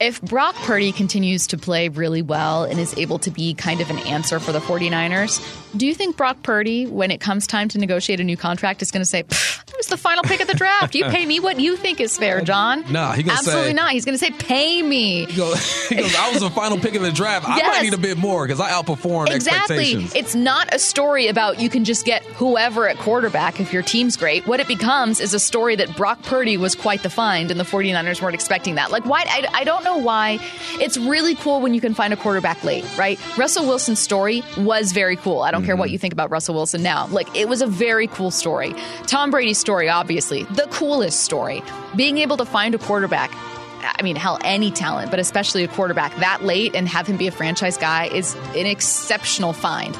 If 0.00 0.22
Brock 0.22 0.54
Purdy 0.54 0.92
continues 0.92 1.48
to 1.48 1.58
play 1.58 1.88
really 1.88 2.22
well 2.22 2.62
and 2.62 2.78
is 2.78 2.96
able 2.96 3.18
to 3.18 3.32
be 3.32 3.52
kind 3.52 3.80
of 3.80 3.90
an 3.90 3.98
answer 4.00 4.38
for 4.38 4.52
the 4.52 4.60
49ers, 4.60 5.42
do 5.76 5.88
you 5.88 5.94
think 5.94 6.16
Brock 6.16 6.40
Purdy, 6.44 6.86
when 6.86 7.10
it 7.10 7.18
comes 7.18 7.48
time 7.48 7.68
to 7.70 7.78
negotiate 7.78 8.20
a 8.20 8.24
new 8.24 8.36
contract, 8.36 8.80
is 8.80 8.92
going 8.92 9.00
to 9.00 9.04
say, 9.04 9.24
"Pfft, 9.24 9.66
that 9.66 9.67
was 9.78 9.86
the 9.86 9.96
final 9.96 10.22
pick 10.24 10.40
of 10.40 10.48
the 10.48 10.54
draft. 10.54 10.94
You 10.94 11.04
pay 11.04 11.24
me 11.24 11.40
what 11.40 11.58
you 11.58 11.76
think 11.76 12.00
is 12.00 12.18
fair, 12.18 12.42
John? 12.42 12.84
Nah, 12.92 13.12
he 13.12 13.22
gonna 13.22 13.38
Absolutely 13.38 13.70
say- 13.70 13.74
not. 13.74 13.92
He's 13.92 14.04
going 14.04 14.18
to 14.18 14.24
say, 14.24 14.30
pay 14.32 14.82
me. 14.82 15.24
He 15.26 15.36
goes, 15.36 15.88
he 15.88 15.94
goes, 15.94 16.14
I 16.14 16.30
was 16.30 16.40
the 16.40 16.50
final 16.50 16.78
pick 16.78 16.94
of 16.94 17.02
the 17.02 17.12
draft. 17.12 17.48
I 17.48 17.62
might 17.62 17.82
need 17.82 17.94
a 17.94 17.98
bit 17.98 18.18
more 18.18 18.46
because 18.46 18.60
I 18.60 18.70
outperformed 18.70 19.30
Exactly. 19.30 20.08
It's 20.14 20.34
not 20.34 20.74
a 20.74 20.78
story 20.78 21.28
about 21.28 21.60
you 21.60 21.70
can 21.70 21.84
just 21.84 22.04
get 22.04 22.24
whoever 22.24 22.88
at 22.88 22.98
quarterback 22.98 23.60
if 23.60 23.72
your 23.72 23.82
team's 23.82 24.16
great. 24.16 24.46
What 24.46 24.60
it 24.60 24.66
becomes 24.66 25.20
is 25.20 25.32
a 25.32 25.38
story 25.38 25.76
that 25.76 25.96
Brock 25.96 26.22
Purdy 26.22 26.56
was 26.56 26.74
quite 26.74 27.02
the 27.02 27.10
find 27.10 27.50
and 27.50 27.58
the 27.58 27.64
49ers 27.64 28.20
weren't 28.20 28.34
expecting 28.34 28.74
that. 28.74 28.90
Like, 28.90 29.04
why? 29.06 29.24
I, 29.26 29.46
I 29.52 29.64
don't 29.64 29.84
know 29.84 29.98
why. 29.98 30.40
It's 30.80 30.98
really 30.98 31.34
cool 31.36 31.60
when 31.60 31.72
you 31.72 31.80
can 31.80 31.94
find 31.94 32.12
a 32.12 32.16
quarterback 32.16 32.64
late, 32.64 32.84
right? 32.98 33.18
Russell 33.38 33.66
Wilson's 33.66 34.00
story 34.00 34.42
was 34.56 34.92
very 34.92 35.16
cool. 35.16 35.42
I 35.42 35.50
don't 35.50 35.64
care 35.64 35.74
mm-hmm. 35.74 35.80
what 35.80 35.90
you 35.90 35.98
think 35.98 36.12
about 36.12 36.30
Russell 36.30 36.54
Wilson 36.54 36.82
now. 36.82 37.06
Like, 37.08 37.34
it 37.36 37.48
was 37.48 37.62
a 37.62 37.66
very 37.66 38.08
cool 38.08 38.30
story. 38.30 38.74
Tom 39.06 39.30
Brady's 39.30 39.58
story, 39.68 39.90
obviously, 39.90 40.44
the 40.44 40.66
coolest 40.70 41.20
story. 41.20 41.62
Being 41.94 42.16
able 42.16 42.38
to 42.38 42.46
find 42.46 42.74
a 42.74 42.78
quarterback 42.78 43.30
I 43.80 44.02
mean, 44.02 44.16
hell, 44.16 44.38
any 44.42 44.70
talent, 44.70 45.10
but 45.10 45.20
especially 45.20 45.62
a 45.62 45.68
quarterback 45.68 46.16
that 46.16 46.42
late 46.42 46.74
and 46.74 46.88
have 46.88 47.06
him 47.06 47.16
be 47.16 47.26
a 47.26 47.30
franchise 47.30 47.76
guy 47.76 48.06
is 48.06 48.34
an 48.56 48.66
exceptional 48.66 49.52
find. 49.52 49.96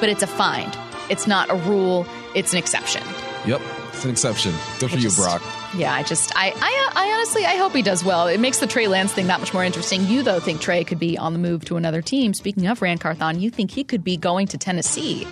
But 0.00 0.08
it's 0.08 0.22
a 0.22 0.26
find. 0.26 0.76
It's 1.08 1.26
not 1.26 1.48
a 1.48 1.54
rule. 1.54 2.06
It's 2.34 2.52
an 2.52 2.58
exception. 2.58 3.02
Yep, 3.46 3.62
it's 3.92 4.04
an 4.04 4.10
exception. 4.10 4.52
Good 4.78 4.90
for 4.90 4.96
I 4.96 5.00
you, 5.00 5.10
Brock. 5.10 5.42
Yeah, 5.74 5.94
I 5.94 6.02
just, 6.02 6.36
I, 6.36 6.52
I, 6.56 6.90
I 6.94 7.12
honestly, 7.12 7.46
I 7.46 7.56
hope 7.56 7.72
he 7.72 7.82
does 7.82 8.04
well. 8.04 8.26
It 8.26 8.40
makes 8.40 8.58
the 8.58 8.66
Trey 8.66 8.88
Lance 8.88 9.12
thing 9.12 9.28
that 9.28 9.40
much 9.40 9.54
more 9.54 9.64
interesting. 9.64 10.06
You 10.06 10.22
though 10.22 10.40
think 10.40 10.60
Trey 10.60 10.84
could 10.84 10.98
be 10.98 11.16
on 11.16 11.32
the 11.32 11.38
move 11.38 11.64
to 11.66 11.76
another 11.76 12.02
team. 12.02 12.34
Speaking 12.34 12.66
of 12.66 12.82
Ran 12.82 12.98
Carthon, 12.98 13.40
you 13.40 13.48
think 13.50 13.70
he 13.70 13.84
could 13.84 14.02
be 14.02 14.16
going 14.16 14.48
to 14.48 14.58
Tennessee? 14.58 15.26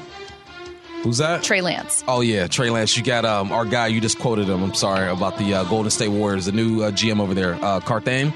Who's 1.02 1.18
that? 1.18 1.42
Trey 1.42 1.60
Lance. 1.60 2.04
Oh 2.06 2.20
yeah, 2.20 2.46
Trey 2.46 2.70
Lance. 2.70 2.96
You 2.96 3.02
got 3.02 3.24
um, 3.24 3.50
our 3.50 3.64
guy. 3.64 3.88
You 3.88 4.00
just 4.00 4.18
quoted 4.18 4.48
him. 4.48 4.62
I'm 4.62 4.74
sorry 4.74 5.08
about 5.08 5.36
the 5.36 5.54
uh, 5.54 5.64
Golden 5.64 5.90
State 5.90 6.08
Warriors. 6.08 6.46
The 6.46 6.52
new 6.52 6.82
uh, 6.82 6.90
GM 6.92 7.20
over 7.20 7.34
there, 7.34 7.54
uh, 7.54 7.80
Carthane. 7.80 8.32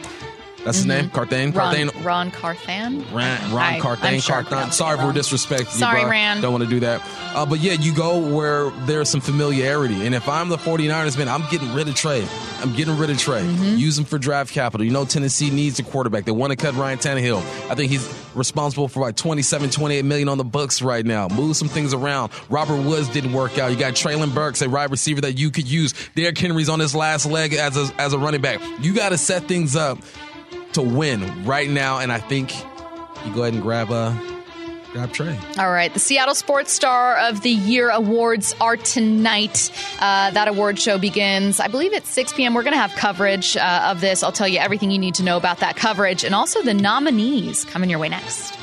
That's 0.67 0.79
his 0.79 0.87
name. 0.87 1.11
Carthane. 1.11 1.53
Mm-hmm. 1.53 1.59
Ron, 1.59 1.77
Carthane. 1.93 2.05
Ron 2.05 2.31
Carthan. 2.33 3.15
Ran, 3.15 3.53
Ron 3.55 3.63
I- 3.75 3.79
Carthane. 3.81 4.03
I'm 4.15 4.21
sure 4.21 4.43
Carthane. 4.43 4.73
Sorry 4.73 4.97
for 4.97 5.05
wrong. 5.05 5.15
disrespect. 5.15 5.61
you, 5.63 5.79
Sorry, 5.79 6.01
bro. 6.03 6.11
Ran. 6.11 6.41
Don't 6.41 6.51
want 6.53 6.65
to 6.65 6.71
do 6.71 6.81
that. 6.81 7.01
Uh, 7.37 7.47
but 7.47 7.61
yeah, 7.61 7.75
you 7.75 7.95
go 7.95 8.19
where 8.35 8.71
there's 8.87 9.09
some 9.09 9.21
familiarity. 9.21 10.05
And 10.05 10.13
if 10.15 10.29
I'm 10.29 10.49
the 10.49 10.57
49ers, 10.57 11.17
man, 11.17 11.29
I'm 11.29 11.49
getting 11.51 11.73
rid 11.73 11.87
of 11.87 11.95
Trey. 11.95 12.27
I'm 12.63 12.75
getting 12.75 12.99
rid 12.99 13.11
of 13.11 13.19
Trey. 13.19 13.43
Mm-hmm. 13.43 13.77
Use 13.77 13.97
him 13.97 14.05
for 14.05 14.19
draft 14.19 14.53
capital. 14.53 14.85
You 14.85 14.93
know, 14.93 15.05
Tennessee 15.05 15.51
needs 15.51 15.79
a 15.79 15.85
quarterback. 15.85 16.25
They 16.25 16.33
want 16.33 16.51
to 16.51 16.57
cut 16.57 16.75
Ryan 16.75 16.99
Tannehill. 16.99 17.39
I 17.71 17.77
think 17.77 17.93
he's 17.93 18.07
responsible 18.35 18.89
for 18.89 19.01
like 19.01 19.17
27, 19.17 19.71
28 19.71 20.05
million 20.05 20.29
on 20.29 20.37
the 20.37 20.45
books 20.45 20.83
right 20.83 21.07
now. 21.07 21.29
Move 21.29 21.57
some 21.57 21.69
things 21.69 21.95
around. 21.95 22.33
Robert 22.51 22.83
Woods 22.83 23.09
didn't 23.09 23.33
work 23.33 23.59
out. 23.59 23.71
You 23.71 23.79
got 23.79 23.95
Treylon 23.95 24.35
Burks, 24.35 24.63
a 24.63 24.69
wide 24.69 24.91
receiver 24.91 25.21
that 25.23 25.39
you 25.39 25.51
could 25.51 25.69
use. 25.71 25.95
Derrick 26.15 26.37
Henry's 26.37 26.69
on 26.69 26.81
his 26.81 26.95
last 26.95 27.27
leg 27.27 27.53
as 27.55 27.77
a, 27.77 27.95
as 28.01 28.13
a 28.13 28.19
running 28.19 28.41
back. 28.41 28.61
You 28.81 28.95
got 28.95 29.11
to 29.11 29.19
set 29.19 29.45
things 29.45 29.77
up 29.77 29.99
to 30.77 30.83
win 30.83 31.45
right 31.45 31.69
now, 31.69 31.99
and 31.99 32.13
I 32.13 32.19
think 32.19 32.55
you 33.25 33.35
go 33.35 33.43
ahead 33.43 33.55
and 33.55 33.63
grab 33.63 33.91
a. 33.91 34.15
grab 34.93 35.13
Trey. 35.13 35.39
All 35.59 35.71
right, 35.71 35.93
the 35.93 35.99
Seattle 35.99 36.35
Sports 36.35 36.73
Star 36.73 37.17
of 37.17 37.41
the 37.41 37.51
Year 37.51 37.91
awards 37.91 38.55
are 38.61 38.77
tonight. 38.77 39.71
Uh, 40.01 40.31
that 40.31 40.49
award 40.49 40.79
show 40.79 40.99
begins, 40.99 41.61
I 41.61 41.69
believe, 41.69 41.93
at 41.95 42.07
6 42.07 42.33
p.m. 42.35 42.55
We're 42.55 42.63
going 42.63 42.75
to 42.75 42.81
have 42.81 42.93
coverage 42.93 43.57
uh, 43.57 43.89
of 43.91 44.01
this. 44.01 44.23
I'll 44.23 44.33
tell 44.33 44.49
you 44.49 44.59
everything 44.59 44.91
you 44.91 44.99
need 44.99 45.15
to 45.17 45.23
know 45.23 45.37
about 45.37 45.59
that 45.61 45.77
coverage 45.77 46.25
and 46.25 46.35
also 46.35 46.63
the 46.63 46.75
nominees 46.75 47.65
coming 47.65 47.91
your 47.91 47.99
way 47.99 48.11
next. 48.11 48.57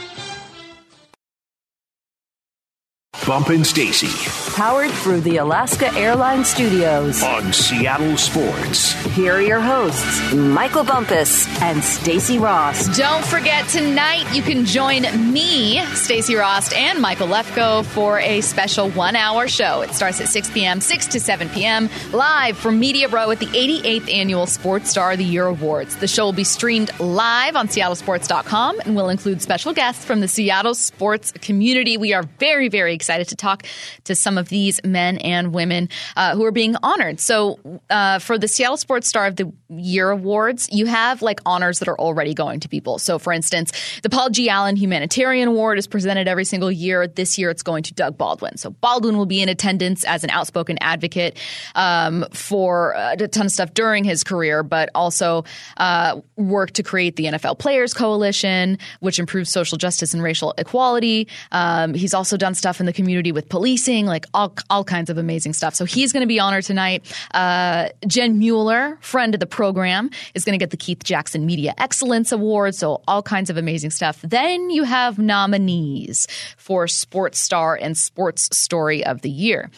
Bumpin' 3.25 3.63
Stacy 3.63 4.07
Powered 4.55 4.91
through 4.91 5.21
the 5.21 5.37
Alaska 5.37 5.91
Airlines 5.95 6.47
Studios. 6.47 7.23
on 7.23 7.51
Seattle 7.53 8.17
Sports. 8.17 8.91
Here 9.15 9.33
are 9.33 9.41
your 9.41 9.59
hosts, 9.59 10.31
Michael 10.33 10.83
Bumpus 10.83 11.47
and 11.61 11.83
Stacy 11.83 12.37
Rost. 12.37 12.95
Don't 12.95 13.25
forget 13.25 13.67
tonight 13.69 14.25
you 14.35 14.43
can 14.43 14.65
join 14.65 15.01
me, 15.33 15.83
Stacy 15.95 16.35
Rost, 16.35 16.73
and 16.73 17.01
Michael 17.01 17.27
Lefko 17.27 17.83
for 17.83 18.19
a 18.19 18.41
special 18.41 18.89
one-hour 18.91 19.47
show. 19.47 19.81
It 19.81 19.91
starts 19.91 20.21
at 20.21 20.27
6 20.27 20.51
p.m., 20.51 20.81
6 20.81 21.07
to 21.07 21.19
7 21.19 21.49
p.m., 21.49 21.89
live 22.11 22.55
from 22.57 22.79
Media 22.79 23.07
Row 23.07 23.31
at 23.31 23.39
the 23.39 23.47
88th 23.47 24.13
Annual 24.13 24.45
Sports 24.45 24.91
Star 24.91 25.13
of 25.13 25.17
the 25.17 25.23
Year 25.25 25.47
Awards. 25.47 25.95
The 25.95 26.07
show 26.07 26.25
will 26.25 26.33
be 26.33 26.43
streamed 26.43 26.91
live 26.99 27.55
on 27.55 27.69
SeattleSports.com 27.69 28.81
and 28.81 28.95
will 28.95 29.09
include 29.09 29.41
special 29.41 29.73
guests 29.73 30.05
from 30.05 30.19
the 30.19 30.27
Seattle 30.27 30.75
sports 30.75 31.31
community. 31.31 31.97
We 31.97 32.13
are 32.13 32.23
very, 32.37 32.67
very 32.67 32.93
excited 32.93 33.12
to 33.19 33.35
talk 33.35 33.63
to 34.05 34.15
some 34.15 34.37
of 34.37 34.49
these 34.49 34.79
men 34.83 35.17
and 35.17 35.53
women 35.53 35.89
uh, 36.15 36.35
who 36.35 36.45
are 36.45 36.51
being 36.51 36.75
honored. 36.83 37.19
So, 37.19 37.59
uh, 37.89 38.19
for 38.19 38.37
the 38.37 38.47
Seattle 38.47 38.77
Sports 38.77 39.07
Star 39.07 39.25
of 39.25 39.35
the 39.35 39.51
Year 39.69 40.09
Awards, 40.09 40.69
you 40.71 40.85
have 40.85 41.21
like 41.21 41.39
honors 41.45 41.79
that 41.79 41.87
are 41.87 41.99
already 41.99 42.33
going 42.33 42.59
to 42.61 42.69
people. 42.69 42.99
So, 42.99 43.19
for 43.19 43.31
instance, 43.31 43.71
the 44.01 44.09
Paul 44.09 44.29
G. 44.29 44.49
Allen 44.49 44.75
Humanitarian 44.75 45.49
Award 45.49 45.77
is 45.77 45.87
presented 45.87 46.27
every 46.27 46.45
single 46.45 46.71
year. 46.71 47.07
This 47.07 47.37
year, 47.37 47.49
it's 47.49 47.63
going 47.63 47.83
to 47.83 47.93
Doug 47.93 48.17
Baldwin. 48.17 48.57
So, 48.57 48.71
Baldwin 48.71 49.17
will 49.17 49.25
be 49.25 49.41
in 49.41 49.49
attendance 49.49 50.03
as 50.03 50.23
an 50.23 50.29
outspoken 50.29 50.77
advocate 50.81 51.37
um, 51.75 52.25
for 52.31 52.95
uh, 52.95 53.15
a 53.19 53.27
ton 53.27 53.45
of 53.45 53.51
stuff 53.51 53.73
during 53.73 54.03
his 54.03 54.23
career, 54.23 54.63
but 54.63 54.89
also 54.95 55.43
uh, 55.77 56.19
worked 56.35 56.75
to 56.75 56.83
create 56.83 57.15
the 57.15 57.25
NFL 57.25 57.59
Players 57.59 57.93
Coalition, 57.93 58.77
which 58.99 59.19
improves 59.19 59.49
social 59.49 59.77
justice 59.77 60.13
and 60.13 60.23
racial 60.23 60.53
equality. 60.57 61.27
Um, 61.51 61.93
he's 61.93 62.13
also 62.13 62.37
done 62.37 62.55
stuff 62.55 62.79
in 62.79 62.85
the 62.85 62.93
community 62.93 63.02
with 63.05 63.49
policing, 63.49 64.05
like 64.05 64.25
all 64.33 64.53
all 64.69 64.83
kinds 64.83 65.09
of 65.09 65.17
amazing 65.17 65.53
stuff. 65.53 65.75
So 65.75 65.85
he's 65.85 66.11
going 66.11 66.21
to 66.21 66.27
be 66.27 66.39
honored 66.39 66.63
tonight. 66.63 67.03
Uh, 67.33 67.89
Jen 68.07 68.39
Mueller, 68.39 68.97
friend 69.01 69.33
of 69.33 69.39
the 69.39 69.45
program, 69.45 70.09
is 70.33 70.45
going 70.45 70.57
to 70.57 70.63
get 70.63 70.71
the 70.71 70.77
Keith 70.77 71.03
Jackson 71.03 71.45
Media 71.45 71.73
Excellence 71.77 72.31
Award. 72.31 72.75
So 72.75 73.01
all 73.07 73.21
kinds 73.21 73.49
of 73.49 73.57
amazing 73.57 73.91
stuff. 73.91 74.21
Then 74.21 74.69
you 74.69 74.83
have 74.83 75.19
nominees 75.19 76.27
for 76.57 76.87
Sports 76.87 77.39
Star 77.39 77.75
and 77.75 77.97
Sports 77.97 78.55
Story 78.55 79.05
of 79.05 79.21
the 79.21 79.29
Year. 79.29 79.69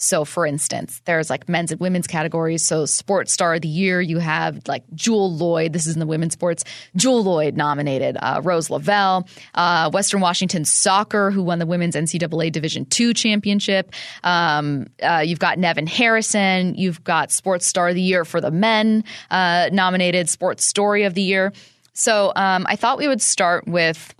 So, 0.00 0.24
for 0.24 0.46
instance, 0.46 1.02
there's 1.06 1.28
like 1.28 1.48
men's 1.48 1.72
and 1.72 1.80
women's 1.80 2.06
categories. 2.06 2.64
So, 2.64 2.86
Sports 2.86 3.32
Star 3.32 3.54
of 3.54 3.62
the 3.62 3.68
Year, 3.68 4.00
you 4.00 4.18
have 4.18 4.62
like 4.68 4.84
Jewell 4.94 5.36
Loyd. 5.36 5.72
This 5.72 5.88
is 5.88 5.94
in 5.94 6.00
the 6.00 6.06
women's 6.06 6.34
sports. 6.34 6.62
Jewell 6.94 7.24
Loyd 7.24 7.56
nominated. 7.56 8.16
Uh, 8.20 8.40
Rose 8.44 8.70
Lavelle, 8.70 9.26
uh, 9.56 9.90
Western 9.90 10.20
Washington 10.20 10.64
Soccer, 10.64 11.32
who 11.32 11.42
won 11.42 11.58
the 11.58 11.66
women's 11.66 11.96
NCAA 11.96 12.52
Division 12.52 12.86
II 12.98 13.12
championship. 13.12 13.92
Um, 14.22 14.86
uh, 15.02 15.24
you've 15.26 15.40
got 15.40 15.58
Nevin 15.58 15.88
Harrison. 15.88 16.76
You've 16.76 17.02
got 17.02 17.32
Sports 17.32 17.66
Star 17.66 17.88
of 17.88 17.96
the 17.96 18.00
Year 18.00 18.24
for 18.24 18.40
the 18.40 18.52
men 18.52 19.02
uh, 19.32 19.68
nominated. 19.72 20.28
Sports 20.28 20.64
Story 20.64 21.02
of 21.02 21.14
the 21.14 21.22
Year. 21.22 21.52
So, 21.92 22.32
um, 22.36 22.66
I 22.68 22.76
thought 22.76 22.98
we 22.98 23.08
would 23.08 23.20
start 23.20 23.66
with 23.66 24.14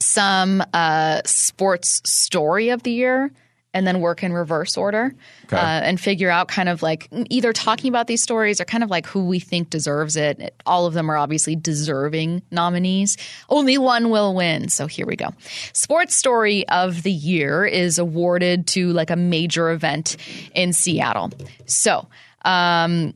some 0.00 0.64
uh, 0.74 1.22
sports 1.24 2.02
story 2.04 2.70
of 2.70 2.82
the 2.82 2.90
year 2.90 3.30
and 3.76 3.86
then 3.86 4.00
work 4.00 4.22
in 4.24 4.32
reverse 4.32 4.76
order 4.76 5.14
Okay. 5.44 5.56
uh, 5.56 5.60
and 5.60 6.00
figure 6.00 6.30
out 6.30 6.48
kind 6.48 6.68
of 6.68 6.82
like 6.82 7.08
either 7.30 7.52
talking 7.52 7.88
about 7.90 8.06
these 8.06 8.22
stories 8.22 8.60
or 8.60 8.64
kind 8.64 8.82
of 8.82 8.88
like 8.90 9.06
who 9.06 9.26
we 9.26 9.38
think 9.38 9.68
deserves 9.70 10.16
it. 10.16 10.54
All 10.64 10.86
of 10.86 10.94
them 10.94 11.10
are 11.10 11.16
obviously 11.16 11.54
deserving 11.54 12.42
nominees. 12.50 13.16
Only 13.50 13.76
one 13.76 14.08
will 14.10 14.34
win. 14.34 14.70
So 14.70 14.86
here 14.86 15.04
we 15.06 15.14
go. 15.14 15.28
Sports 15.74 16.14
Story 16.16 16.66
of 16.68 17.02
the 17.02 17.12
Year 17.12 17.66
is 17.66 17.98
awarded 17.98 18.66
to 18.68 18.92
like 18.94 19.10
a 19.10 19.16
major 19.16 19.70
event 19.70 20.16
in 20.54 20.72
Seattle. 20.72 21.30
So, 21.66 22.08
um, 22.44 23.12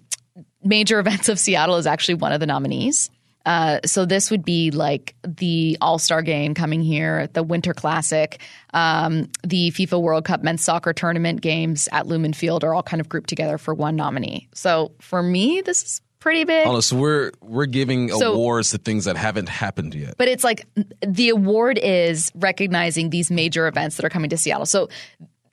major 0.63 0.99
events 1.01 1.29
of 1.31 1.39
Seattle 1.39 1.77
is 1.77 1.87
actually 1.87 2.15
one 2.17 2.33
of 2.33 2.41
the 2.41 2.47
nominees. 2.47 3.11
Uh, 3.47 3.81
so 3.87 4.05
this 4.05 4.31
would 4.31 4.45
be 4.45 4.71
like 4.71 5.15
the 5.23 5.79
All 5.81 5.99
Star 5.99 6.23
Game 6.23 6.55
coming 6.55 6.83
here, 6.83 7.29
the 7.33 7.43
Winter 7.43 7.73
Classic, 7.73 8.41
um, 8.75 9.29
the 9.43 9.71
FIFA 9.71 10.01
World 10.03 10.25
Cup 10.25 10.43
men's 10.43 10.63
soccer 10.63 10.93
tournament 10.93 11.41
games 11.41 11.89
at 11.93 12.07
Lumen 12.07 12.33
Field 12.33 12.65
are 12.65 12.75
all 12.75 12.83
kind 12.83 13.01
of 13.01 13.09
grouped 13.09 13.29
together 13.29 13.59
for 13.59 13.75
one 13.75 13.97
nominee. 13.97 14.49
So 14.55 14.93
for 15.01 15.23
me, 15.23 15.63
this 15.63 15.83
is 15.83 16.01
pretty 16.19 16.45
big. 16.45 16.67
On, 16.67 16.83
so 16.83 16.97
we're 16.97 17.33
we're 17.41 17.65
giving 17.67 18.11
So- 18.11 18.35
awards 18.35 18.71
to 18.73 18.79
things 18.79 19.07
that 19.07 19.17
haven't 19.17 19.49
happened 19.49 19.95
yet. 19.95 20.15
But 20.19 20.29
it's 20.29 20.45
like 20.45 20.67
the 21.07 21.31
award 21.31 21.79
is 21.79 22.31
recognizing 22.35 23.09
these 23.09 23.31
major 23.31 23.67
events 23.67 23.97
that 23.97 24.05
are 24.05 24.11
coming 24.11 24.29
to 24.31 24.37
Seattle. 24.37 24.67
So 24.67 24.91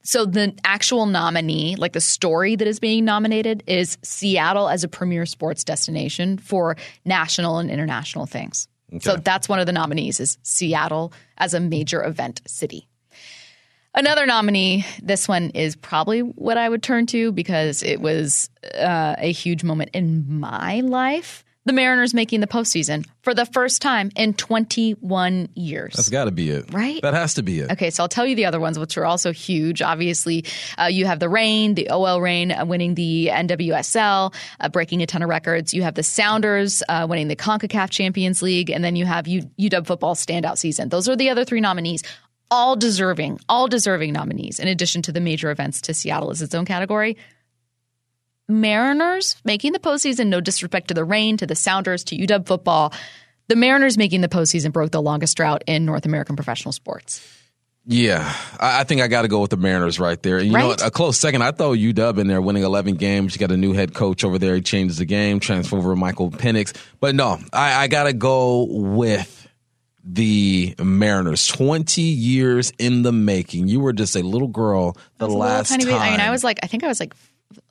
so 0.07 0.25
the 0.25 0.55
actual 0.63 1.05
nominee, 1.05 1.75
like 1.75 1.91
the 1.91 1.99
story 1.99 2.55
that 2.55 2.65
is 2.65 2.79
being 2.79 3.03
nominated 3.03 3.61
is 3.67 3.97
Seattle 4.03 4.69
as 4.69 4.85
a 4.85 4.87
premier 4.87 5.25
sports 5.25 5.65
destination 5.65 6.37
for 6.37 6.77
national 7.03 7.57
and 7.57 7.69
international 7.69 8.25
things. 8.25 8.69
So 9.01 9.17
that's 9.17 9.49
one 9.49 9.59
of 9.59 9.65
the 9.65 9.73
nominees 9.73 10.21
is 10.21 10.37
Seattle 10.43 11.11
as 11.37 11.53
a 11.53 11.59
major 11.59 12.01
event 12.05 12.39
city. 12.47 12.87
Another 13.93 14.25
nominee, 14.25 14.85
this 15.03 15.27
one 15.27 15.49
is 15.49 15.75
probably 15.75 16.21
what 16.21 16.57
I 16.57 16.69
would 16.69 16.83
turn 16.83 17.05
to 17.07 17.33
because 17.33 17.83
it 17.83 17.99
was 17.99 18.49
uh, 18.75 19.15
a 19.17 19.33
huge 19.33 19.65
moment 19.65 19.89
in 19.91 20.39
my 20.39 20.79
life. 20.79 21.43
The 21.67 21.73
Mariners 21.73 22.13
making 22.13 22.39
the 22.39 22.47
postseason 22.47 23.05
for 23.23 23.33
the 23.33 23.45
first 23.45 23.81
time 23.81 24.09
in 24.15 24.33
21 24.33 25.49
years. 25.53 25.95
That's 25.95 26.07
got 26.07 26.23
to 26.23 26.31
be 26.31 26.49
it, 26.49 26.73
Right? 26.73 27.01
That 27.01 27.13
has 27.13 27.33
to 27.33 27.43
be 27.43 27.59
it. 27.59 27.69
Okay, 27.73 27.89
so 27.89 28.03
I'll 28.03 28.07
tell 28.07 28.25
you 28.25 28.37
the 28.37 28.45
other 28.45 28.61
ones, 28.61 28.79
which 28.79 28.97
are 28.97 29.03
also 29.03 29.33
huge. 29.33 29.81
Obviously, 29.81 30.45
uh, 30.79 30.85
you 30.85 31.05
have 31.05 31.19
the 31.19 31.27
Rain, 31.27 31.75
the 31.75 31.89
OL 31.89 32.21
Rain 32.21 32.53
uh, 32.53 32.65
winning 32.65 32.95
the 32.95 33.27
NWSL, 33.33 34.33
uh, 34.61 34.69
breaking 34.69 35.01
a 35.01 35.05
ton 35.05 35.21
of 35.23 35.27
records. 35.27 35.73
You 35.73 35.83
have 35.83 35.95
the 35.95 36.03
Sounders 36.03 36.83
uh, 36.87 37.05
winning 37.09 37.27
the 37.27 37.35
CONCACAF 37.35 37.89
Champions 37.89 38.41
League, 38.41 38.69
and 38.69 38.81
then 38.81 38.95
you 38.95 39.05
have 39.05 39.27
U- 39.27 39.51
UW 39.59 39.85
football 39.85 40.15
standout 40.15 40.57
season. 40.57 40.87
Those 40.87 41.09
are 41.09 41.17
the 41.17 41.29
other 41.29 41.43
three 41.43 41.59
nominees. 41.59 42.01
All 42.49 42.77
deserving, 42.77 43.41
all 43.49 43.67
deserving 43.67 44.13
nominees, 44.13 44.59
in 44.59 44.69
addition 44.69 45.01
to 45.01 45.11
the 45.11 45.19
major 45.19 45.51
events 45.51 45.81
to 45.81 45.93
Seattle 45.93 46.31
as 46.31 46.41
its 46.41 46.55
own 46.55 46.63
category. 46.63 47.17
Mariners 48.47 49.35
making 49.43 49.73
the 49.73 49.79
postseason, 49.79 50.27
no 50.27 50.41
disrespect 50.41 50.87
to 50.89 50.93
the 50.93 51.03
Rain, 51.03 51.37
to 51.37 51.45
the 51.47 51.55
Sounders, 51.55 52.03
to 52.05 52.15
UW 52.17 52.45
football. 52.45 52.93
The 53.49 53.55
Mariners 53.55 53.97
making 53.97 54.21
the 54.21 54.27
postseason 54.29 54.71
broke 54.73 54.91
the 54.91 55.01
longest 55.01 55.37
drought 55.37 55.63
in 55.67 55.85
North 55.85 56.05
American 56.05 56.35
professional 56.35 56.71
sports. 56.71 57.25
Yeah, 57.89 58.33
I, 58.59 58.83
think 58.83 58.99
I 59.01 59.07
got 59.07 59.21
to 59.21 59.29
go 59.29 59.39
with 59.39 59.49
the 59.51 59.55
Mariners 59.57 59.97
right 59.97 60.21
there. 60.21 60.37
And 60.39 60.47
you 60.47 60.51
know 60.51 60.59
Right? 60.59 60.67
what? 60.67 60.85
A 60.85 60.91
close 60.91 61.17
second. 61.17 61.41
I 61.41 61.51
throw 61.51 61.71
UW 61.71 62.17
in 62.19 62.27
there, 62.27 62.41
winning 62.41 62.63
11 62.63 62.95
games. 62.95 63.33
You 63.33 63.39
got 63.39 63.51
a 63.53 63.57
new 63.57 63.71
head 63.71 63.93
coach 63.93 64.25
over 64.25 64.37
there. 64.37 64.55
He 64.55 64.61
changes 64.61 64.97
the 64.97 65.05
game, 65.05 65.39
transfer 65.39 65.77
over 65.77 65.95
Michael 65.95 66.29
Penix. 66.29 66.75
But 66.99 67.15
no, 67.15 67.39
I, 67.53 67.83
I 67.83 67.87
got 67.87 68.03
to 68.03 68.11
go 68.13 68.65
with 68.69 69.47
the 70.03 70.75
Mariners. 70.83 71.47
20 71.47 72.01
years 72.01 72.73
in 72.77 73.03
the 73.03 73.13
making. 73.13 73.69
You 73.69 73.79
were 73.79 73.93
just 73.93 74.17
a 74.17 74.21
little 74.21 74.49
girl 74.49 74.91
the 75.17 75.25
was 75.27 75.33
a 75.33 75.37
little 75.37 75.39
last 75.39 75.69
time. 75.69 75.79
bit- 75.79 75.93
I 75.93 76.11
mean, 76.11 76.19
I 76.19 76.29
was 76.31 76.43
like, 76.43 76.59
I 76.63 76.67
think 76.67 76.83
I 76.83 76.87
was 76.87 76.99
like 76.99 77.13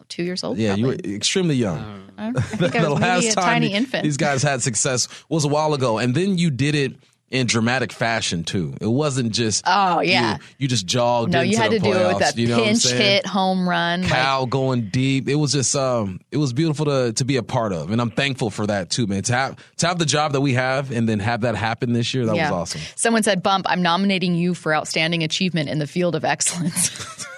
two 0.09 0.23
years 0.23 0.43
old. 0.45 0.59
yeah, 0.59 0.75
you 0.75 0.87
were 0.87 0.95
extremely 0.95 1.55
young. 1.57 2.11
I 2.19 2.33
think 2.33 2.75
I 2.75 2.89
was 2.89 3.01
maybe 3.01 3.29
a 3.29 3.33
tiny 3.33 3.73
infant. 3.73 4.03
these 4.05 4.17
guys 4.17 4.43
had 4.43 4.63
success 4.63 5.09
was 5.29 5.45
a 5.45 5.49
while 5.49 5.75
ago, 5.75 5.99
and 5.99 6.15
then 6.15 6.39
you 6.39 6.51
did 6.51 6.75
it 6.75 6.95
in 7.29 7.47
dramatic 7.47 7.91
fashion 7.91 8.45
too. 8.45 8.73
It 8.81 8.87
wasn't 8.87 9.33
just 9.33 9.65
Oh, 9.67 10.01
yeah. 10.01 10.35
you, 10.37 10.43
you 10.59 10.69
just 10.69 10.87
jogged. 10.87 11.33
no, 11.33 11.41
into 11.41 11.51
you 11.51 11.57
had 11.57 11.73
the 11.73 11.81
to 11.81 11.85
do 11.85 11.93
it 11.93 12.07
with 12.07 12.19
that 12.21 12.39
you 12.39 12.47
know 12.47 12.63
pinch 12.63 12.87
hit 12.89 13.27
home 13.27 13.69
run. 13.69 14.03
like- 14.09 14.49
going 14.51 14.91
deep. 14.91 15.29
It 15.29 15.35
was 15.35 15.53
just 15.53 15.75
um 15.75 16.21
it 16.31 16.37
was 16.37 16.53
beautiful 16.53 16.87
to 16.87 17.13
to 17.15 17.25
be 17.25 17.37
a 17.37 17.43
part 17.43 17.73
of. 17.73 17.91
And 17.91 18.01
I'm 18.01 18.13
thankful 18.13 18.51
for 18.51 18.67
that 18.69 18.91
too, 18.91 19.09
man. 19.09 19.25
To 19.25 19.33
have 19.33 19.57
to 19.79 19.87
have 19.89 19.99
the 19.99 20.07
job 20.07 20.33
that 20.35 20.41
we 20.41 20.55
have 20.55 20.93
and 20.93 21.09
then 21.09 21.19
have 21.19 21.41
that 21.41 21.57
happen 21.57 21.93
this 21.93 22.15
year, 22.15 22.27
that 22.27 22.37
yeah. 22.37 22.51
was 22.53 22.75
awesome. 22.75 22.81
Someone 22.95 23.25
said, 23.25 23.43
"Bump, 23.43 23.67
I'm 23.69 23.83
nominating 23.83 24.37
you 24.37 24.55
for 24.55 24.73
outstanding 24.75 25.25
achievement 25.25 25.69
in 25.69 25.81
the 25.81 25.87
field 25.89 26.15
of 26.15 26.25
excellence." 26.25 27.27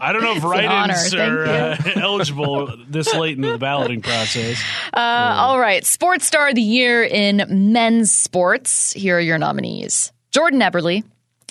I 0.00 0.12
don't 0.12 0.22
know 0.22 0.36
if 0.36 0.44
write-ins 0.44 1.14
are 1.14 1.46
uh, 1.46 1.76
eligible 1.96 2.76
this 2.88 3.14
late 3.14 3.36
in 3.36 3.42
the 3.42 3.58
balloting 3.58 4.02
process. 4.02 4.62
Uh, 4.92 5.34
all 5.36 5.58
right, 5.58 5.84
Sports 5.84 6.26
Star 6.26 6.48
of 6.48 6.54
the 6.54 6.62
Year 6.62 7.02
in 7.04 7.44
men's 7.72 8.12
sports. 8.12 8.92
Here 8.92 9.16
are 9.18 9.20
your 9.20 9.38
nominees: 9.38 10.12
Jordan 10.32 10.60
Eberle 10.60 11.04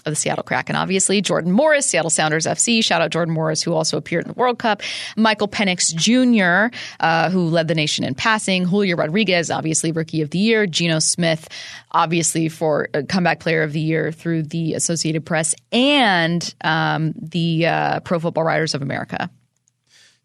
of 0.06 0.12
the 0.12 0.16
Seattle 0.16 0.43
Kraken, 0.43 0.76
obviously. 0.76 1.22
Jordan 1.22 1.51
Morris, 1.51 1.86
Seattle 1.86 2.10
Sounders 2.10 2.45
FC. 2.45 2.84
Shout 2.84 3.01
out 3.01 3.12
Jordan 3.12 3.34
Morris, 3.34 3.64
who 3.64 3.74
also 3.74 3.97
appeared 3.97 4.26
in 4.26 4.28
the 4.30 4.39
World 4.39 4.60
Cup. 4.60 4.82
Michael 5.18 5.47
Penix 5.47 5.93
Jr., 5.95 6.76
uh, 6.99 7.30
who 7.30 7.47
led 7.47 7.68
the 7.68 7.76
nation 7.76 8.06
in 8.06 8.16
passing. 8.16 8.66
Julio 8.66 8.95
Rodriguez, 8.95 9.49
obviously 9.49 9.91
Rookie 9.91 10.22
of 10.22 10.30
the 10.30 10.38
Year. 10.38 10.68
Geno 10.68 10.99
Smith, 10.99 11.49
obviously 11.91 12.49
for 12.49 12.89
uh, 12.93 13.01
Comeback 13.08 13.39
Player 13.39 13.64
of 13.64 13.74
the 13.74 13.80
Year 13.80 14.12
through 14.12 14.43
the 14.43 14.74
Associated 14.74 15.26
Press 15.26 15.56
and 15.72 16.53
um, 16.64 17.14
the 17.18 17.66
uh, 17.68 17.99
Pro 18.01 18.20
Football 18.20 18.43
Writers 18.43 18.74
of 18.74 18.82
America. 18.82 19.30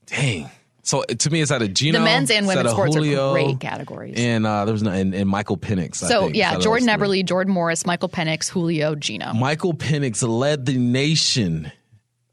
Dang. 0.06 0.50
So 0.82 1.02
to 1.02 1.30
me, 1.30 1.40
it's 1.40 1.50
out 1.50 1.62
of 1.62 1.74
Geno. 1.74 1.98
The 1.98 2.04
men's 2.04 2.30
and 2.30 2.46
women's 2.46 2.70
sports 2.70 2.96
are 2.96 3.00
Julio, 3.00 3.32
great 3.32 3.60
categories. 3.60 4.14
And 4.16 4.46
uh, 4.46 4.64
there 4.64 4.72
was 4.72 4.82
no, 4.82 4.90
and, 4.90 5.14
and 5.14 5.28
Michael 5.28 5.56
Penix. 5.56 6.02
I 6.02 6.08
So 6.08 6.28
yeah, 6.28 6.58
Jordan. 6.58 6.88
Eberle, 6.88 7.24
Jordan 7.24 7.52
Morris, 7.52 7.86
Michael 7.86 8.08
Penix, 8.08 8.48
Julio, 8.48 8.94
Geno. 8.94 9.32
Michael 9.32 9.74
Penix 9.74 10.26
led 10.26 10.66
the 10.66 10.78
nation 10.78 11.70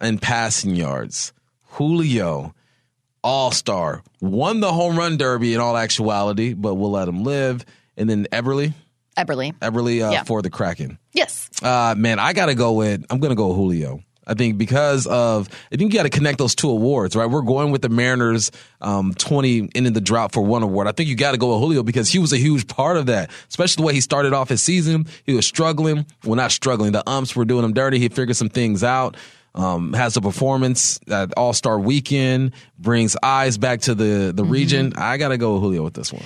in 0.02 0.20
passing 0.20 0.76
yards. 0.76 1.34
Julio, 1.72 2.54
all 3.24 3.52
star, 3.52 4.02
won 4.22 4.62
the 4.62 4.72
home 4.72 4.98
run 4.98 5.18
derby 5.18 5.54
in 5.54 5.60
all 5.60 5.78
actuality, 5.78 6.54
but 6.54 6.76
we'll 6.76 6.91
let 6.91 7.08
him 7.08 7.24
live. 7.24 7.66
And 7.98 8.10
then 8.10 8.26
Eberly, 8.32 8.74
Eberle. 9.18 9.54
Eberly 9.60 10.08
uh, 10.08 10.12
Yeah. 10.12 10.24
for 10.24 10.41
the 10.41 10.50
Kraken. 10.50 10.98
Yes. 11.12 11.50
Uh, 11.62 11.95
man, 11.98 12.20
I 12.20 12.34
got 12.34 12.48
to 12.48 12.56
go 12.56 12.74
with, 12.74 13.06
I'm 13.10 13.20
going 13.20 13.32
to 13.32 13.36
go 13.36 13.48
with 13.48 13.58
Julio. 13.58 14.02
I 14.28 14.34
think 14.34 14.58
because 14.58 15.08
of, 15.08 15.50
I 15.72 15.78
think 15.78 15.94
you 15.94 16.00
got 16.00 16.04
to 16.04 16.10
connect 16.10 16.38
those 16.38 16.54
two 16.54 16.70
awards, 16.70 17.16
right? 17.16 17.26
We're 17.26 17.42
going 17.42 17.72
with 17.72 17.82
the 17.82 17.90
Mariners 17.90 18.52
um, 18.82 19.14
20 19.14 19.70
into 19.74 19.90
the 19.92 20.02
drought 20.02 20.34
for 20.34 20.42
one 20.42 20.64
award. 20.64 20.88
I 20.88 20.92
think 20.92 21.08
you 21.10 21.16
got 21.16 21.32
to 21.32 21.38
go 21.38 21.54
with 21.54 21.62
Julio 21.62 21.82
because 21.82 22.10
he 22.10 22.20
was 22.20 22.34
a 22.34 22.38
huge 22.38 22.68
part 22.68 22.98
of 22.98 23.06
that, 23.06 23.32
especially 23.48 23.82
the 23.82 23.88
way 23.88 23.94
he 23.94 24.02
started 24.02 24.34
off 24.34 24.50
his 24.50 24.62
season. 24.62 25.08
He 25.24 25.34
was 25.34 25.48
struggling. 25.48 26.06
Well, 26.26 26.36
not 26.36 26.52
struggling. 26.52 26.92
The 26.92 27.10
umps 27.10 27.36
were 27.36 27.46
doing 27.46 27.64
him 27.64 27.74
dirty. 27.74 28.00
He 28.00 28.10
figured 28.10 28.36
some 28.36 28.50
things 28.50 28.84
out. 28.84 29.16
Um, 29.56 29.94
has 29.94 30.18
a 30.18 30.22
performance 30.22 31.00
at 31.08 31.34
All 31.36 31.54
Star 31.54 31.80
Weekend, 31.80 32.52
brings 32.78 33.16
eyes 33.24 33.58
back 33.58 33.82
to 33.82 33.96
the 33.96 34.32
the 34.36 34.44
region. 34.44 34.94
I 34.96 35.18
got 35.18 35.30
to 35.30 35.38
go 35.40 35.54
with 35.54 35.64
Julio 35.64 35.84
with 35.84 35.96
this 35.96 36.14
one. 36.14 36.26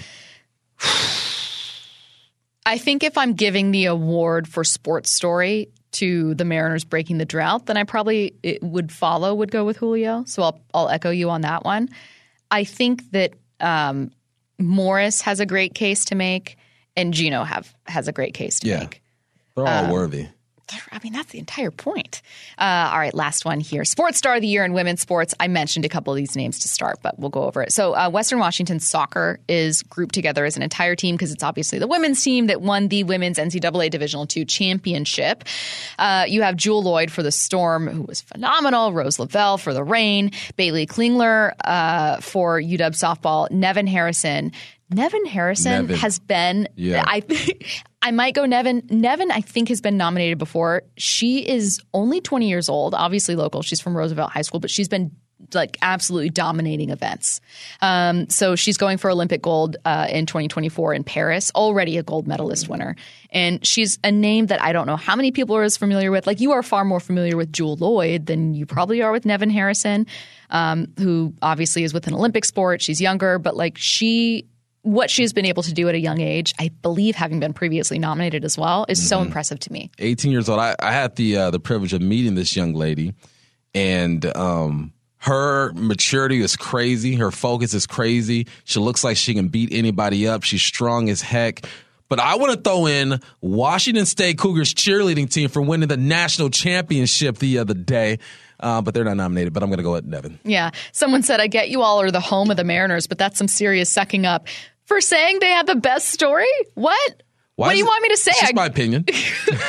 I 2.65 2.77
think 2.77 3.03
if 3.03 3.17
I'm 3.17 3.33
giving 3.33 3.71
the 3.71 3.85
award 3.85 4.49
for 4.49 4.65
sports 4.65 5.09
story 5.09 5.69
to 5.93 6.33
the 6.35 6.45
Mariners 6.45 6.83
breaking 6.83 7.17
the 7.17 7.25
drought, 7.25 7.65
then 7.65 7.77
I 7.77 7.83
probably 7.83 8.33
it 8.43 8.63
would 8.63 8.91
follow 8.91 9.35
would 9.35 9.51
go 9.51 9.65
with 9.65 9.77
Julio. 9.77 10.23
So 10.25 10.43
I'll 10.43 10.59
I'll 10.73 10.89
echo 10.89 11.09
you 11.09 11.29
on 11.29 11.41
that 11.41 11.63
one. 11.65 11.89
I 12.49 12.63
think 12.63 13.11
that 13.11 13.33
um, 13.59 14.11
Morris 14.59 15.21
has 15.21 15.39
a 15.39 15.45
great 15.45 15.73
case 15.73 16.05
to 16.05 16.15
make, 16.15 16.57
and 16.95 17.13
Geno 17.13 17.43
have 17.43 17.73
has 17.87 18.07
a 18.07 18.11
great 18.11 18.33
case 18.33 18.59
to 18.61 18.67
Yeah. 18.67 18.79
make. 18.79 19.01
They're 19.55 19.67
all 19.67 19.91
worthy. 19.91 20.27
I 20.91 20.99
mean, 21.03 21.13
that's 21.13 21.31
the 21.31 21.39
entire 21.39 21.71
point. 21.71 22.21
Uh, 22.57 22.89
all 22.91 22.99
right, 22.99 23.13
last 23.13 23.45
one 23.45 23.59
here. 23.59 23.85
Sports 23.85 24.17
Star 24.17 24.35
of 24.35 24.41
the 24.41 24.47
Year 24.47 24.63
in 24.63 24.73
women's 24.73 25.01
sports. 25.01 25.33
I 25.39 25.47
mentioned 25.47 25.85
a 25.85 25.89
couple 25.89 26.13
of 26.13 26.17
these 26.17 26.35
names 26.35 26.59
to 26.59 26.67
start, 26.67 26.99
but 27.01 27.17
we'll 27.19 27.29
go 27.29 27.43
over 27.43 27.61
it. 27.61 27.71
So, 27.71 27.95
uh, 27.95 28.09
Western 28.09 28.39
Washington 28.39 28.79
soccer 28.79 29.39
is 29.47 29.83
grouped 29.83 30.13
together 30.13 30.45
as 30.45 30.57
an 30.57 30.63
entire 30.63 30.95
team 30.95 31.15
because 31.15 31.31
it's 31.31 31.43
obviously 31.43 31.79
the 31.79 31.87
women's 31.87 32.21
team 32.23 32.47
that 32.47 32.61
won 32.61 32.87
the 32.87 33.03
women's 33.03 33.37
NCAA 33.37 33.89
Divisional 33.89 34.27
II 34.35 34.45
championship. 34.45 35.43
Uh, 35.97 36.25
you 36.27 36.41
have 36.41 36.55
Jewell 36.55 36.83
Loyd 36.83 37.09
for 37.09 37.23
the 37.23 37.31
Storm, 37.31 37.87
who 37.87 38.03
was 38.03 38.21
phenomenal. 38.21 38.93
Rose 38.93 39.19
Lavelle 39.19 39.57
for 39.57 39.73
the 39.73 39.83
Rain. 39.83 40.31
Baylee 40.57 40.87
Klingler 40.87 41.53
uh, 41.63 42.19
for 42.21 42.59
UW 42.59 42.91
softball. 42.91 43.49
Nevin 43.51 43.87
Harrison. 43.87 44.51
Nevin 44.91 45.25
Harrison 45.25 45.87
Nevin. 45.87 45.95
has 45.97 46.19
been. 46.19 46.67
Yeah. 46.75 47.03
I 47.05 47.23
I 48.01 48.11
might 48.11 48.33
go 48.33 48.45
Nevin. 48.45 48.83
Nevin, 48.89 49.31
I 49.31 49.41
think, 49.41 49.69
has 49.69 49.79
been 49.79 49.97
nominated 49.97 50.37
before. 50.37 50.83
She 50.97 51.47
is 51.47 51.79
only 51.93 52.19
20 52.19 52.49
years 52.49 52.67
old, 52.67 52.95
obviously 52.95 53.35
local. 53.35 53.61
She's 53.61 53.79
from 53.79 53.95
Roosevelt 53.95 54.31
High 54.31 54.41
School, 54.41 54.59
but 54.59 54.71
she's 54.71 54.87
been 54.87 55.11
like 55.53 55.77
absolutely 55.81 56.29
dominating 56.29 56.89
events. 56.89 57.41
Um, 57.81 58.29
so 58.29 58.55
she's 58.55 58.77
going 58.77 58.97
for 58.97 59.09
Olympic 59.09 59.41
gold 59.41 59.77
uh, 59.85 60.07
in 60.09 60.25
2024 60.25 60.93
in 60.93 61.03
Paris, 61.03 61.51
already 61.55 61.97
a 61.97 62.03
gold 62.03 62.27
medalist 62.27 62.69
winner. 62.69 62.95
And 63.31 63.65
she's 63.65 63.99
a 64.03 64.11
name 64.11 64.47
that 64.47 64.61
I 64.61 64.71
don't 64.73 64.87
know 64.87 64.97
how 64.97 65.15
many 65.15 65.31
people 65.31 65.55
are 65.55 65.63
as 65.63 65.77
familiar 65.77 66.11
with. 66.11 66.27
Like 66.27 66.39
you 66.39 66.51
are 66.51 66.63
far 66.63 66.85
more 66.85 66.99
familiar 66.99 67.37
with 67.37 67.51
Jewell 67.51 67.77
Loyd 67.77 68.25
than 68.25 68.53
you 68.53 68.65
probably 68.65 69.01
are 69.01 69.11
with 69.11 69.25
Nevin 69.25 69.49
Harrison, 69.49 70.05
um, 70.49 70.87
who 70.97 71.33
obviously 71.41 71.83
is 71.83 71.93
with 71.93 72.07
an 72.07 72.13
Olympic 72.13 72.45
sport. 72.45 72.81
She's 72.81 73.01
younger, 73.01 73.39
but 73.39 73.55
like 73.55 73.77
she 73.77 74.47
what 74.83 75.09
she's 75.09 75.33
been 75.33 75.45
able 75.45 75.63
to 75.63 75.73
do 75.73 75.87
at 75.89 75.95
a 75.95 75.99
young 75.99 76.21
age, 76.21 76.53
I 76.59 76.69
believe, 76.81 77.15
having 77.15 77.39
been 77.39 77.53
previously 77.53 77.99
nominated 77.99 78.43
as 78.43 78.57
well, 78.57 78.85
is 78.89 79.07
so 79.07 79.21
impressive 79.21 79.59
to 79.59 79.71
me. 79.71 79.91
18 79.99 80.31
years 80.31 80.49
old. 80.49 80.59
I, 80.59 80.75
I 80.79 80.91
had 80.91 81.15
the 81.15 81.37
uh, 81.37 81.51
the 81.51 81.59
privilege 81.59 81.93
of 81.93 82.01
meeting 82.01 82.35
this 82.35 82.55
young 82.55 82.73
lady, 82.73 83.13
and 83.75 84.25
um, 84.35 84.93
her 85.17 85.71
maturity 85.73 86.41
is 86.41 86.55
crazy. 86.55 87.15
Her 87.15 87.29
focus 87.29 87.73
is 87.73 87.85
crazy. 87.85 88.47
She 88.63 88.79
looks 88.79 89.03
like 89.03 89.17
she 89.17 89.35
can 89.35 89.49
beat 89.49 89.69
anybody 89.71 90.27
up. 90.27 90.43
She's 90.43 90.63
strong 90.63 91.09
as 91.09 91.21
heck. 91.21 91.63
But 92.09 92.19
I 92.19 92.35
want 92.35 92.53
to 92.53 92.59
throw 92.59 92.87
in 92.87 93.21
Washington 93.39 94.05
State 94.05 94.37
Cougars 94.37 94.73
cheerleading 94.73 95.29
team 95.29 95.47
for 95.47 95.61
winning 95.61 95.87
the 95.87 95.95
national 95.95 96.49
championship 96.49 97.37
the 97.37 97.59
other 97.59 97.73
day. 97.73 98.19
Uh, 98.61 98.81
but 98.81 98.93
they're 98.93 99.03
not 99.03 99.17
nominated. 99.17 99.53
But 99.53 99.63
I'm 99.63 99.69
going 99.69 99.77
to 99.77 99.83
go 99.83 99.93
with 99.93 100.05
Nevin. 100.05 100.39
Yeah. 100.43 100.71
Someone 100.91 101.23
said, 101.23 101.39
I 101.39 101.47
get 101.47 101.69
you 101.69 101.81
all 101.81 102.01
are 102.01 102.11
the 102.11 102.19
home 102.19 102.51
of 102.51 102.57
the 102.57 102.63
Mariners, 102.63 103.07
but 103.07 103.17
that's 103.17 103.37
some 103.37 103.47
serious 103.47 103.89
sucking 103.89 104.25
up 104.25 104.47
for 104.85 105.01
saying 105.01 105.39
they 105.39 105.49
have 105.49 105.67
the 105.67 105.75
best 105.75 106.09
story? 106.09 106.51
What? 106.75 107.23
Why 107.57 107.67
what 107.67 107.71
do 107.73 107.77
you 107.79 107.83
it- 107.85 107.87
want 107.87 108.01
me 108.03 108.09
to 108.09 108.17
say? 108.17 108.31
It's 108.31 108.41
just 108.41 108.55
my 108.55 108.65
opinion. 108.65 109.05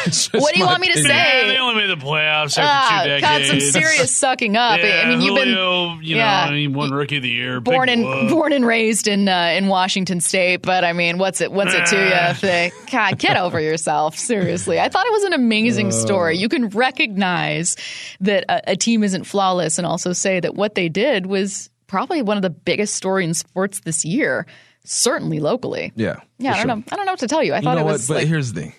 Just 0.05 0.33
What 0.33 0.53
do 0.55 0.61
you 0.61 0.67
want 0.67 0.81
me 0.81 0.87
to 0.89 0.93
opinion. 0.93 1.11
say? 1.11 1.43
Yeah, 1.43 1.49
they 1.49 1.59
only 1.59 1.75
made 1.87 1.91
the 1.91 2.03
playoffs 2.05 2.57
after 2.57 2.61
Ah, 2.63 3.03
two 3.05 3.21
got 3.21 3.43
some 3.45 3.61
serious 3.61 4.17
sucking 4.17 4.57
up. 4.57 4.81
Yeah, 4.81 5.03
I 5.05 5.09
mean, 5.09 5.21
you've 5.21 5.35
been 5.35 5.49
Julio, 5.49 5.99
you 6.01 6.17
yeah. 6.17 6.47
know, 6.49 6.55
he 6.57 6.69
won 6.69 6.91
Rookie 6.91 7.17
of 7.19 7.23
the 7.23 7.29
Year. 7.29 7.61
Born 7.61 7.89
and 7.89 8.05
whoop. 8.05 8.31
born 8.31 8.53
and 8.53 8.65
raised 8.67 9.09
in 9.09 9.29
uh, 9.29 9.55
in 9.57 9.67
Washington 9.69 10.21
State, 10.21 10.63
but 10.63 10.85
I 10.85 10.93
mean, 10.93 11.19
what's 11.19 11.41
it 11.41 11.53
what's 11.53 11.75
it 11.75 11.87
to 11.87 11.97
you? 11.97 12.13
Ah. 12.15 12.39
They, 12.41 12.73
God, 12.91 13.19
get 13.19 13.37
over 13.37 13.61
yourself. 13.69 14.17
Seriously, 14.17 14.81
I 14.81 14.89
thought 14.89 15.07
it 15.07 15.13
was 15.13 15.25
an 15.25 15.33
amazing 15.35 15.91
story. 15.93 16.39
You 16.39 16.49
can 16.49 16.69
recognize 16.71 17.77
that 18.21 18.45
a, 18.49 18.73
a 18.73 18.77
team 18.77 19.03
isn't 19.05 19.25
flawless, 19.25 19.79
and 19.79 19.87
also 19.87 20.13
say 20.13 20.41
that 20.41 20.55
what 20.55 20.75
they 20.75 20.89
did 20.89 21.27
was 21.27 21.69
probably 21.87 22.23
one 22.23 22.37
of 22.37 22.43
the 22.43 22.51
biggest 22.51 22.95
stories 22.95 23.29
in 23.29 23.35
sports 23.35 23.81
this 23.81 24.05
year, 24.05 24.47
certainly 24.85 25.41
locally. 25.41 25.93
Yeah. 25.97 26.21
Yeah, 26.39 26.53
I 26.53 26.55
don't 26.55 26.67
sure. 26.67 26.77
know. 26.77 26.83
I 26.93 26.97
don't 26.97 27.07
know 27.07 27.13
what 27.13 27.21
to 27.21 27.29
tell 27.29 27.43
you. 27.43 27.53
I 27.53 27.59
You 27.59 27.63
thought 27.63 27.75
know 27.75 27.83
it 27.83 27.85
what? 27.85 27.93
was 27.93 28.09
But 28.09 28.15
like, 28.19 28.27
here's 28.27 28.53
the 28.53 28.61
thing. 28.63 28.73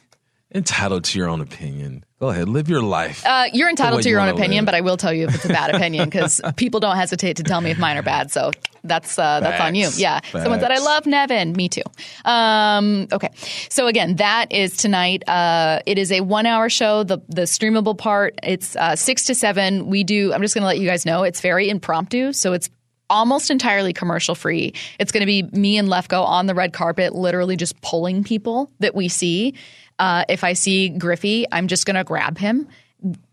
Entitled 0.56 1.04
to 1.06 1.18
your 1.18 1.30
own 1.30 1.42
opinion. 1.42 2.06
Go 2.20 2.30
ahead, 2.30 2.48
live 2.48 2.70
your 2.70 2.84
life. 2.84 3.26
Uh, 3.26 3.46
you're 3.54 3.70
entitled 3.70 4.04
to 4.04 4.08
you 4.10 4.14
your 4.14 4.22
own 4.22 4.30
opinion, 4.30 4.62
live. 4.62 4.66
but 4.68 4.76
I 4.76 4.82
will 4.82 4.98
tell 4.98 5.12
you 5.12 5.26
if 5.28 5.34
it's 5.34 5.46
a 5.46 5.50
bad 5.50 5.74
opinion 5.76 6.06
because 6.06 6.40
people 6.58 6.80
don't 6.80 6.96
hesitate 6.96 7.38
to 7.38 7.44
tell 7.44 7.60
me 7.60 7.72
if 7.72 7.80
mine 7.80 7.98
are 7.98 8.04
bad. 8.04 8.32
So 8.32 8.52
that's 8.84 9.18
uh, 9.18 9.40
that's 9.40 9.60
on 9.60 9.74
you. 9.74 9.86
Facts. 9.86 10.00
Yeah. 10.00 10.20
Someone 10.32 10.60
said 10.60 10.72
I 10.72 10.78
love 10.78 11.08
Nevin. 11.08 11.54
Me 11.54 11.70
too. 11.70 11.82
Um, 12.24 13.08
okay. 13.12 13.30
So 13.70 13.88
again, 13.88 14.18
that 14.18 14.52
is 14.52 14.78
tonight. 14.78 15.28
Uh, 15.28 15.80
it 15.88 15.98
is 15.98 16.12
a 16.12 16.22
one 16.22 16.46
hour 16.46 16.70
show. 16.70 17.04
The 17.04 17.18
the 17.30 17.42
streamable 17.44 17.98
part. 17.98 18.36
It's 18.44 18.76
uh, 18.76 18.96
six 18.96 19.26
to 19.26 19.36
seven. 19.36 19.88
We 19.88 20.04
do. 20.04 20.34
I'm 20.34 20.42
just 20.42 20.54
going 20.54 20.62
to 20.62 20.68
let 20.68 20.78
you 20.80 20.88
guys 20.88 21.06
know. 21.06 21.24
It's 21.24 21.42
very 21.42 21.68
impromptu. 21.68 22.32
So 22.32 22.54
it's 22.54 22.70
almost 23.14 23.52
entirely 23.52 23.94
commercial 23.94 24.36
free. 24.36 24.74
It's 25.00 25.12
going 25.12 25.22
to 25.22 25.28
be 25.28 25.44
me 25.58 25.78
and 25.78 25.88
Lefko 25.88 26.26
on 26.26 26.48
the 26.48 26.56
red 26.56 26.74
carpet, 26.74 27.14
literally 27.14 27.56
just 27.56 27.80
pulling 27.82 28.24
people 28.24 28.72
that 28.80 28.96
we 28.96 29.08
see. 29.08 29.54
Uh, 30.00 30.26
if 30.28 30.44
I 30.44 30.54
see 30.54 30.90
Griffey, 30.90 31.46
I'm 31.52 31.68
just 31.68 31.86
going 31.86 31.96
to 31.96 32.04
grab 32.04 32.40
him. 32.40 32.68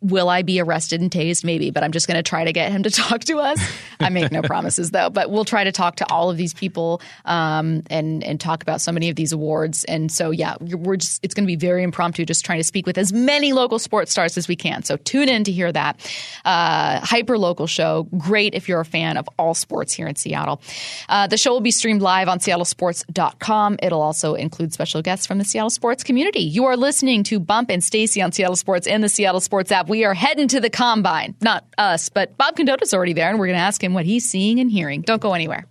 Will 0.00 0.28
I 0.28 0.42
be 0.42 0.60
arrested 0.60 1.00
and 1.00 1.10
tased? 1.10 1.44
Maybe, 1.44 1.70
but 1.70 1.84
I'm 1.84 1.92
just 1.92 2.06
going 2.06 2.16
to 2.16 2.22
try 2.22 2.44
to 2.44 2.52
get 2.52 2.72
him 2.72 2.82
to 2.82 2.90
talk 3.00 3.20
to 3.24 3.38
us. 3.38 3.60
I 4.00 4.08
make 4.08 4.32
no 4.32 4.42
promises 4.42 4.90
though, 4.90 5.10
but 5.10 5.30
we'll 5.30 5.44
try 5.44 5.64
to 5.64 5.72
talk 5.72 5.96
to 5.96 6.10
all 6.10 6.30
of 6.30 6.36
these 6.36 6.54
people 6.54 7.00
um, 7.24 7.82
and 7.90 8.24
and 8.24 8.40
talk 8.40 8.62
about 8.62 8.80
so 8.80 8.92
many 8.92 9.08
of 9.10 9.16
these 9.16 9.32
awards. 9.32 9.84
And 9.84 10.10
so, 10.10 10.30
yeah, 10.30 10.56
we're 10.60 10.96
just 10.96 11.24
it's 11.24 11.34
going 11.34 11.44
to 11.44 11.46
be 11.46 11.56
very 11.56 11.82
impromptu, 11.82 12.24
just 12.24 12.44
trying 12.44 12.58
to 12.58 12.64
speak 12.64 12.86
with 12.86 12.98
as 12.98 13.12
many 13.12 13.52
local 13.52 13.78
sports 13.78 14.10
stars 14.10 14.36
as 14.36 14.48
we 14.48 14.56
can. 14.56 14.82
So 14.82 14.96
tune 14.96 15.28
in 15.28 15.44
to 15.44 15.52
hear 15.52 15.70
that 15.70 16.00
uh, 16.44 17.00
hyper 17.00 17.38
local 17.38 17.66
show. 17.66 18.08
Great 18.16 18.54
if 18.54 18.68
you're 18.68 18.80
a 18.80 18.84
fan 18.84 19.16
of 19.16 19.28
all 19.38 19.54
sports 19.54 19.92
here 19.92 20.08
in 20.08 20.16
Seattle. 20.16 20.60
Uh, 21.08 21.26
the 21.26 21.36
show 21.36 21.52
will 21.52 21.60
be 21.60 21.70
streamed 21.70 22.02
live 22.02 22.28
on 22.28 22.38
SeattleSports.com. 22.38 23.78
It'll 23.82 24.02
also 24.02 24.34
include 24.34 24.72
special 24.72 25.02
guests 25.02 25.26
from 25.26 25.38
the 25.38 25.44
Seattle 25.44 25.70
sports 25.70 26.02
community. 26.02 26.40
You 26.40 26.64
are 26.64 26.76
listening 26.76 27.22
to 27.24 27.38
Bump 27.38 27.70
and 27.70 27.84
Stacy 27.84 28.22
on 28.22 28.32
Seattle 28.32 28.56
Sports 28.56 28.86
and 28.86 29.04
the 29.04 29.08
Seattle 29.08 29.40
Sports 29.40 29.59
app. 29.70 29.88
We 29.88 30.04
are 30.04 30.14
heading 30.14 30.48
to 30.48 30.60
the 30.60 30.70
combine. 30.70 31.34
Not 31.40 31.64
us, 31.78 32.08
but 32.08 32.36
Bob 32.36 32.56
Condotta's 32.56 32.94
already 32.94 33.12
there, 33.12 33.28
and 33.28 33.38
we're 33.38 33.46
going 33.46 33.58
to 33.58 33.62
ask 33.62 33.82
him 33.82 33.94
what 33.94 34.04
he's 34.04 34.28
seeing 34.28 34.60
and 34.60 34.70
hearing. 34.70 35.02
Don't 35.02 35.20
go 35.20 35.34
anywhere. 35.34 35.66